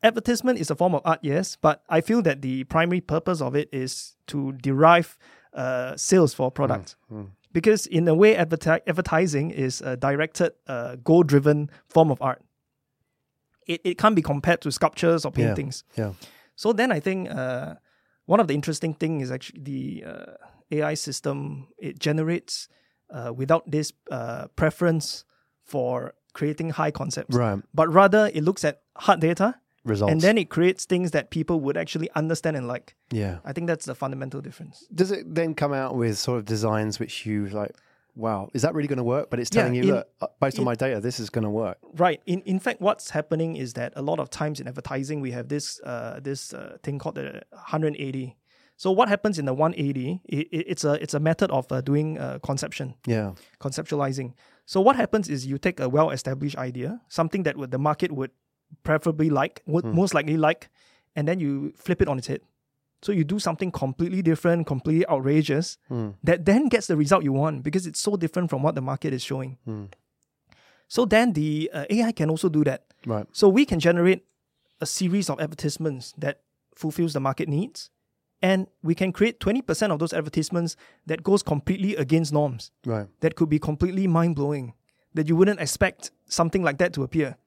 Advertisement 0.03 0.59
is 0.59 0.69
a 0.69 0.75
form 0.75 0.93
of 0.93 1.01
art, 1.05 1.19
yes, 1.23 1.57
but 1.59 1.81
I 1.89 2.01
feel 2.01 2.21
that 2.23 2.41
the 2.41 2.65
primary 2.65 3.01
purpose 3.01 3.41
of 3.41 3.55
it 3.55 3.67
is 3.71 4.15
to 4.27 4.51
derive 4.51 5.17
uh, 5.57 5.97
sales 5.97 6.33
for 6.33 6.51
products. 6.51 6.95
Hmm. 7.09 7.23
Because 7.51 7.87
in 7.87 8.07
a 8.07 8.13
way, 8.13 8.35
adverti- 8.35 8.81
advertising 8.85 9.51
is 9.51 9.81
a 9.81 9.97
directed, 9.97 10.51
uh, 10.67 10.97
goal-driven 10.97 11.71
form 11.89 12.11
of 12.11 12.21
art. 12.21 12.43
It, 13.65 13.81
it 13.83 13.97
can't 13.97 14.15
be 14.15 14.21
compared 14.21 14.61
to 14.61 14.71
sculptures 14.71 15.25
or 15.25 15.31
paintings. 15.31 15.83
yeah, 15.97 16.05
yeah. 16.05 16.13
So 16.55 16.73
then 16.73 16.91
I 16.91 16.99
think 16.99 17.29
uh, 17.29 17.75
one 18.25 18.39
of 18.39 18.47
the 18.47 18.53
interesting 18.53 18.93
thing 18.93 19.21
is 19.21 19.31
actually 19.31 19.61
the 19.63 20.03
uh, 20.05 20.25
AI 20.71 20.93
system. 20.93 21.67
It 21.77 21.99
generates 21.99 22.69
uh, 23.09 23.33
without 23.35 23.69
this 23.69 23.91
uh, 24.11 24.47
preference 24.55 25.25
for 25.63 26.13
creating 26.33 26.69
high 26.71 26.91
concepts, 26.91 27.35
right. 27.35 27.59
but 27.73 27.91
rather 27.91 28.29
it 28.33 28.43
looks 28.43 28.63
at 28.63 28.81
hard 28.95 29.19
data 29.19 29.55
Results. 29.87 30.11
and 30.11 30.21
then 30.21 30.37
it 30.37 30.49
creates 30.49 30.85
things 30.85 31.11
that 31.11 31.29
people 31.29 31.59
would 31.61 31.77
actually 31.77 32.09
understand 32.15 32.55
and 32.57 32.67
like. 32.67 32.95
yeah. 33.11 33.39
I 33.45 33.53
think 33.53 33.67
that's 33.67 33.85
the 33.85 33.95
fundamental 33.95 34.41
difference. 34.41 34.85
Does 34.93 35.11
it 35.11 35.23
then 35.33 35.53
come 35.55 35.73
out 35.73 35.95
with 35.95 36.17
sort 36.17 36.37
of 36.39 36.45
designs 36.45 36.99
which 36.99 37.25
you 37.25 37.47
like? 37.47 37.71
Wow, 38.15 38.49
is 38.55 38.63
that 38.63 38.73
really 38.73 38.87
going 38.87 38.97
to 38.97 39.03
work? 39.03 39.29
But 39.29 39.39
it's 39.39 39.51
Yeah, 39.53 39.61
telling 39.61 39.75
you, 39.75 39.83
in- 39.83 39.89
look, 39.95 40.07
uh, 40.21 40.27
based 40.41 40.57
on 40.57 40.61
in- 40.63 40.65
my 40.65 40.73
data, 40.75 40.99
this 40.99 41.19
is 41.19 41.29
going 41.29 41.43
to 41.43 41.51
work. 41.51 41.77
Right. 42.05 42.19
In 42.25 42.41
in 42.53 42.59
fact, 42.59 42.81
what's 42.81 43.11
happening 43.11 43.55
is 43.55 43.73
that 43.73 43.93
a 43.95 44.01
lot 44.01 44.19
of 44.19 44.29
times 44.31 44.59
in 44.59 44.67
advertising, 44.67 45.21
we 45.21 45.31
have 45.37 45.47
this 45.49 45.79
uh, 45.83 46.19
this 46.23 46.51
uh, 46.53 46.77
thing 46.83 46.97
called 46.97 47.15
the 47.15 47.43
180. 47.51 48.35
So 48.75 48.91
what 48.91 49.07
happens 49.09 49.37
in 49.39 49.45
the 49.45 49.53
180? 49.53 50.21
It, 50.25 50.47
it, 50.51 50.65
it's 50.71 50.83
a 50.83 50.93
it's 51.03 51.13
a 51.13 51.19
method 51.19 51.49
of 51.51 51.71
uh, 51.71 51.81
doing 51.81 52.17
uh, 52.17 52.39
conception. 52.49 52.95
Yeah, 53.05 53.33
conceptualizing. 53.61 54.33
So 54.65 54.81
what 54.81 54.95
happens 54.95 55.29
is 55.29 55.45
you 55.45 55.57
take 55.57 55.79
a 55.79 55.87
well-established 55.87 56.57
idea, 56.57 56.99
something 57.07 57.43
that 57.43 57.55
would, 57.57 57.71
the 57.71 57.77
market 57.79 58.11
would 58.11 58.31
preferably 58.83 59.29
like, 59.29 59.61
would 59.65 59.85
hmm. 59.85 59.95
most 59.95 60.13
likely 60.13 60.37
like, 60.37 60.69
and 61.15 61.27
then 61.27 61.39
you 61.39 61.73
flip 61.75 62.01
it 62.01 62.07
on 62.07 62.17
its 62.17 62.27
head. 62.27 62.41
So 63.01 63.11
you 63.11 63.23
do 63.23 63.39
something 63.39 63.71
completely 63.71 64.21
different, 64.21 64.65
completely 64.65 65.07
outrageous, 65.07 65.77
hmm. 65.87 66.09
that 66.23 66.45
then 66.45 66.67
gets 66.67 66.87
the 66.87 66.97
result 66.97 67.23
you 67.23 67.33
want 67.33 67.63
because 67.63 67.85
it's 67.85 67.99
so 67.99 68.15
different 68.15 68.49
from 68.49 68.63
what 68.63 68.75
the 68.75 68.81
market 68.81 69.13
is 69.13 69.23
showing. 69.23 69.57
Hmm. 69.65 69.85
So 70.87 71.05
then 71.05 71.33
the 71.33 71.69
uh, 71.73 71.85
AI 71.89 72.11
can 72.11 72.29
also 72.29 72.49
do 72.49 72.63
that. 72.63 72.85
right. 73.05 73.27
So 73.31 73.49
we 73.49 73.65
can 73.65 73.79
generate 73.79 74.25
a 74.79 74.85
series 74.85 75.29
of 75.29 75.39
advertisements 75.39 76.13
that 76.17 76.41
fulfills 76.75 77.13
the 77.13 77.19
market 77.19 77.49
needs, 77.49 77.89
and 78.41 78.67
we 78.83 78.93
can 78.95 79.11
create 79.11 79.39
20% 79.39 79.91
of 79.91 79.99
those 79.99 80.13
advertisements 80.13 80.75
that 81.05 81.23
goes 81.23 81.41
completely 81.41 81.95
against 81.95 82.31
norms 82.31 82.71
Right. 82.85 83.07
that 83.21 83.35
could 83.35 83.49
be 83.49 83.59
completely 83.59 84.07
mind 84.07 84.35
blowing, 84.35 84.73
that 85.13 85.27
you 85.27 85.35
wouldn't 85.35 85.59
expect 85.59 86.11
something 86.27 86.63
like 86.63 86.77
that 86.77 86.93
to 86.93 87.03
appear. 87.03 87.37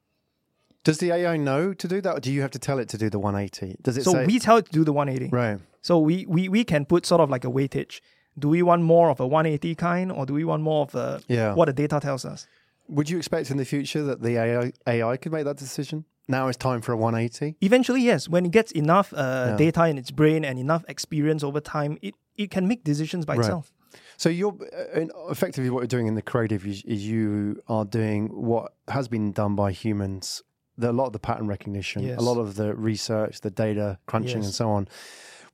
Does 0.82 0.98
the 0.98 1.12
AI 1.12 1.36
know 1.36 1.74
to 1.74 1.88
do 1.88 2.00
that, 2.00 2.16
or 2.16 2.20
do 2.20 2.32
you 2.32 2.40
have 2.40 2.50
to 2.52 2.58
tell 2.58 2.78
it 2.78 2.88
to 2.88 2.98
do 2.98 3.10
the 3.10 3.18
180? 3.18 3.76
Does 3.82 3.98
it 3.98 4.04
So 4.04 4.12
say? 4.12 4.24
we 4.26 4.38
tell 4.38 4.56
it 4.56 4.66
to 4.66 4.72
do 4.72 4.84
the 4.84 4.92
180. 4.92 5.30
right. 5.34 5.58
So 5.82 5.98
we, 5.98 6.26
we, 6.26 6.48
we 6.48 6.62
can 6.64 6.84
put 6.84 7.06
sort 7.06 7.20
of 7.20 7.30
like 7.30 7.44
a 7.44 7.48
weightage. 7.48 8.00
Do 8.38 8.48
we 8.48 8.62
want 8.62 8.82
more 8.82 9.10
of 9.10 9.18
a 9.20 9.26
180 9.26 9.74
kind, 9.74 10.10
or 10.12 10.24
do 10.26 10.32
we 10.34 10.44
want 10.44 10.62
more 10.62 10.82
of 10.82 10.94
a 10.94 11.20
Yeah. 11.28 11.54
what 11.54 11.66
the 11.66 11.72
data 11.72 12.00
tells 12.00 12.24
us? 12.24 12.46
Would 12.88 13.08
you 13.10 13.18
expect 13.18 13.50
in 13.50 13.56
the 13.56 13.64
future 13.64 14.02
that 14.04 14.20
the 14.22 14.36
AI, 14.36 14.72
AI 14.86 15.16
could 15.16 15.32
make 15.32 15.44
that 15.44 15.56
decision? 15.58 16.04
Now 16.28 16.48
it's 16.48 16.56
time 16.58 16.80
for 16.80 16.92
a 16.92 16.96
180. 16.96 17.56
Eventually, 17.60 18.02
yes. 18.02 18.28
When 18.28 18.46
it 18.46 18.52
gets 18.52 18.72
enough 18.72 19.12
uh, 19.12 19.48
Yeah. 19.50 19.56
data 19.56 19.86
in 19.86 19.98
its 19.98 20.10
brain 20.10 20.44
and 20.44 20.58
enough 20.58 20.84
experience 20.88 21.42
over 21.44 21.60
time, 21.60 21.98
it, 22.02 22.14
it 22.36 22.50
can 22.50 22.66
make 22.68 22.84
decisions 22.84 23.24
by 23.26 23.34
Right. 23.34 23.40
itself. 23.40 23.72
So 24.16 24.28
you're 24.28 24.54
uh, 24.96 25.06
effectively 25.30 25.70
what 25.70 25.80
you're 25.80 25.86
doing 25.88 26.06
in 26.06 26.14
the 26.14 26.22
creative 26.22 26.66
is, 26.66 26.82
is 26.84 27.06
you 27.06 27.60
are 27.68 27.84
doing 27.84 28.28
what 28.28 28.74
has 28.88 29.08
been 29.08 29.32
done 29.32 29.56
by 29.56 29.72
humans. 29.72 30.42
The, 30.80 30.90
a 30.90 30.92
lot 31.00 31.06
of 31.06 31.12
the 31.12 31.18
pattern 31.18 31.46
recognition, 31.46 32.02
Yes. 32.02 32.18
a 32.18 32.22
lot 32.22 32.38
of 32.38 32.54
the 32.56 32.74
research, 32.74 33.40
the 33.40 33.50
data 33.50 33.98
crunching, 34.06 34.38
Yes. 34.38 34.46
and 34.46 34.54
so 34.54 34.70
on. 34.70 34.88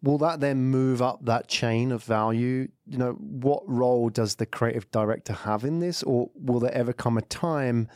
will 0.02 0.18
that 0.18 0.40
then 0.40 0.58
move 0.70 1.00
up 1.02 1.24
that 1.24 1.48
chain 1.48 1.90
of 1.90 2.04
value? 2.04 2.68
You 2.86 2.98
know, 2.98 3.12
what 3.14 3.62
role 3.66 4.08
does 4.10 4.36
the 4.36 4.46
creative 4.46 4.88
director 4.90 5.32
have 5.32 5.64
in 5.64 5.80
this, 5.80 6.02
or 6.02 6.30
will 6.34 6.60
there 6.60 6.72
ever 6.74 6.92
come 6.92 7.16
a 7.18 7.22
time 7.22 7.88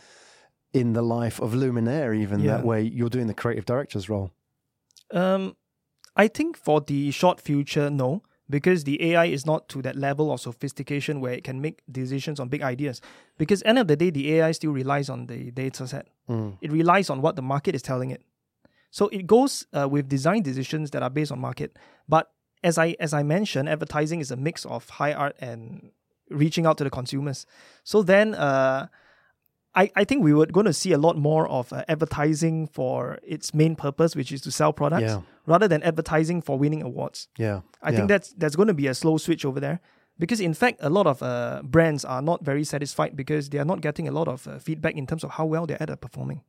in 0.72 0.92
the 0.94 1.02
life 1.02 1.40
of 1.40 1.52
Luminaire, 1.52 2.16
even 2.16 2.40
Yeah. 2.40 2.56
that 2.56 2.64
way 2.64 2.82
you're 2.82 3.10
doing 3.10 3.26
the 3.26 3.34
creative 3.34 3.66
director's 3.66 4.08
role? 4.08 4.30
Um, 5.12 5.56
I 6.16 6.26
think 6.28 6.56
for 6.56 6.80
the 6.80 7.10
short 7.10 7.40
future, 7.40 7.90
no, 7.90 8.22
because 8.50 8.84
the 8.84 9.12
AI 9.12 9.26
is 9.26 9.46
not 9.46 9.68
to 9.68 9.80
that 9.82 9.96
level 9.96 10.32
of 10.32 10.40
sophistication 10.40 11.20
where 11.20 11.32
it 11.32 11.44
can 11.44 11.60
make 11.60 11.80
decisions 11.90 12.40
on 12.40 12.48
big 12.48 12.62
ideas. 12.62 13.00
Because 13.38 13.62
end 13.62 13.78
of 13.78 13.86
the 13.86 13.96
day, 13.96 14.10
the 14.10 14.34
AI 14.34 14.52
still 14.52 14.72
relies 14.72 15.08
on 15.08 15.26
the 15.26 15.50
data 15.52 15.86
set. 15.86 16.08
Mm. 16.28 16.58
It 16.60 16.72
relies 16.72 17.08
on 17.08 17.22
what 17.22 17.36
the 17.36 17.42
market 17.42 17.74
is 17.74 17.82
telling 17.82 18.10
it. 18.10 18.22
So 18.90 19.06
it 19.08 19.26
goes 19.26 19.66
uh, 19.72 19.88
with 19.88 20.08
design 20.08 20.42
decisions 20.42 20.90
that 20.90 21.02
are 21.02 21.10
based 21.10 21.30
on 21.30 21.38
market. 21.38 21.78
But 22.08 22.30
as 22.64 22.76
I 22.76 22.96
as 22.98 23.14
I 23.14 23.22
mentioned, 23.22 23.68
advertising 23.68 24.20
is 24.20 24.30
a 24.30 24.36
mix 24.36 24.66
of 24.66 24.88
high 24.88 25.12
art 25.12 25.36
and 25.40 25.92
reaching 26.28 26.66
out 26.66 26.76
to 26.78 26.84
the 26.84 26.90
consumers. 26.90 27.46
So 27.84 28.02
then, 28.02 28.34
uh, 28.34 28.88
I 29.74 29.90
I 29.94 30.04
think 30.04 30.24
we 30.24 30.34
were 30.34 30.46
going 30.46 30.66
to 30.66 30.72
see 30.72 30.92
a 30.92 30.98
lot 30.98 31.16
more 31.16 31.48
of 31.48 31.72
uh, 31.72 31.84
advertising 31.88 32.66
for 32.66 33.20
its 33.22 33.54
main 33.54 33.76
purpose, 33.76 34.16
which 34.16 34.32
is 34.32 34.40
to 34.42 34.50
sell 34.50 34.72
products, 34.72 35.02
Yeah. 35.02 35.20
Rather 35.50 35.68
than 35.68 35.82
advertising 35.82 36.40
for 36.40 36.58
winning 36.58 36.82
awards. 36.82 37.28
Yeah, 37.36 37.60
I 37.82 37.90
yeah. 37.90 37.96
think 37.96 38.08
that's 38.08 38.32
that's 38.34 38.56
going 38.56 38.68
to 38.68 38.78
be 38.82 38.86
a 38.86 38.94
slow 38.94 39.18
switch 39.18 39.44
over 39.44 39.60
there 39.60 39.80
because 40.18 40.40
in 40.40 40.54
fact 40.54 40.78
a 40.80 40.90
lot 40.90 41.06
of 41.06 41.22
uh, 41.22 41.60
brands 41.64 42.04
are 42.04 42.22
not 42.22 42.44
very 42.44 42.64
satisfied 42.64 43.16
because 43.16 43.50
they 43.50 43.58
are 43.58 43.64
not 43.64 43.80
getting 43.80 44.06
a 44.06 44.12
lot 44.12 44.28
of 44.28 44.46
uh, 44.46 44.58
feedback 44.58 44.94
in 44.94 45.06
terms 45.06 45.24
of 45.24 45.30
how 45.30 45.44
well 45.44 45.66
their 45.66 45.82
ads 45.82 45.92
are 45.92 45.96
performing. 45.96 46.42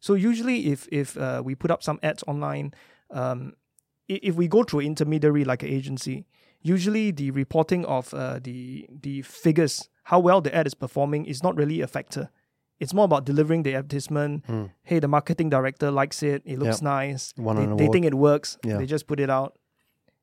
So 0.00 0.14
usually 0.14 0.72
if 0.72 0.88
if 0.90 1.16
uh, 1.16 1.40
we 1.44 1.54
put 1.54 1.70
up 1.70 1.82
some 1.82 1.98
ads 2.02 2.24
online, 2.26 2.74
um, 3.10 3.52
if 4.08 4.34
we 4.34 4.48
go 4.48 4.64
through 4.64 4.80
an 4.80 4.86
intermediary 4.86 5.44
like 5.44 5.62
an 5.62 5.68
agency, 5.68 6.26
usually 6.62 7.12
the 7.12 7.30
reporting 7.30 7.84
of 7.86 8.12
uh, 8.12 8.40
the 8.42 8.86
the 9.02 9.22
figures 9.22 9.88
how 10.04 10.18
well 10.18 10.40
the 10.40 10.52
ad 10.52 10.66
is 10.66 10.74
performing 10.74 11.26
is 11.26 11.42
not 11.42 11.54
really 11.56 11.80
a 11.80 11.86
factor. 11.86 12.28
It's 12.82 12.92
more 12.98 13.04
about 13.10 13.24
delivering 13.24 13.62
the 13.62 13.74
advertisement. 13.80 14.44
Hey, 14.82 14.98
the 14.98 15.08
marketing 15.08 15.50
director 15.50 15.90
likes 15.90 16.22
it. 16.22 16.42
It 16.44 16.58
looks 16.58 16.80
Hmm. 16.80 16.86
Yep. 16.86 16.94
nice. 16.96 17.22
They, 17.36 17.66
they 17.80 17.88
think 17.92 18.04
it 18.06 18.14
works. 18.14 18.58
Yeah. 18.64 18.78
They 18.78 18.86
just 18.86 19.06
put 19.06 19.20
it 19.20 19.30
out. 19.30 19.56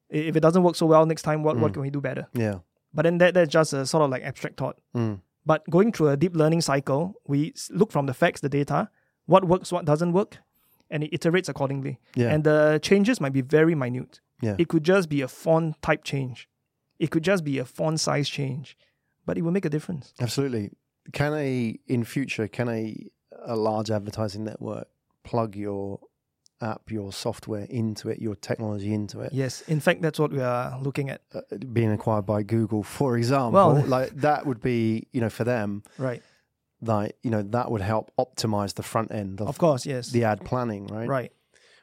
If 0.09 0.35
it 0.35 0.41
doesn't 0.41 0.63
work 0.63 0.75
so 0.75 0.85
well 0.85 1.05
next 1.05 1.21
time, 1.23 1.43
what, 1.43 1.55
Hmm. 1.55 1.61
what 1.63 1.73
can 1.73 1.81
we 1.81 1.89
do 1.89 2.01
better? 2.01 2.27
yeah. 2.33 2.59
But 2.91 3.03
then 3.03 3.19
that, 3.19 3.35
that's 3.35 3.51
just 3.51 3.71
a 3.73 3.85
sort 3.85 4.03
of 4.03 4.09
like 4.09 4.23
abstract 4.23 4.57
thought. 4.57 4.77
Mm. 4.95 5.19
But 5.45 5.61
going 5.69 5.91
through 5.91 6.09
a 6.09 6.17
deep 6.17 6.35
learning 6.35 6.61
cycle, 6.61 7.13
we 7.27 7.53
look 7.69 7.91
from 7.91 8.07
the 8.07 8.15
facts, 8.15 8.41
the 8.41 8.49
data, 8.49 8.89
what 9.27 9.45
works, 9.45 9.71
what 9.71 9.85
doesn't 9.85 10.11
work, 10.13 10.37
and 10.89 11.03
it 11.03 11.11
iterates 11.11 11.47
accordingly. 11.49 11.99
Yeah. 12.15 12.29
And 12.33 12.43
the 12.43 12.79
changes 12.81 13.21
might 13.21 13.33
be 13.33 13.41
very 13.41 13.75
minute. 13.75 14.21
Yeah. 14.41 14.55
It 14.57 14.67
could 14.69 14.83
just 14.83 15.07
be 15.07 15.21
a 15.21 15.27
font 15.27 15.79
type 15.83 16.03
change. 16.03 16.49
It 16.97 17.11
could 17.11 17.23
just 17.23 17.43
be 17.43 17.59
a 17.59 17.65
font 17.65 17.99
size 17.99 18.27
change, 18.27 18.75
but 19.25 19.37
it 19.37 19.43
will 19.43 19.51
make 19.57 19.65
a 19.65 19.69
difference. 19.69 20.13
Absolutely. 20.19 20.71
Can 21.13 21.33
a 21.33 21.77
in 21.87 22.03
future 22.03 22.47
can 22.47 22.69
a 22.69 22.95
a 23.45 23.55
large 23.55 23.89
advertising 23.91 24.43
network 24.43 24.87
plug 25.23 25.55
your 25.55 25.99
app, 26.61 26.91
your 26.91 27.13
software 27.13 27.65
into 27.69 28.09
it, 28.09 28.19
your 28.21 28.35
technology 28.35 28.93
into 28.93 29.21
it? 29.21 29.31
Yes, 29.33 29.61
in 29.61 29.79
fact, 29.79 30.01
that's 30.01 30.19
what 30.19 30.31
we 30.31 30.41
are 30.41 30.77
looking 30.81 31.09
at. 31.09 31.21
Uh, 31.33 31.41
being 31.71 31.91
acquired 31.91 32.25
by 32.25 32.43
Google, 32.43 32.83
for 32.83 33.17
example, 33.17 33.51
Well- 33.53 33.85
like 33.97 34.09
that 34.21 34.45
would 34.45 34.61
be 34.61 35.07
you 35.11 35.21
know 35.21 35.29
for 35.29 35.43
them 35.45 35.83
Right. 35.97 36.21
like 36.81 37.15
you 37.23 37.31
know 37.31 37.41
that 37.43 37.71
would 37.71 37.81
help 37.81 38.11
optimize 38.19 38.73
the 38.75 38.83
front 38.83 39.11
end 39.11 39.41
of, 39.41 39.47
Of 39.47 39.57
course, 39.57 39.85
yes. 39.85 40.09
the 40.11 40.23
ad 40.25 40.43
planning, 40.45 40.87
right? 40.87 41.07
Right. 41.07 41.31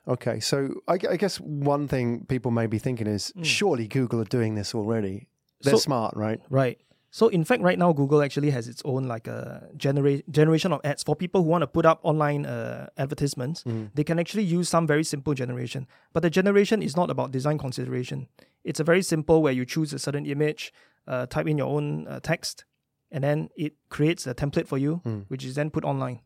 Okay, 0.09 0.39
so 0.39 0.83
I, 0.87 0.95
I 1.11 1.17
guess 1.17 1.41
one 1.41 1.89
thing 1.89 2.27
people 2.29 2.53
may 2.53 2.67
be 2.69 2.79
thinking 2.79 3.09
is 3.09 3.33
surely 3.43 3.89
Google 3.89 4.21
are 4.21 4.25
doing 4.25 4.55
this 4.55 4.73
already. 4.75 5.29
They're 5.63 5.73
Mm. 5.73 5.77
So- 5.79 5.81
smart, 5.81 6.15
right? 6.17 6.41
Right. 6.51 6.79
So 7.17 7.29
in 7.29 7.45
fact, 7.45 7.63
right 7.63 7.79
now 7.79 7.95
Google 7.95 8.21
actually 8.23 8.51
has 8.51 8.69
its 8.69 8.83
own 8.85 9.05
like 9.05 9.27
a 9.27 9.71
genera- 9.75 10.21
generation 10.31 10.71
of 10.71 10.83
ads 10.85 11.03
for 11.03 11.17
people 11.17 11.43
who 11.43 11.49
want 11.49 11.63
to 11.63 11.67
put 11.67 11.87
up 11.87 11.99
online 12.03 12.45
uh, 12.45 12.91
advertisements. 12.99 13.65
They 13.95 14.05
can 14.05 14.19
actually 14.19 14.45
use 14.45 14.69
some 14.69 14.87
very 14.87 15.03
simple 15.03 15.33
generation, 15.33 15.87
but 16.13 16.23
the 16.23 16.29
generation 16.29 16.83
is 16.83 16.95
not 16.95 17.09
about 17.09 17.33
design 17.33 17.57
consideration. 17.57 18.29
It's 18.65 18.81
a 18.81 18.85
very 18.85 19.01
simple 19.01 19.41
where 19.41 19.55
you 19.55 19.65
choose 19.65 19.95
a 19.95 19.99
certain 19.99 20.27
image, 20.27 20.75
uh, 21.07 21.25
type 21.25 21.47
in 21.47 21.57
your 21.57 21.69
own 21.69 22.07
uh, 22.07 22.21
text, 22.21 22.67
and 23.11 23.25
then 23.25 23.49
it 23.57 23.73
creates 23.89 24.27
a 24.27 24.35
template 24.35 24.67
for 24.67 24.77
you, 24.77 25.01
which 25.29 25.43
is 25.43 25.55
then 25.55 25.71
put 25.71 25.85
online. 25.85 26.21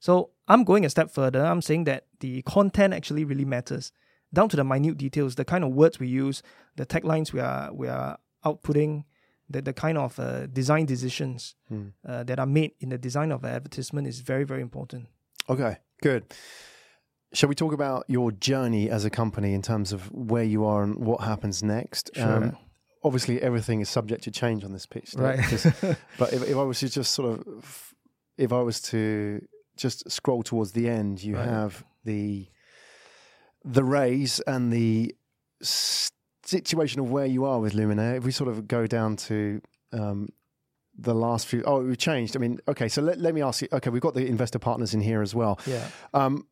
So 0.00 0.32
I'm 0.48 0.64
going 0.64 0.84
a 0.84 0.90
step 0.90 1.10
further. 1.10 1.42
I'm 1.46 1.62
saying 1.62 1.84
that 1.84 2.04
the 2.18 2.42
content 2.42 2.92
actually 2.92 3.24
really 3.24 3.46
matters, 3.46 3.90
down 4.34 4.50
to 4.50 4.56
the 4.56 4.64
minute 4.64 4.98
details, 4.98 5.36
the 5.36 5.46
kind 5.46 5.64
of 5.64 5.70
words 5.72 5.98
we 5.98 6.08
use, 6.08 6.42
the 6.76 6.84
taglines 6.84 7.32
we 7.32 7.40
are 7.40 7.72
we 7.72 7.88
are 7.88 8.18
outputting, 8.44 9.04
the 9.50 9.60
the 9.62 9.72
kind 9.72 9.98
of 9.98 10.18
uh, 10.18 10.46
design 10.46 10.86
decisions 10.86 11.54
uh, 12.08 12.22
that 12.24 12.38
are 12.38 12.46
made 12.46 12.72
in 12.80 12.88
the 12.90 12.98
design 12.98 13.32
of 13.32 13.44
an 13.44 13.50
advertisement 13.54 14.06
is 14.08 14.20
very 14.20 14.44
very 14.44 14.62
important. 14.62 15.06
Okay, 15.48 15.76
good. 16.02 16.22
Shall 17.32 17.48
we 17.48 17.54
talk 17.54 17.72
about 17.72 18.04
your 18.08 18.32
journey 18.32 18.90
as 18.90 19.04
a 19.04 19.10
company 19.10 19.54
in 19.54 19.62
terms 19.62 19.92
of 19.92 20.10
where 20.12 20.42
you 20.44 20.64
are 20.64 20.82
and 20.82 20.94
what 20.96 21.20
happens 21.20 21.62
next? 21.62 22.10
Um, 22.16 22.42
Sure. 22.42 22.58
obviously, 23.04 23.40
everything 23.40 23.80
is 23.80 23.88
subject 23.88 24.24
to 24.24 24.30
change 24.30 24.64
on 24.64 24.72
this 24.72 24.86
pitch, 24.86 25.14
Right. 25.16 25.38
but 26.18 26.32
if, 26.32 26.42
if 26.42 26.56
I 26.56 26.62
was 26.64 26.80
to 26.80 26.88
just 26.88 27.12
sort 27.12 27.38
of, 27.38 27.94
if 28.36 28.52
I 28.52 28.60
was 28.62 28.80
to 28.90 29.40
just 29.76 30.10
scroll 30.10 30.42
towards 30.42 30.72
the 30.72 30.88
end, 30.88 31.22
you 31.22 31.36
Right. 31.36 31.48
have 31.48 31.84
the 32.04 32.48
the 33.64 33.84
raise 33.84 34.40
and 34.46 34.72
the 34.72 35.14
s- 35.62 36.10
situation 36.44 37.00
of 37.00 37.10
where 37.10 37.26
you 37.26 37.44
are 37.44 37.60
with 37.60 37.74
Luminaire. 37.74 38.16
If 38.16 38.24
we 38.24 38.32
sort 38.32 38.48
of 38.48 38.66
go 38.68 38.86
down 38.86 39.16
to 39.16 39.60
um, 39.92 40.28
the 40.96 41.14
last 41.14 41.46
few, 41.46 41.62
oh, 41.66 41.82
we've 41.82 41.98
changed. 41.98 42.36
I 42.36 42.38
mean, 42.40 42.60
okay, 42.68 42.88
so 42.88 43.02
let, 43.02 43.18
let 43.18 43.34
me 43.34 43.42
ask 43.42 43.62
you. 43.62 43.68
Okay, 43.72 43.90
we've 43.90 44.02
got 44.02 44.14
the 44.14 44.26
investor 44.26 44.58
partners 44.58 44.94
in 44.94 45.00
here 45.00 45.22
as 45.22 45.34
well. 45.34 45.58
Yeah. 45.66 45.86
Um, 46.14 46.46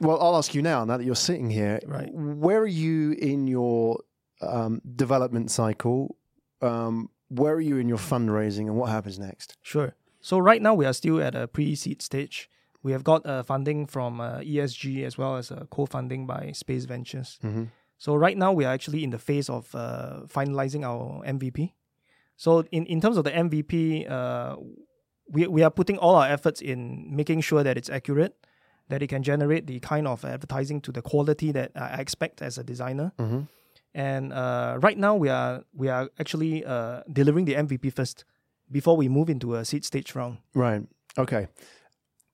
well, 0.00 0.20
I'll 0.20 0.36
ask 0.36 0.54
you 0.54 0.62
now. 0.62 0.84
Now 0.84 0.96
that 0.96 1.04
you're 1.04 1.14
sitting 1.14 1.50
here, 1.50 1.78
Right. 1.86 2.12
Where 2.12 2.58
are 2.60 2.66
you 2.66 3.12
in 3.12 3.46
your 3.46 4.00
um, 4.40 4.80
development 4.96 5.50
cycle? 5.50 6.16
Um, 6.60 7.10
where 7.28 7.54
are 7.54 7.60
you 7.60 7.78
in 7.78 7.88
your 7.88 7.98
fundraising, 7.98 8.66
and 8.66 8.76
what 8.76 8.90
happens 8.90 9.18
next? 9.18 9.56
Sure. 9.62 9.94
So 10.20 10.38
right 10.38 10.62
now 10.62 10.74
we 10.74 10.86
are 10.86 10.92
still 10.92 11.20
at 11.20 11.34
a 11.34 11.48
pre-seed 11.48 12.02
stage. 12.02 12.48
We 12.82 12.92
have 12.92 13.04
got 13.04 13.24
uh, 13.26 13.42
funding 13.42 13.86
from 13.86 14.20
uh, 14.20 14.38
ESG 14.38 15.04
as 15.04 15.16
well 15.16 15.36
as 15.36 15.50
uh, 15.50 15.64
co-funding 15.70 16.26
by 16.26 16.52
Space 16.52 16.84
Ventures. 16.84 17.38
Mm-hmm. 17.44 17.64
So 18.02 18.16
right 18.16 18.36
now 18.36 18.52
we 18.52 18.64
are 18.64 18.72
actually 18.74 19.04
in 19.04 19.10
the 19.10 19.18
phase 19.18 19.48
of 19.48 19.72
uh, 19.76 20.22
finalizing 20.26 20.82
our 20.82 21.22
MVP. 21.24 21.72
So 22.36 22.64
in, 22.72 22.84
in 22.86 23.00
terms 23.00 23.16
of 23.16 23.22
the 23.22 23.30
MVP, 23.30 24.10
uh, 24.10 24.56
we 25.30 25.46
we 25.46 25.62
are 25.62 25.70
putting 25.70 25.98
all 25.98 26.16
our 26.16 26.26
efforts 26.26 26.60
in 26.60 27.14
making 27.14 27.42
sure 27.42 27.62
that 27.62 27.76
it's 27.76 27.88
accurate, 27.88 28.34
that 28.88 29.02
it 29.04 29.06
can 29.06 29.22
generate 29.22 29.68
the 29.68 29.78
kind 29.78 30.08
of 30.08 30.24
advertising 30.24 30.80
to 30.80 30.90
the 30.90 31.00
quality 31.00 31.52
that 31.52 31.70
I 31.76 32.00
expect 32.00 32.42
as 32.42 32.58
a 32.58 32.64
designer. 32.64 33.12
Mhm. 33.18 33.46
And 33.94 34.32
uh, 34.32 34.78
right 34.82 34.98
now 34.98 35.14
we 35.14 35.28
are 35.28 35.62
we 35.72 35.88
are 35.88 36.10
actually 36.18 36.64
uh, 36.64 37.02
delivering 37.06 37.44
the 37.46 37.54
MVP 37.54 37.92
first 37.92 38.24
before 38.68 38.96
we 38.96 39.08
move 39.08 39.30
into 39.30 39.54
a 39.54 39.64
seed 39.64 39.84
stage 39.84 40.16
round. 40.16 40.38
Right. 40.54 40.82
Okay. 41.16 41.46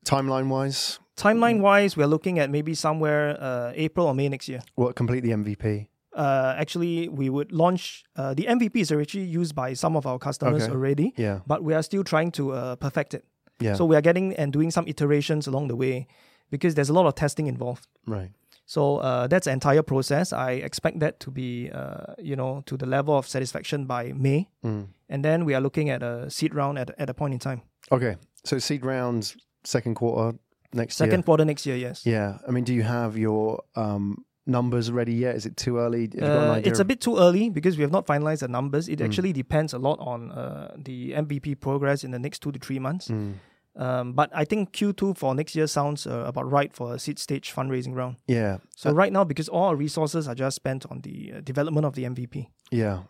Timeline 0.06 0.48
wise, 0.48 0.98
Timeline 1.22 1.60
wise, 1.60 1.96
we 1.96 2.04
are 2.04 2.06
looking 2.06 2.38
at 2.38 2.48
maybe 2.48 2.74
somewhere 2.74 3.36
uh, 3.40 3.72
April 3.74 4.06
or 4.06 4.14
May 4.14 4.28
next 4.28 4.48
year. 4.48 4.60
what 4.76 4.94
complete 4.94 5.22
the 5.24 5.30
MVP? 5.30 5.88
uh, 6.14 6.54
actually 6.58 7.08
we 7.08 7.28
would 7.30 7.52
launch 7.52 8.02
uh, 8.16 8.34
the 8.34 8.44
MVP 8.46 8.76
is 8.76 8.90
actually 8.90 9.24
used 9.24 9.54
by 9.54 9.72
some 9.74 9.96
of 9.96 10.04
our 10.06 10.18
customers 10.18 10.62
Okay. 10.64 10.72
already, 10.72 11.12
Yeah. 11.16 11.40
but 11.46 11.62
we 11.62 11.74
are 11.74 11.82
still 11.82 12.02
trying 12.04 12.30
to 12.32 12.52
uh, 12.52 12.76
perfect 12.76 13.14
it. 13.14 13.24
Yeah. 13.60 13.74
So 13.74 13.84
we 13.84 13.94
are 13.96 14.00
getting 14.00 14.34
and 14.34 14.52
doing 14.52 14.70
some 14.70 14.86
iterations 14.88 15.46
along 15.48 15.68
the 15.68 15.76
way 15.76 16.06
because 16.50 16.74
there's 16.76 16.88
a 16.90 16.92
lot 16.92 17.06
of 17.06 17.14
testing 17.14 17.46
involved. 17.48 17.86
right. 18.06 18.30
So 18.66 18.98
uh, 18.98 19.26
that's 19.28 19.46
the 19.46 19.52
entire 19.52 19.82
process. 19.82 20.30
I 20.32 20.50
expect 20.68 21.00
that 21.00 21.20
to 21.20 21.30
be, 21.30 21.70
uh, 21.72 22.12
you 22.18 22.36
know, 22.36 22.62
to 22.66 22.76
the 22.76 22.84
level 22.86 23.16
of 23.16 23.26
satisfaction 23.26 23.86
by 23.86 24.12
May, 24.12 24.48
Mm. 24.62 24.88
and 25.08 25.24
then 25.24 25.44
we 25.46 25.54
are 25.54 25.60
looking 25.62 25.88
at 25.90 26.02
a 26.02 26.28
seed 26.30 26.54
round 26.54 26.78
at 26.78 26.90
at 26.98 27.08
a 27.10 27.14
point 27.14 27.32
in 27.32 27.38
time. 27.40 27.60
Okay. 27.90 28.16
So 28.44 28.58
seed 28.58 28.84
rounds 28.84 29.36
second 29.64 29.94
quarter 29.94 30.38
next 30.72 30.96
Second 30.96 31.20
year. 31.20 31.22
quarter 31.22 31.44
next 31.44 31.66
year, 31.66 31.76
yes. 31.76 32.04
Yeah. 32.04 32.38
I 32.46 32.50
mean, 32.50 32.64
do 32.64 32.74
you 32.74 32.82
have 32.82 33.16
your 33.16 33.62
um, 33.76 34.24
numbers 34.46 34.90
ready 34.90 35.14
yet? 35.14 35.36
Is 35.36 35.46
it 35.46 35.56
too 35.56 35.78
early? 35.78 36.02
Have 36.02 36.14
you 36.14 36.20
got 36.20 36.42
an 36.44 36.50
Uh, 36.50 36.62
it's 36.64 36.78
a 36.78 36.84
bit 36.84 37.00
too 37.00 37.18
early 37.18 37.50
because 37.50 37.76
we 37.76 37.82
have 37.82 37.92
not 37.92 38.06
finalized 38.06 38.40
the 38.40 38.48
numbers. 38.48 38.88
Mm. 38.88 38.92
It 38.94 39.00
actually 39.00 39.32
depends 39.32 39.72
a 39.72 39.78
lot 39.78 39.98
on 40.00 40.32
uh, 40.32 40.74
the 40.76 41.12
MVP 41.12 41.60
progress 41.60 42.04
in 42.04 42.10
the 42.10 42.18
next 42.18 42.40
two 42.40 42.52
to 42.52 42.58
three 42.58 42.78
months. 42.78 43.08
Mm. 43.08 43.34
Um, 43.76 44.12
but 44.12 44.30
I 44.34 44.44
think 44.44 44.72
Q2 44.72 45.16
for 45.16 45.34
next 45.36 45.54
year 45.54 45.68
sounds 45.68 46.04
uh, 46.06 46.24
about 46.26 46.50
right 46.50 46.74
for 46.74 46.94
a 46.94 46.98
seed 46.98 47.18
stage 47.18 47.54
fundraising 47.54 47.94
round. 47.94 48.16
Yeah. 48.26 48.58
So 48.74 48.90
right 48.90 49.12
now, 49.12 49.22
because 49.22 49.48
all 49.48 49.66
our 49.66 49.76
resources 49.76 50.26
are 50.26 50.34
just 50.34 50.56
spent 50.56 50.84
on 50.90 51.02
the 51.02 51.34
uh, 51.36 51.40
development 51.42 51.86
of 51.86 51.94
the 51.94 52.02
MVP. 52.02 52.48
Yeah. 52.72 53.02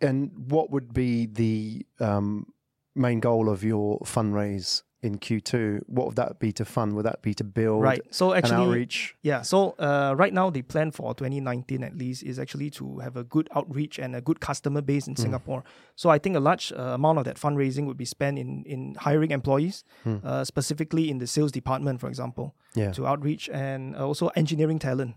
And 0.00 0.30
what 0.48 0.70
would 0.70 0.94
be 0.94 1.26
the 1.26 1.86
um, 1.98 2.52
main 2.94 3.18
goal 3.18 3.48
of 3.48 3.64
your 3.64 3.98
fundraise 4.00 4.82
in 5.06 5.18
Q2, 5.18 5.82
what 5.86 6.04
would 6.06 6.16
that 6.16 6.38
be 6.38 6.50
to 6.52 6.64
fund? 6.64 6.88
Would 6.96 7.06
that 7.10 7.22
be 7.22 7.32
to 7.34 7.44
build 7.44 7.82
Right. 7.90 8.02
So 8.10 8.32
an 8.32 8.38
actually, 8.38 8.66
outreach? 8.66 9.14
Yeah. 9.22 9.42
So 9.42 9.58
uh, 9.78 10.14
right 10.22 10.34
now, 10.40 10.50
the 10.50 10.62
plan 10.62 10.90
for 10.90 11.14
2019 11.14 11.82
at 11.84 11.94
least 11.96 12.22
is 12.30 12.38
actually 12.38 12.70
to 12.78 12.98
have 12.98 13.16
a 13.16 13.24
good 13.24 13.48
outreach 13.58 13.98
and 13.98 14.14
a 14.16 14.20
good 14.20 14.40
customer 14.40 14.82
base 14.82 15.06
in 15.08 15.14
Hmm. 15.14 15.22
Singapore. 15.22 15.62
So 15.94 16.10
I 16.10 16.18
think 16.18 16.36
a 16.36 16.40
large 16.40 16.72
uh, 16.72 16.94
amount 17.00 17.18
of 17.20 17.24
that 17.24 17.36
fundraising 17.36 17.86
would 17.86 17.96
be 18.04 18.04
spent 18.16 18.38
in 18.38 18.64
in 18.74 18.80
hiring 19.06 19.30
employees, 19.30 19.84
uh, 20.06 20.44
specifically 20.44 21.04
in 21.10 21.18
the 21.18 21.26
sales 21.26 21.52
department, 21.52 22.00
for 22.00 22.08
example. 22.08 22.46
Yeah. 22.82 22.92
to 22.92 23.06
outreach 23.06 23.48
and 23.48 23.96
also 23.96 24.28
engineering 24.36 24.78
talent 24.78 25.14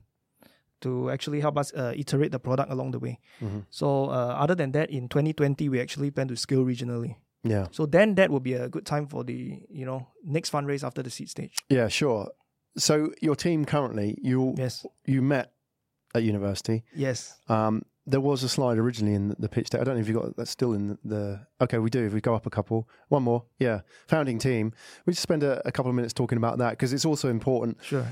to 0.82 1.10
actually 1.12 1.42
help 1.42 1.58
us 1.58 1.74
uh, 1.74 1.92
iterate 2.04 2.32
the 2.32 2.40
product 2.40 2.72
along 2.72 2.92
the 2.92 3.00
way. 3.00 3.20
Mm-hmm. 3.42 3.60
So 3.70 4.06
uh, 4.06 4.36
other 4.44 4.56
than 4.56 4.72
that, 4.72 4.90
in 4.90 5.10
2020, 5.10 5.68
we 5.68 5.82
actually 5.82 6.10
plan 6.12 6.28
to 6.30 6.36
scale 6.38 6.64
regionally. 6.64 7.16
Yeah. 7.44 7.68
So 7.72 7.86
then 7.86 8.16
that 8.16 8.30
will 8.30 8.40
be 8.42 8.54
a 8.54 8.68
good 8.70 8.86
time 8.86 9.08
for 9.08 9.24
the 9.24 9.60
you 9.70 9.86
know 9.86 10.08
next 10.24 10.52
fundraise 10.52 10.84
after 10.86 11.02
the 11.04 11.10
seed 11.10 11.30
stage. 11.30 11.56
Yeah, 11.70 11.88
sure. 11.88 12.30
So 12.78 13.12
your 13.22 13.36
team 13.36 13.66
currently, 13.66 14.18
you 14.22 14.54
Yes. 14.58 14.86
you 15.06 15.22
met 15.22 15.52
at 16.16 16.24
university. 16.24 16.84
Yes. 16.96 17.38
Um, 17.48 17.84
there 18.06 18.20
was 18.22 18.44
a 18.44 18.50
slide 18.50 18.78
originally 18.80 19.14
in 19.14 19.36
the, 19.38 19.48
pitch 19.48 19.70
deck. 19.70 19.82
I 19.82 19.84
don't 19.84 19.94
know 19.96 20.02
if 20.02 20.08
you 20.08 20.16
got 20.16 20.36
that's 20.36 20.50
still 20.50 20.74
in 20.74 20.98
the. 21.04 21.46
Okay, 21.62 21.78
we 21.78 21.90
do. 21.92 22.06
If 22.06 22.14
we 22.14 22.22
go 22.22 22.34
up 22.34 22.46
a 22.48 22.50
couple, 22.50 22.90
one 23.10 23.22
more. 23.24 23.46
Yeah, 23.60 23.82
founding 24.08 24.40
team. 24.40 24.74
We 25.06 25.14
just 25.14 25.22
spend 25.22 25.44
a, 25.44 25.62
a 25.68 25.72
couple 25.72 25.90
of 25.92 25.96
minutes 25.96 26.14
talking 26.14 26.38
about 26.38 26.58
that 26.58 26.72
because 26.72 26.92
it's 26.92 27.06
also 27.06 27.30
important 27.30 27.78
Sure. 27.84 28.06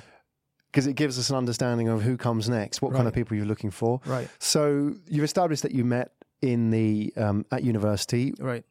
because 0.72 0.86
it 0.86 0.94
gives 0.94 1.18
us 1.18 1.30
an 1.32 1.36
understanding 1.36 1.88
of 1.88 2.04
who 2.04 2.16
comes 2.16 2.48
next, 2.48 2.82
what 2.82 2.94
kind 2.94 3.08
of 3.08 3.14
people 3.14 3.36
you're 3.36 3.46
looking 3.48 3.72
for. 3.72 4.00
Right. 4.06 4.30
So 4.40 4.94
you've 5.08 5.24
established 5.24 5.64
that 5.64 5.72
you 5.72 5.84
met 5.84 6.12
in 6.44 6.70
the 6.70 7.12
um, 7.18 7.46
at 7.52 7.64
university. 7.64 8.34
Right. 8.40 8.64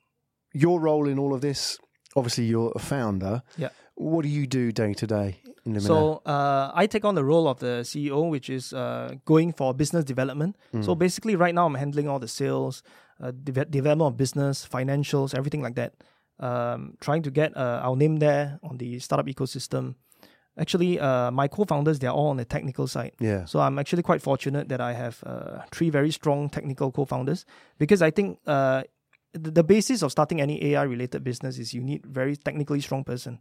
Your 0.65 0.81
role 0.81 1.07
in 1.09 1.19
all 1.19 1.33
of 1.35 1.41
this, 1.41 1.79
obviously, 2.15 2.45
you're 2.45 2.73
a 2.75 2.79
founder. 2.79 3.43
Yeah. 3.59 3.69
What 3.95 4.23
do 4.23 4.29
you 4.29 4.47
do 4.47 4.73
day 4.73 4.93
to 4.95 5.07
day 5.07 5.41
in 5.65 5.73
Luminaire? 5.75 5.87
So 5.87 6.23
uh, 6.27 6.71
I 6.83 6.87
take 6.87 7.05
on 7.05 7.15
the 7.15 7.25
role 7.25 7.47
of 7.49 7.59
the 7.61 7.83
CEO, 7.85 8.31
which 8.31 8.49
is 8.51 8.73
uh, 8.73 9.15
going 9.25 9.53
for 9.53 9.75
business 9.75 10.05
development. 10.05 10.57
So 10.83 10.95
basically, 10.95 11.35
right 11.37 11.55
now 11.55 11.67
I'm 11.67 11.75
handling 11.75 12.09
all 12.09 12.19
the 12.19 12.29
sales, 12.29 12.83
uh, 13.23 13.33
deve- 13.33 13.71
development 13.71 14.13
of 14.13 14.17
business, 14.17 14.67
financials, 14.69 15.35
everything 15.35 15.63
like 15.63 15.75
that. 15.77 15.93
Um, 16.39 16.97
trying 17.01 17.23
to 17.23 17.31
get 17.31 17.57
uh, 17.57 17.81
our 17.87 17.97
name 17.97 18.17
there 18.19 18.59
on 18.63 18.77
the 18.77 18.99
startup 18.99 19.27
ecosystem. 19.27 19.95
Actually, 20.59 20.99
uh, 21.01 21.31
my 21.31 21.49
co-founders 21.49 21.99
they're 21.99 22.11
all 22.19 22.29
on 22.29 22.37
the 22.39 22.45
technical 22.45 22.87
side. 22.87 23.13
yeah. 23.21 23.45
So 23.47 23.61
I'm 23.61 23.79
actually 23.79 24.03
quite 24.03 24.21
fortunate 24.23 24.69
that 24.69 24.81
I 24.81 24.93
have 24.95 25.23
uh, 25.25 25.63
three 25.71 25.91
very 25.91 26.11
strong 26.11 26.49
technical 26.51 26.91
co-founders 26.93 27.45
because 27.79 28.01
I 28.03 28.11
think 28.11 28.39
uh, 28.47 28.83
the, 29.39 29.65
basis 29.65 30.03
of 30.03 30.13
starting 30.13 30.41
any 30.41 30.63
AI 30.73 30.83
related 30.83 31.25
business 31.25 31.59
is 31.59 31.75
you 31.75 31.83
need 31.83 32.05
very 32.07 32.37
technically 32.37 32.81
strong 32.81 33.05
person. 33.05 33.41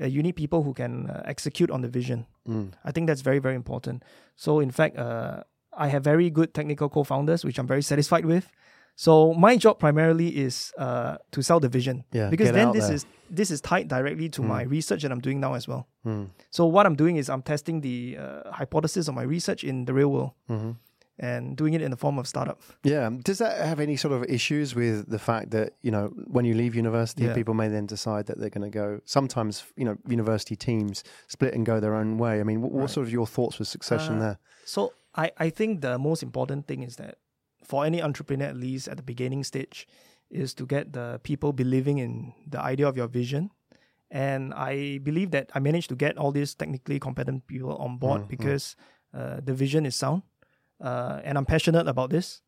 Uh, 0.00 0.06
you 0.06 0.22
need 0.22 0.34
people 0.36 0.62
who 0.62 0.74
can 0.74 1.08
uh, 1.08 1.22
execute 1.24 1.70
on 1.70 1.80
the 1.80 1.88
vision. 1.88 2.26
Mm. 2.48 2.72
I 2.84 2.90
think 2.92 3.06
that's 3.06 3.20
very 3.22 3.38
very 3.38 3.54
important. 3.54 4.02
So 4.36 4.60
in 4.60 4.70
fact, 4.70 4.96
uh, 4.98 5.44
I 5.76 5.88
have 5.88 6.02
very 6.04 6.30
good 6.30 6.54
technical 6.54 6.88
co-founders, 6.88 7.44
which 7.44 7.58
I'm 7.58 7.66
very 7.66 7.82
satisfied 7.82 8.24
with. 8.24 8.50
So 8.96 9.34
my 9.34 9.56
job 9.56 9.80
primarily 9.80 10.28
is 10.36 10.72
uh, 10.78 11.16
to 11.32 11.42
sell 11.42 11.58
the 11.58 11.68
vision. 11.68 12.04
Yeah, 12.12 12.30
Because 12.30 12.52
then 12.52 12.70
this 12.72 12.86
there. 12.86 12.94
is 12.94 13.06
this 13.30 13.50
is 13.50 13.60
tied 13.60 13.88
directly 13.88 14.28
to 14.30 14.42
my 14.42 14.62
research 14.62 15.02
that 15.02 15.10
I'm 15.10 15.20
doing 15.20 15.40
now 15.40 15.54
as 15.54 15.66
well. 15.66 15.88
Mm. 16.06 16.28
So 16.50 16.66
what 16.66 16.86
I'm 16.86 16.94
doing 16.94 17.16
is 17.16 17.28
I'm 17.28 17.42
testing 17.42 17.80
the 17.80 18.16
uh, 18.18 18.52
hypothesis 18.52 19.08
of 19.08 19.14
my 19.14 19.22
research 19.22 19.64
in 19.64 19.84
the 19.86 19.92
real 19.94 20.10
world 20.10 20.30
Mm-hmm. 20.48 20.70
And 21.18 21.56
doing 21.56 21.74
it 21.74 21.82
in 21.82 21.90
the 21.90 21.96
form 21.96 22.18
of 22.18 22.26
startup. 22.26 22.60
Yeah. 22.82 23.08
Does 23.22 23.38
that 23.38 23.64
have 23.66 23.78
any 23.78 23.96
sort 23.96 24.12
of 24.14 24.24
issues 24.24 24.74
with 24.74 25.08
the 25.08 25.18
fact 25.18 25.50
that, 25.52 25.74
you 25.80 25.90
know, 25.90 26.08
when 26.26 26.44
you 26.44 26.54
leave 26.54 26.74
university, 26.74 27.24
Yeah. 27.24 27.34
people 27.34 27.54
may 27.54 27.68
then 27.68 27.86
decide 27.86 28.26
that 28.26 28.38
they're 28.38 28.50
going 28.50 28.70
to 28.72 28.78
go, 28.78 29.00
sometimes, 29.04 29.64
you 29.76 29.84
know, 29.84 29.96
university 30.08 30.56
teams 30.56 31.04
split 31.28 31.54
and 31.54 31.64
go 31.64 31.78
their 31.80 31.94
own 31.94 32.18
way. 32.18 32.40
I 32.40 32.42
mean, 32.42 32.60
what, 32.62 32.72
what 32.72 32.90
sort 32.90 33.06
of 33.06 33.12
your 33.12 33.26
thoughts 33.26 33.58
with 33.58 33.68
succession 33.68 34.16
Uh, 34.16 34.20
there? 34.20 34.38
So 34.64 34.92
I, 35.14 35.30
I 35.38 35.50
think 35.50 35.82
the 35.82 35.98
most 35.98 36.22
important 36.22 36.66
thing 36.66 36.82
is 36.82 36.96
that 36.96 37.18
for 37.62 37.84
any 37.86 38.02
entrepreneur, 38.02 38.46
at 38.48 38.56
least 38.56 38.88
at 38.88 38.96
the 38.96 39.02
beginning 39.04 39.44
stage, 39.44 39.86
is 40.30 40.52
to 40.54 40.66
get 40.66 40.92
the 40.92 41.20
people 41.22 41.52
believing 41.52 41.98
in 41.98 42.32
the 42.50 42.60
idea 42.60 42.88
of 42.88 42.96
your 42.96 43.06
vision. 43.06 43.50
And 44.10 44.52
I 44.54 44.98
believe 44.98 45.30
that 45.30 45.50
I 45.54 45.60
managed 45.60 45.88
to 45.90 45.96
get 45.96 46.18
all 46.18 46.32
these 46.32 46.54
technically 46.54 46.98
competent 46.98 47.46
people 47.46 47.76
on 47.76 47.98
board 47.98 48.22
Mm, 48.22 48.24
mm. 48.24 48.28
because 48.28 48.76
uh, 49.12 49.40
the 49.44 49.54
vision 49.54 49.86
is 49.86 49.94
sound, 49.94 50.22
uh, 50.80 51.20
and 51.24 51.36
I'm 51.38 51.46
passionate 51.46 51.88
about 51.88 52.10
this. 52.10 52.40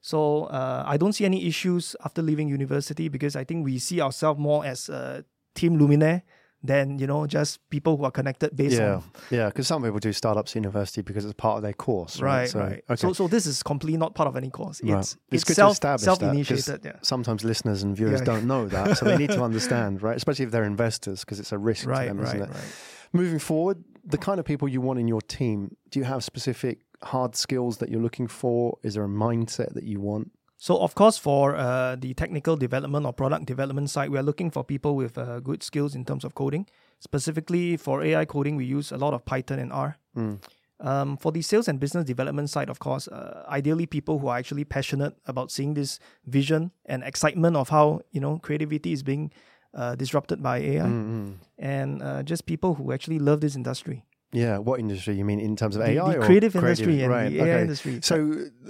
So 0.00 0.44
uh, 0.44 0.82
I 0.86 0.96
don't 0.96 1.12
see 1.12 1.24
any 1.26 1.46
issues 1.46 1.94
after 2.04 2.22
leaving 2.22 2.48
university 2.48 3.08
because 3.08 3.36
I 3.36 3.44
think 3.44 3.64
we 3.64 3.78
see 3.78 4.00
ourselves 4.00 4.40
more 4.40 4.64
as 4.64 4.88
a 4.88 5.24
team 5.54 5.78
Luminaire 5.78 6.22
than 6.62 6.98
you 6.98 7.06
know 7.06 7.26
just 7.26 7.58
people 7.68 7.98
who 7.98 8.04
are 8.04 8.10
connected 8.10 8.56
based 8.56 8.78
Yeah. 8.78 8.94
on 8.94 9.02
Yeah. 9.30 9.46
Because 9.48 9.66
some 9.66 9.82
people 9.82 9.98
do 9.98 10.12
startups 10.14 10.52
at 10.52 10.56
university 10.56 11.02
because 11.02 11.26
it's 11.26 11.34
part 11.34 11.56
of 11.58 11.62
their 11.62 11.74
course. 11.74 12.18
Right. 12.20 12.38
Right, 12.38 12.48
so, 12.48 12.58
right. 12.60 12.84
Okay. 12.88 12.96
So, 12.96 13.12
so 13.12 13.28
this 13.28 13.44
is 13.44 13.62
completely 13.62 13.98
not 13.98 14.14
part 14.14 14.28
of 14.28 14.36
any 14.36 14.48
course. 14.48 14.80
Right. 14.82 14.98
It's 15.00 15.12
It's 15.12 15.18
it's, 15.32 15.44
good 15.44 15.52
to 15.54 15.54
self 15.56 15.72
establish 15.74 16.04
self 16.04 16.18
that. 16.20 16.80
Yeah. 16.82 16.92
Sometimes 17.02 17.44
listeners 17.44 17.82
and 17.82 17.94
viewers 17.94 18.20
Yeah. 18.20 18.24
don't 18.24 18.46
know 18.46 18.66
that. 18.68 18.96
So 18.96 19.04
they 19.04 19.18
need 19.18 19.30
to 19.32 19.42
understand, 19.50 20.02
right? 20.02 20.16
Especially 20.16 20.46
if 20.46 20.50
they're 20.52 20.64
investors 20.64 21.20
because 21.20 21.38
it's 21.38 21.52
a 21.52 21.58
risk 21.58 21.82
to 21.82 21.90
Right, 21.90 22.08
them, 22.08 22.16
right, 22.18 22.28
isn't 22.28 22.42
it? 22.42 22.48
right. 22.48 22.64
Moving 23.12 23.38
forward, 23.38 23.84
the 24.02 24.16
kind 24.18 24.40
of 24.40 24.46
people 24.46 24.66
you 24.66 24.80
want 24.80 24.98
in 24.98 25.06
your 25.06 25.20
team, 25.20 25.76
do 25.90 25.98
you 26.00 26.04
have 26.06 26.24
specific 26.24 26.78
hard 27.04 27.36
skills 27.36 27.78
that 27.78 27.88
you're 27.90 28.02
looking 28.02 28.26
for? 28.28 28.78
Is 28.82 28.94
there 28.94 29.04
a 29.04 29.08
mindset 29.08 29.74
that 29.74 29.84
you 29.84 30.00
want? 30.00 30.30
So 30.56 30.78
of 30.78 30.94
course, 30.94 31.18
for 31.18 31.56
uh, 31.56 31.96
the 31.96 32.14
technical 32.14 32.56
development 32.56 33.04
or 33.06 33.12
product 33.12 33.44
development 33.46 33.90
side, 33.90 34.10
we 34.10 34.18
are 34.18 34.22
looking 34.22 34.50
for 34.50 34.64
people 34.64 34.96
with 34.96 35.18
uh, 35.18 35.40
good 35.40 35.62
skills 35.62 35.94
in 35.94 36.04
terms 36.04 36.24
of 36.24 36.34
coding. 36.34 36.66
Specifically 37.00 37.76
for 37.76 38.02
AI 38.02 38.24
coding, 38.24 38.56
we 38.56 38.64
use 38.64 38.90
a 38.92 38.96
lot 38.96 39.12
of 39.14 39.24
Python 39.26 39.58
and 39.58 39.72
R. 39.72 39.96
Mm. 40.16 40.38
Um, 40.80 41.16
for 41.18 41.30
the 41.32 41.42
sales 41.42 41.68
and 41.68 41.78
business 41.78 42.04
development 42.04 42.50
side, 42.50 42.68
of 42.70 42.78
course, 42.78 43.08
uh, 43.08 43.44
ideally 43.48 43.86
people 43.86 44.18
who 44.18 44.28
are 44.28 44.38
actually 44.38 44.64
passionate 44.64 45.14
about 45.26 45.50
seeing 45.50 45.74
this 45.74 45.98
vision 46.26 46.70
and 46.86 47.02
excitement 47.04 47.56
of 47.56 47.68
how 47.68 48.00
you 48.10 48.20
know 48.20 48.38
creativity 48.38 48.92
is 48.92 49.02
being 49.02 49.30
uh, 49.74 49.94
disrupted 49.96 50.42
by 50.42 50.58
AI, 50.58 50.82
Mm-hmm. 50.86 51.32
and 51.58 52.02
uh, 52.02 52.22
just 52.22 52.46
people 52.46 52.74
who 52.74 52.92
actually 52.92 53.18
love 53.18 53.40
this 53.40 53.54
industry. 53.56 54.04
Yeah, 54.34 54.58
what 54.58 54.80
industry 54.80 55.14
you 55.16 55.24
mean 55.24 55.40
in 55.40 55.54
terms 55.56 55.76
of 55.76 55.82
The- 55.82 55.90
AI 55.92 56.12
the 56.12 56.18
or 56.18 56.22
creative 56.24 56.54
industry 56.56 57.02
and 57.02 57.10
right? 57.12 57.28
the 57.30 57.38
AI 57.40 57.42
okay. 57.52 57.60
industry. 57.62 58.00
So, 58.02 58.14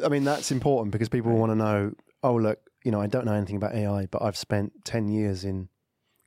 I 0.04 0.08
mean, 0.08 0.24
that's 0.24 0.50
important 0.52 0.92
because 0.92 1.08
people 1.08 1.32
want 1.32 1.50
to 1.52 1.56
know. 1.56 1.92
Oh, 2.22 2.34
look, 2.36 2.58
you 2.84 2.90
know, 2.92 3.00
I 3.00 3.06
don't 3.06 3.24
know 3.24 3.32
anything 3.34 3.56
about 3.56 3.74
AI, 3.74 4.06
but 4.06 4.22
I've 4.22 4.36
spent 4.36 4.72
ten 4.84 5.08
years 5.08 5.44
in 5.44 5.68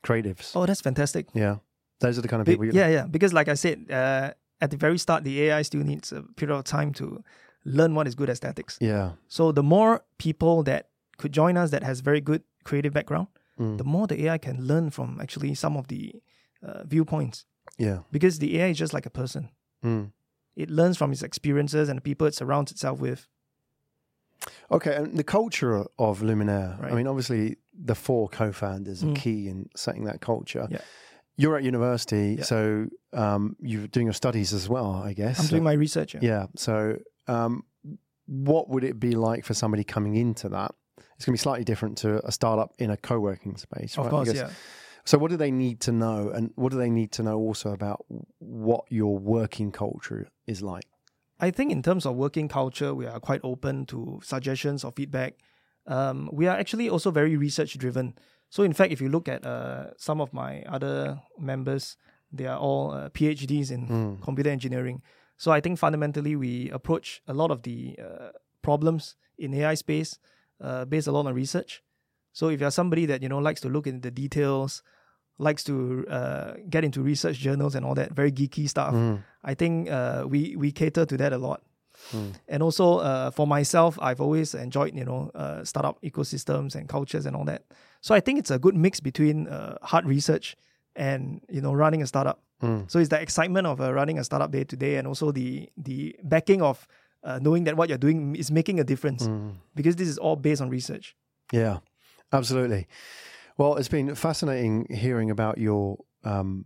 creatives. 0.04 0.52
Oh, 0.56 0.66
that's 0.66 0.82
fantastic. 0.82 1.28
Yeah, 1.34 1.58
those 2.00 2.18
are 2.18 2.22
the 2.22 2.28
kind 2.28 2.42
of 2.42 2.46
Be- 2.46 2.54
people. 2.54 2.66
You, 2.66 2.72
yeah, 2.74 2.88
yeah. 2.88 3.06
Because 3.06 3.34
like 3.34 3.48
I 3.48 3.56
said, 3.56 3.92
uh, 3.92 4.32
at 4.62 4.72
the 4.72 4.78
very 4.78 4.98
start, 4.98 5.24
the 5.24 5.42
AI 5.44 5.62
still 5.64 5.84
needs 5.84 6.12
a 6.12 6.24
period 6.36 6.56
of 6.58 6.64
time 6.64 6.92
to 6.94 7.24
learn 7.66 7.94
what 7.96 8.08
is 8.08 8.16
good 8.16 8.30
aesthetics. 8.30 8.78
yeah, 8.80 9.12
So 9.28 9.52
the 9.52 9.64
more 9.64 10.02
people 10.18 10.64
that 10.64 10.90
could 11.18 11.34
join 11.34 11.58
us 11.58 11.70
that 11.72 11.84
has 11.84 12.00
very 12.00 12.22
good 12.22 12.44
creative 12.64 12.94
background, 12.94 13.28
Mm. 13.60 13.78
the 13.80 13.84
more 13.84 14.06
the 14.08 14.26
AI 14.26 14.38
can 14.38 14.66
learn 14.68 14.92
from 14.92 15.20
actually 15.20 15.56
some 15.56 15.76
of 15.78 15.88
the 15.88 16.14
uh, 16.64 16.84
viewpoints. 16.86 17.46
yeah. 17.78 18.00
Because 18.12 18.40
the 18.40 18.60
AI 18.60 18.68
is 18.68 18.78
just 18.78 18.94
like 18.94 19.06
a 19.06 19.10
person. 19.12 19.50
Mm. 19.84 20.12
It 20.56 20.70
learns 20.72 20.98
from 20.98 21.12
its 21.12 21.22
experiences 21.24 21.88
and 21.90 21.98
the 21.98 22.02
people 22.02 22.26
it 22.28 22.34
surrounds 22.36 22.72
itself 22.72 23.00
with. 23.00 23.28
Okay, 24.72 24.96
and 24.96 25.18
the 25.18 25.24
culture 25.24 25.86
of 25.98 26.22
Luminaire. 26.22 26.82
I 26.84 26.94
mean, 26.94 27.08
obviously, 27.08 27.58
the 27.74 27.96
four 27.96 28.28
co-founders 28.30 29.04
are 29.04 29.08
Mm. 29.08 29.16
key 29.16 29.48
in 29.50 29.70
setting 29.76 30.04
that 30.06 30.22
culture. 30.22 30.68
Yeah. 30.70 30.82
You're 31.38 31.58
at 31.58 31.64
university, 31.64 32.36
Yeah. 32.40 32.44
so 32.44 32.88
um, 33.14 33.56
you're 33.60 33.88
doing 33.88 34.08
your 34.08 34.14
studies 34.14 34.54
as 34.54 34.68
well, 34.70 34.94
I 34.94 35.14
guess. 35.14 35.40
I'm 35.40 35.46
So- 35.46 35.52
doing 35.52 35.64
my 35.64 35.74
research. 35.74 36.14
Yeah. 36.16 36.20
Yeah. 36.22 36.46
So, 36.56 37.00
um, 37.28 37.64
what 38.28 38.70
would 38.70 38.84
it 38.84 39.00
be 39.00 39.12
like 39.14 39.46
for 39.46 39.54
somebody 39.54 39.84
coming 39.84 40.16
into 40.16 40.50
that? 40.50 40.74
It's 41.16 41.26
going 41.26 41.34
to 41.36 41.40
be 41.40 41.44
slightly 41.48 41.64
different 41.64 41.98
to 42.00 42.26
a 42.28 42.32
startup 42.32 42.74
in 42.78 42.90
a 42.92 42.98
co-working 42.98 43.58
space, 43.58 43.94
Of 43.98 44.06
right? 44.06 44.08
I 44.08 44.10
course, 44.12 44.34
yeah. 44.34 44.50
So, 45.08 45.18
what 45.18 45.32
do 45.32 45.38
they 45.38 45.52
need 45.52 45.80
to 45.88 45.94
know, 45.94 46.30
and 46.36 46.52
what 46.56 46.74
do 46.74 46.78
they 46.78 46.90
need 46.90 47.14
to 47.14 47.24
know 47.24 47.38
also 47.38 47.72
about 47.72 48.06
what 48.40 48.84
your 48.90 49.18
working 49.18 49.72
culture 49.72 50.28
is 50.48 50.62
like? 50.62 50.84
I 51.40 51.50
think 51.50 51.72
in 51.72 51.82
terms 51.82 52.06
of 52.06 52.16
working 52.18 52.50
culture, 52.50 52.94
we 52.94 53.06
are 53.06 53.20
quite 53.22 53.40
open 53.42 53.86
to 53.86 54.20
suggestions 54.22 54.84
or 54.84 54.92
feedback. 54.92 55.36
Um, 55.86 56.30
we 56.34 56.46
are 56.48 56.58
actually 56.58 56.90
also 56.90 57.10
very 57.12 57.38
research 57.38 57.78
driven. 57.78 58.16
So 58.50 58.64
in 58.64 58.74
fact, 58.74 58.92
if 58.92 59.00
you 59.00 59.08
look 59.08 59.30
at 59.30 59.46
uh, 59.46 59.92
some 59.98 60.20
of 60.20 60.34
my 60.34 60.64
other 60.64 61.22
members, 61.40 61.96
they 62.34 62.46
are 62.48 62.60
all 62.60 62.92
uh, 62.92 63.08
PhDs 63.10 63.72
in 63.72 63.88
Mm. 63.88 64.22
computer 64.22 64.50
engineering. 64.50 65.02
So 65.38 65.52
I 65.54 65.62
think 65.62 65.80
fundamentally 65.80 66.36
we 66.36 66.70
approach 66.72 67.22
a 67.28 67.34
lot 67.34 67.50
of 67.52 67.62
the 67.62 67.98
uh, 67.98 68.30
problems 68.62 69.16
in 69.38 69.54
AI 69.54 69.76
space 69.76 70.20
uh, 70.60 70.84
based 70.84 71.08
a 71.08 71.14
lot 71.14 71.28
on 71.28 71.34
research. 71.34 71.82
So 72.34 72.50
if 72.50 72.60
you're 72.60 72.72
somebody 72.72 73.06
that 73.06 73.22
you 73.24 73.30
know 73.30 73.40
likes 73.40 73.62
to 73.62 73.70
look 73.70 73.88
into 73.88 74.02
the 74.02 74.12
details, 74.12 74.84
likes 75.40 75.64
to 75.64 76.06
uh, 76.10 76.54
get 76.70 76.84
into 76.84 77.02
research 77.02 77.38
journals 77.38 77.76
and 77.76 77.86
all 77.86 77.96
that 77.96 78.12
very 78.12 78.32
geeky 78.32 78.68
stuff, 78.68 78.94
Mm. 78.94 79.24
I 79.44 79.54
think 79.54 79.90
uh, 79.90 80.26
we 80.28 80.56
we 80.56 80.72
cater 80.72 81.06
to 81.06 81.18
that 81.18 81.34
a 81.34 81.38
lot. 81.38 81.62
Mm. 82.12 82.34
And 82.48 82.64
also 82.64 83.00
uh, 83.00 83.32
for 83.32 83.48
myself, 83.48 83.98
I've 84.02 84.22
always 84.22 84.54
enjoyed 84.54 84.96
you 84.96 85.06
know 85.06 85.32
uh, 85.36 85.64
startup 85.64 86.02
ecosystems 86.02 86.76
and 86.76 86.88
cultures 86.90 87.26
and 87.26 87.36
all 87.36 87.46
that. 87.46 87.64
So 88.02 88.16
I 88.16 88.20
think 88.20 88.40
it's 88.40 88.52
a 88.52 88.60
good 88.60 88.76
mix 88.76 89.00
between 89.00 89.48
uh, 89.48 89.78
hard 89.82 90.06
research 90.06 90.56
and 90.96 91.42
you 91.50 91.62
know 91.62 91.74
running 91.74 92.02
a 92.02 92.08
startup. 92.08 92.40
So 92.88 92.98
it's 92.98 93.10
the 93.10 93.22
excitement 93.22 93.68
of 93.68 93.80
uh, 93.80 93.94
running 93.94 94.18
a 94.18 94.24
startup 94.24 94.50
day 94.52 94.64
to 94.64 94.76
day, 94.76 94.98
and 94.98 95.08
also 95.08 95.32
the 95.32 95.70
the 95.78 96.16
backing 96.24 96.64
of 96.64 96.88
uh, 97.24 97.38
knowing 97.40 97.66
that 97.66 97.78
what 97.78 97.88
you're 97.90 98.00
doing 98.00 98.36
is 98.36 98.50
making 98.50 98.80
a 98.80 98.84
difference 98.84 99.30
because 99.76 99.96
this 99.96 100.08
is 100.08 100.18
all 100.18 100.36
based 100.36 100.62
on 100.62 100.70
research. 100.70 101.16
Yeah, 101.52 101.80
absolutely. 102.34 102.88
Well, 103.58 103.76
it's 103.76 103.90
been 103.90 104.14
fascinating 104.16 104.88
hearing 104.90 105.32
about 105.32 105.58
your, 105.58 105.98
um, 106.24 106.66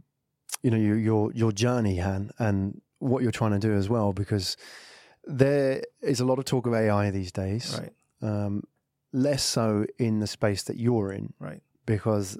you 0.61 0.69
know, 0.71 0.77
your 0.77 0.97
your 0.97 1.31
your 1.33 1.51
journey, 1.51 1.97
Han, 1.97 2.31
and 2.37 2.81
what 2.99 3.23
you're 3.23 3.31
trying 3.31 3.51
to 3.51 3.59
do 3.59 3.73
as 3.73 3.89
well, 3.89 4.13
because 4.13 4.57
there 5.23 5.81
is 6.01 6.19
a 6.19 6.25
lot 6.25 6.37
of 6.39 6.45
talk 6.45 6.67
of 6.67 6.73
AI 6.73 7.09
these 7.11 7.31
days. 7.31 7.79
Right, 7.79 7.93
Um, 8.21 8.63
less 9.13 9.43
so 9.43 9.85
in 9.97 10.19
the 10.19 10.27
space 10.27 10.63
that 10.63 10.77
you're 10.77 11.11
in, 11.11 11.33
right, 11.39 11.61
because, 11.85 12.37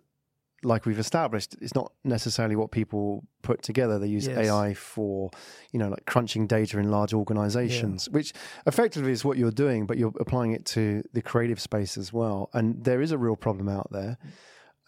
like 0.64 0.86
we've 0.86 1.00
established, 1.00 1.56
it's 1.62 1.74
not 1.74 1.92
necessarily 2.04 2.56
what 2.56 2.72
people 2.72 3.24
put 3.42 3.64
together. 3.64 3.98
They 3.98 4.08
use 4.08 4.28
Yes. 4.28 4.38
AI 4.48 4.74
for, 4.74 5.32
you 5.72 5.80
know, 5.80 5.90
like 5.90 6.06
crunching 6.06 6.46
data 6.48 6.78
in 6.78 6.92
large 6.92 7.14
organizations, 7.14 8.10
which 8.10 8.34
effectively 8.68 9.12
is 9.12 9.26
what 9.26 9.38
you're 9.38 9.52
doing, 9.52 9.86
but 9.86 9.98
you're 9.98 10.14
applying 10.20 10.52
it 10.52 10.66
to 10.68 11.04
the 11.14 11.22
creative 11.22 11.60
space 11.60 11.98
as 11.98 12.14
well. 12.14 12.50
And 12.54 12.84
there 12.84 13.02
is 13.02 13.12
a 13.12 13.18
real 13.18 13.36
problem 13.36 13.70
out 13.70 13.88
there. 13.92 14.18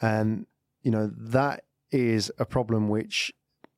And, 0.01 0.45
you 0.84 0.91
know, 0.91 1.11
that 1.17 1.63
is 1.91 2.32
a 2.38 2.45
problem 2.45 2.89
which 2.89 3.32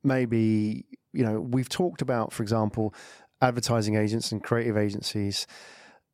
maybe, 0.04 0.86
you 1.14 1.24
know, 1.24 1.40
we've 1.40 1.70
talked 1.70 2.02
about, 2.02 2.34
for 2.34 2.44
example, 2.44 2.94
advertising 3.42 3.96
agents 3.96 4.32
and 4.32 4.44
creative 4.44 4.78
agencies, 4.78 5.48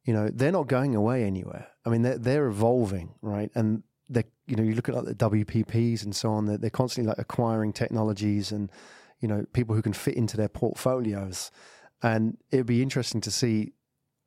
you 0.04 0.14
know, 0.14 0.30
they're 0.34 0.52
not 0.52 0.68
going 0.68 0.96
away 0.96 1.24
anywhere. 1.24 1.68
I 1.86 1.90
mean, 1.90 2.02
they're, 2.02 2.18
they're 2.18 2.48
evolving, 2.48 3.16
right? 3.22 3.52
And 3.56 3.84
they, 4.10 4.24
you 4.52 4.58
know, 4.58 4.64
you 4.64 4.76
look 4.76 4.90
at 4.90 4.96
like 4.96 5.06
the 5.06 5.16
WPPs 5.16 6.04
and 6.04 6.16
so 6.16 6.32
on, 6.32 6.46
they're, 6.46 6.58
they're 6.58 6.70
constantly 6.70 7.08
like 7.10 7.18
acquiring 7.18 7.72
technologies 7.74 8.52
and, 8.52 8.70
you 9.22 9.28
know, 9.28 9.46
people 9.54 9.74
who 9.76 9.82
can 9.82 9.94
fit 9.94 10.16
into 10.16 10.36
their 10.36 10.50
portfolios. 10.50 11.52
And 12.04 12.38
it'd 12.52 12.66
be 12.66 12.82
interesting 12.82 13.22
to 13.22 13.32
see 13.32 13.74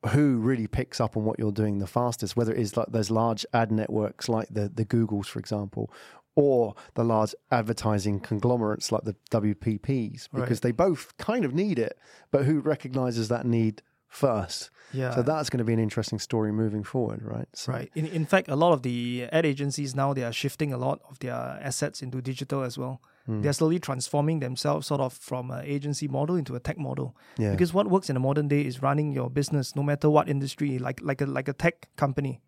who 0.09 0.37
really 0.37 0.67
picks 0.67 0.99
up 0.99 1.15
on 1.15 1.25
what 1.25 1.37
you're 1.39 1.51
doing 1.51 1.79
the 1.79 1.87
fastest, 1.87 2.35
whether 2.35 2.53
it 2.53 2.59
is 2.59 2.75
like 2.75 2.87
those 2.89 3.11
large 3.11 3.45
ad 3.53 3.71
networks 3.71 4.27
like 4.27 4.47
the, 4.49 4.67
the 4.69 4.85
Googles, 4.85 5.27
for 5.27 5.39
example, 5.39 5.91
or 6.35 6.75
the 6.95 7.03
large 7.03 7.33
advertising 7.51 8.19
conglomerates 8.19 8.91
like 8.91 9.03
the 9.03 9.15
WPPs, 9.31 10.27
because 10.33 10.49
Right. 10.57 10.61
they 10.61 10.71
both 10.71 11.15
kind 11.17 11.45
of 11.45 11.53
need 11.53 11.79
it, 11.79 11.97
but 12.31 12.45
who 12.45 12.59
recognizes 12.59 13.27
that 13.29 13.45
need 13.45 13.81
first? 14.15 14.69
yeah. 14.95 15.13
So 15.13 15.21
that's 15.21 15.49
going 15.49 15.59
to 15.59 15.63
be 15.65 15.73
an 15.73 15.79
interesting 15.79 16.19
story 16.19 16.51
moving 16.51 16.83
forward, 16.83 17.21
right? 17.23 17.47
So, 17.53 17.73
Right. 17.73 17.91
In, 17.95 18.05
in 18.07 18.25
fact, 18.25 18.47
a 18.49 18.55
lot 18.55 18.73
of 18.73 18.81
the 18.81 19.27
ad 19.31 19.45
agencies 19.45 19.95
now 19.95 20.13
they 20.13 20.23
are 20.23 20.31
shifting 20.31 20.73
a 20.73 20.77
lot 20.77 21.01
of 21.09 21.19
their 21.19 21.33
assets 21.33 22.01
into 22.01 22.21
digital 22.21 22.63
as 22.63 22.77
well. 22.77 23.01
Hmm. 23.25 23.41
They're 23.41 23.53
slowly 23.53 23.79
transforming 23.79 24.39
themselves 24.39 24.87
sort 24.87 25.01
of 25.01 25.13
from 25.13 25.51
an 25.51 25.65
agency 25.65 26.07
model 26.07 26.35
into 26.35 26.55
a 26.55 26.59
tech 26.59 26.77
model. 26.77 27.15
Yeah. 27.37 27.51
Because 27.51 27.73
what 27.73 27.87
works 27.87 28.09
in 28.09 28.13
the 28.13 28.19
modern 28.19 28.47
day 28.47 28.61
is 28.61 28.81
running 28.81 29.11
your 29.11 29.29
business 29.29 29.75
no 29.75 29.83
matter 29.83 30.09
what 30.09 30.29
industry, 30.29 30.79
like 30.79 31.01
like 31.01 31.21
a 31.21 31.25
like 31.25 31.47
a 31.47 31.53
tech 31.53 31.89
company. 31.95 32.41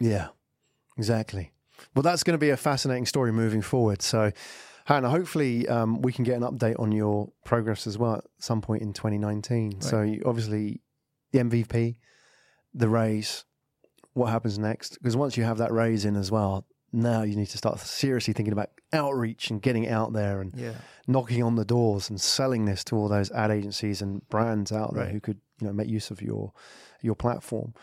Yeah, 0.00 0.28
exactly. 0.96 1.52
Well, 1.94 2.02
that's 2.02 2.22
going 2.22 2.34
to 2.34 2.38
be 2.38 2.50
a 2.50 2.56
fascinating 2.56 3.06
story 3.06 3.32
moving 3.32 3.62
forward. 3.62 4.02
So, 4.02 4.30
Hannah, 4.84 5.10
hopefully 5.10 5.68
um, 5.68 6.00
we 6.00 6.12
can 6.12 6.24
get 6.24 6.36
an 6.36 6.42
update 6.42 6.78
on 6.78 6.92
your 6.92 7.30
progress 7.44 7.86
as 7.86 7.98
well 7.98 8.16
at 8.16 8.24
some 8.38 8.60
point 8.60 8.82
in 8.82 8.92
2019. 8.92 9.80
So, 9.80 10.02
you, 10.02 10.22
obviously, 10.24 10.80
the 11.32 11.38
MVP, 11.40 11.96
the 12.74 12.88
raise, 12.88 13.44
what 14.14 14.26
happens 14.30 14.58
next? 14.58 14.98
Because 14.98 15.16
once 15.16 15.36
you 15.36 15.44
have 15.44 15.58
that 15.58 15.72
raise 15.72 16.04
in 16.04 16.16
as 16.16 16.30
well, 16.30 16.66
now 16.92 17.22
you 17.22 17.34
need 17.36 17.46
to 17.48 17.58
start 17.58 17.80
seriously 17.80 18.34
thinking 18.34 18.52
about 18.52 18.70
outreach 18.92 19.50
and 19.50 19.62
getting 19.62 19.88
out 19.88 20.12
there 20.12 20.40
and 20.42 20.54
Yeah. 20.54 20.74
knocking 21.06 21.42
on 21.42 21.56
the 21.56 21.64
doors 21.64 22.10
and 22.10 22.20
selling 22.20 22.66
this 22.66 22.84
to 22.84 22.96
all 22.96 23.08
those 23.08 23.30
ad 23.32 23.50
agencies 23.50 24.02
and 24.02 24.26
brands 24.28 24.70
out 24.70 24.92
there 24.94 25.04
Right. 25.04 25.12
who 25.12 25.20
could 25.20 25.40
you 25.60 25.66
know 25.68 25.72
make 25.72 25.88
use 25.88 26.10
of 26.10 26.20
your 26.22 26.52
your 27.00 27.14
platform. 27.16 27.74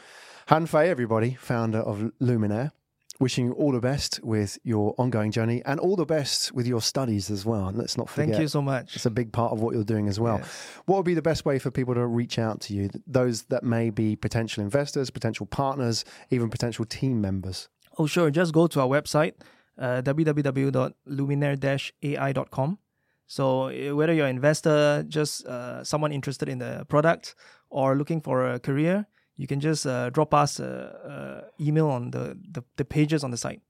Han 0.48 0.66
Fei, 0.66 0.90
everybody, 0.90 1.34
founder 1.34 1.80
of 1.80 2.12
Luminaire, 2.22 2.72
wishing 3.20 3.48
you 3.48 3.52
all 3.54 3.72
the 3.74 3.82
best 3.82 4.20
with 4.24 4.58
your 4.64 4.96
ongoing 4.98 5.32
journey 5.32 5.62
and 5.66 5.80
all 5.80 5.96
the 5.98 6.06
best 6.06 6.54
with 6.54 6.66
your 6.66 6.82
studies 6.82 7.30
as 7.30 7.46
well. 7.46 7.68
And 7.68 7.78
let's 7.78 7.98
not 7.98 8.10
forget, 8.10 8.30
Thank 8.30 8.42
you 8.42 8.48
so 8.48 8.62
much. 8.62 8.96
it's 8.96 9.06
a 9.06 9.12
big 9.12 9.34
part 9.34 9.52
of 9.52 9.60
what 9.62 9.76
you're 9.76 9.84
doing 9.84 10.08
as 10.08 10.20
well. 10.20 10.38
Yes. 10.38 10.68
What 10.86 10.96
would 10.98 11.06
be 11.06 11.14
the 11.14 11.22
best 11.22 11.44
way 11.46 11.60
for 11.60 11.70
people 11.70 11.94
to 11.96 12.08
reach 12.08 12.40
out 12.40 12.62
to 12.62 12.74
you? 12.74 12.90
Those 13.06 13.44
that 13.44 13.64
may 13.64 13.90
be 13.90 14.16
potential 14.16 14.64
investors, 14.64 15.10
potential 15.10 15.46
partners, 15.46 16.06
even 16.30 16.50
potential 16.50 16.86
team 16.86 17.20
members. 17.20 17.68
Oh, 17.98 18.08
sure. 18.08 18.32
Just 18.32 18.54
go 18.54 18.68
to 18.68 18.80
our 18.80 18.88
website, 18.88 19.34
uh, 19.78 20.02
www.luminaire-ai.com. 20.02 22.78
So 23.28 23.70
uh, 23.70 23.96
whether 23.96 24.14
you're 24.14 24.26
an 24.28 24.36
investor, 24.36 25.04
just 25.08 25.46
uh, 25.46 25.84
someone 25.84 26.12
interested 26.12 26.50
in 26.50 26.58
the 26.60 26.86
product, 26.90 27.36
or 27.70 27.96
looking 27.96 28.22
for 28.22 28.54
a 28.54 28.60
career, 28.60 29.06
you 29.40 29.48
can 29.48 29.62
just 29.62 29.88
uh, 29.88 30.10
drop 30.10 30.34
us 30.34 30.60
a, 30.60 31.48
a 31.58 31.64
email 31.64 31.88
on 31.88 32.12
the, 32.12 32.38
the, 32.52 32.62
the 32.76 32.84
pages 32.84 33.24
on 33.24 33.32
the 33.32 33.38
site. 33.38 33.62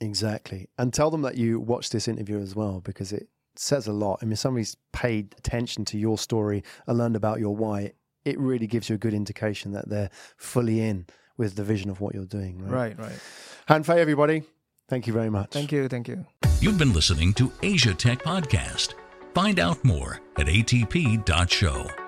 Exactly. 0.00 0.70
And 0.78 0.94
tell 0.94 1.10
them 1.10 1.20
that 1.22 1.36
you 1.36 1.60
watched 1.60 1.92
this 1.92 2.08
interview 2.08 2.40
as 2.40 2.56
well 2.56 2.80
because 2.80 3.12
it 3.12 3.28
says 3.54 3.86
a 3.86 3.92
lot. 3.92 4.20
I 4.22 4.24
mean, 4.24 4.36
somebody's 4.36 4.78
paid 4.92 5.34
attention 5.36 5.84
to 5.86 5.98
your 5.98 6.16
story 6.16 6.64
and 6.86 6.96
learned 6.96 7.16
about 7.16 7.38
your 7.38 7.54
why. 7.54 7.92
It 8.24 8.38
really 8.38 8.66
gives 8.66 8.88
you 8.88 8.94
a 8.94 8.98
good 8.98 9.12
indication 9.12 9.72
that 9.72 9.90
they're 9.90 10.08
fully 10.38 10.80
in 10.80 11.06
with 11.36 11.56
the 11.56 11.64
vision 11.64 11.90
of 11.90 12.00
what 12.00 12.14
you're 12.14 12.24
doing. 12.24 12.58
Right. 12.58 12.96
Right, 12.98 13.10
right. 13.10 13.20
Han 13.68 13.82
Fei, 13.82 14.00
everybody. 14.00 14.44
Thank 14.88 15.06
you 15.06 15.12
very 15.12 15.28
much. 15.28 15.50
Thank 15.50 15.70
you, 15.70 15.86
thank 15.88 16.08
you. 16.08 16.24
You've 16.62 16.78
been 16.78 16.94
listening 16.94 17.34
to 17.34 17.52
Asia 17.62 17.92
Tech 17.92 18.22
Podcast. 18.22 18.94
Find 19.34 19.60
out 19.60 19.84
more 19.84 20.22
at 20.38 20.46
atp.show. 20.46 22.07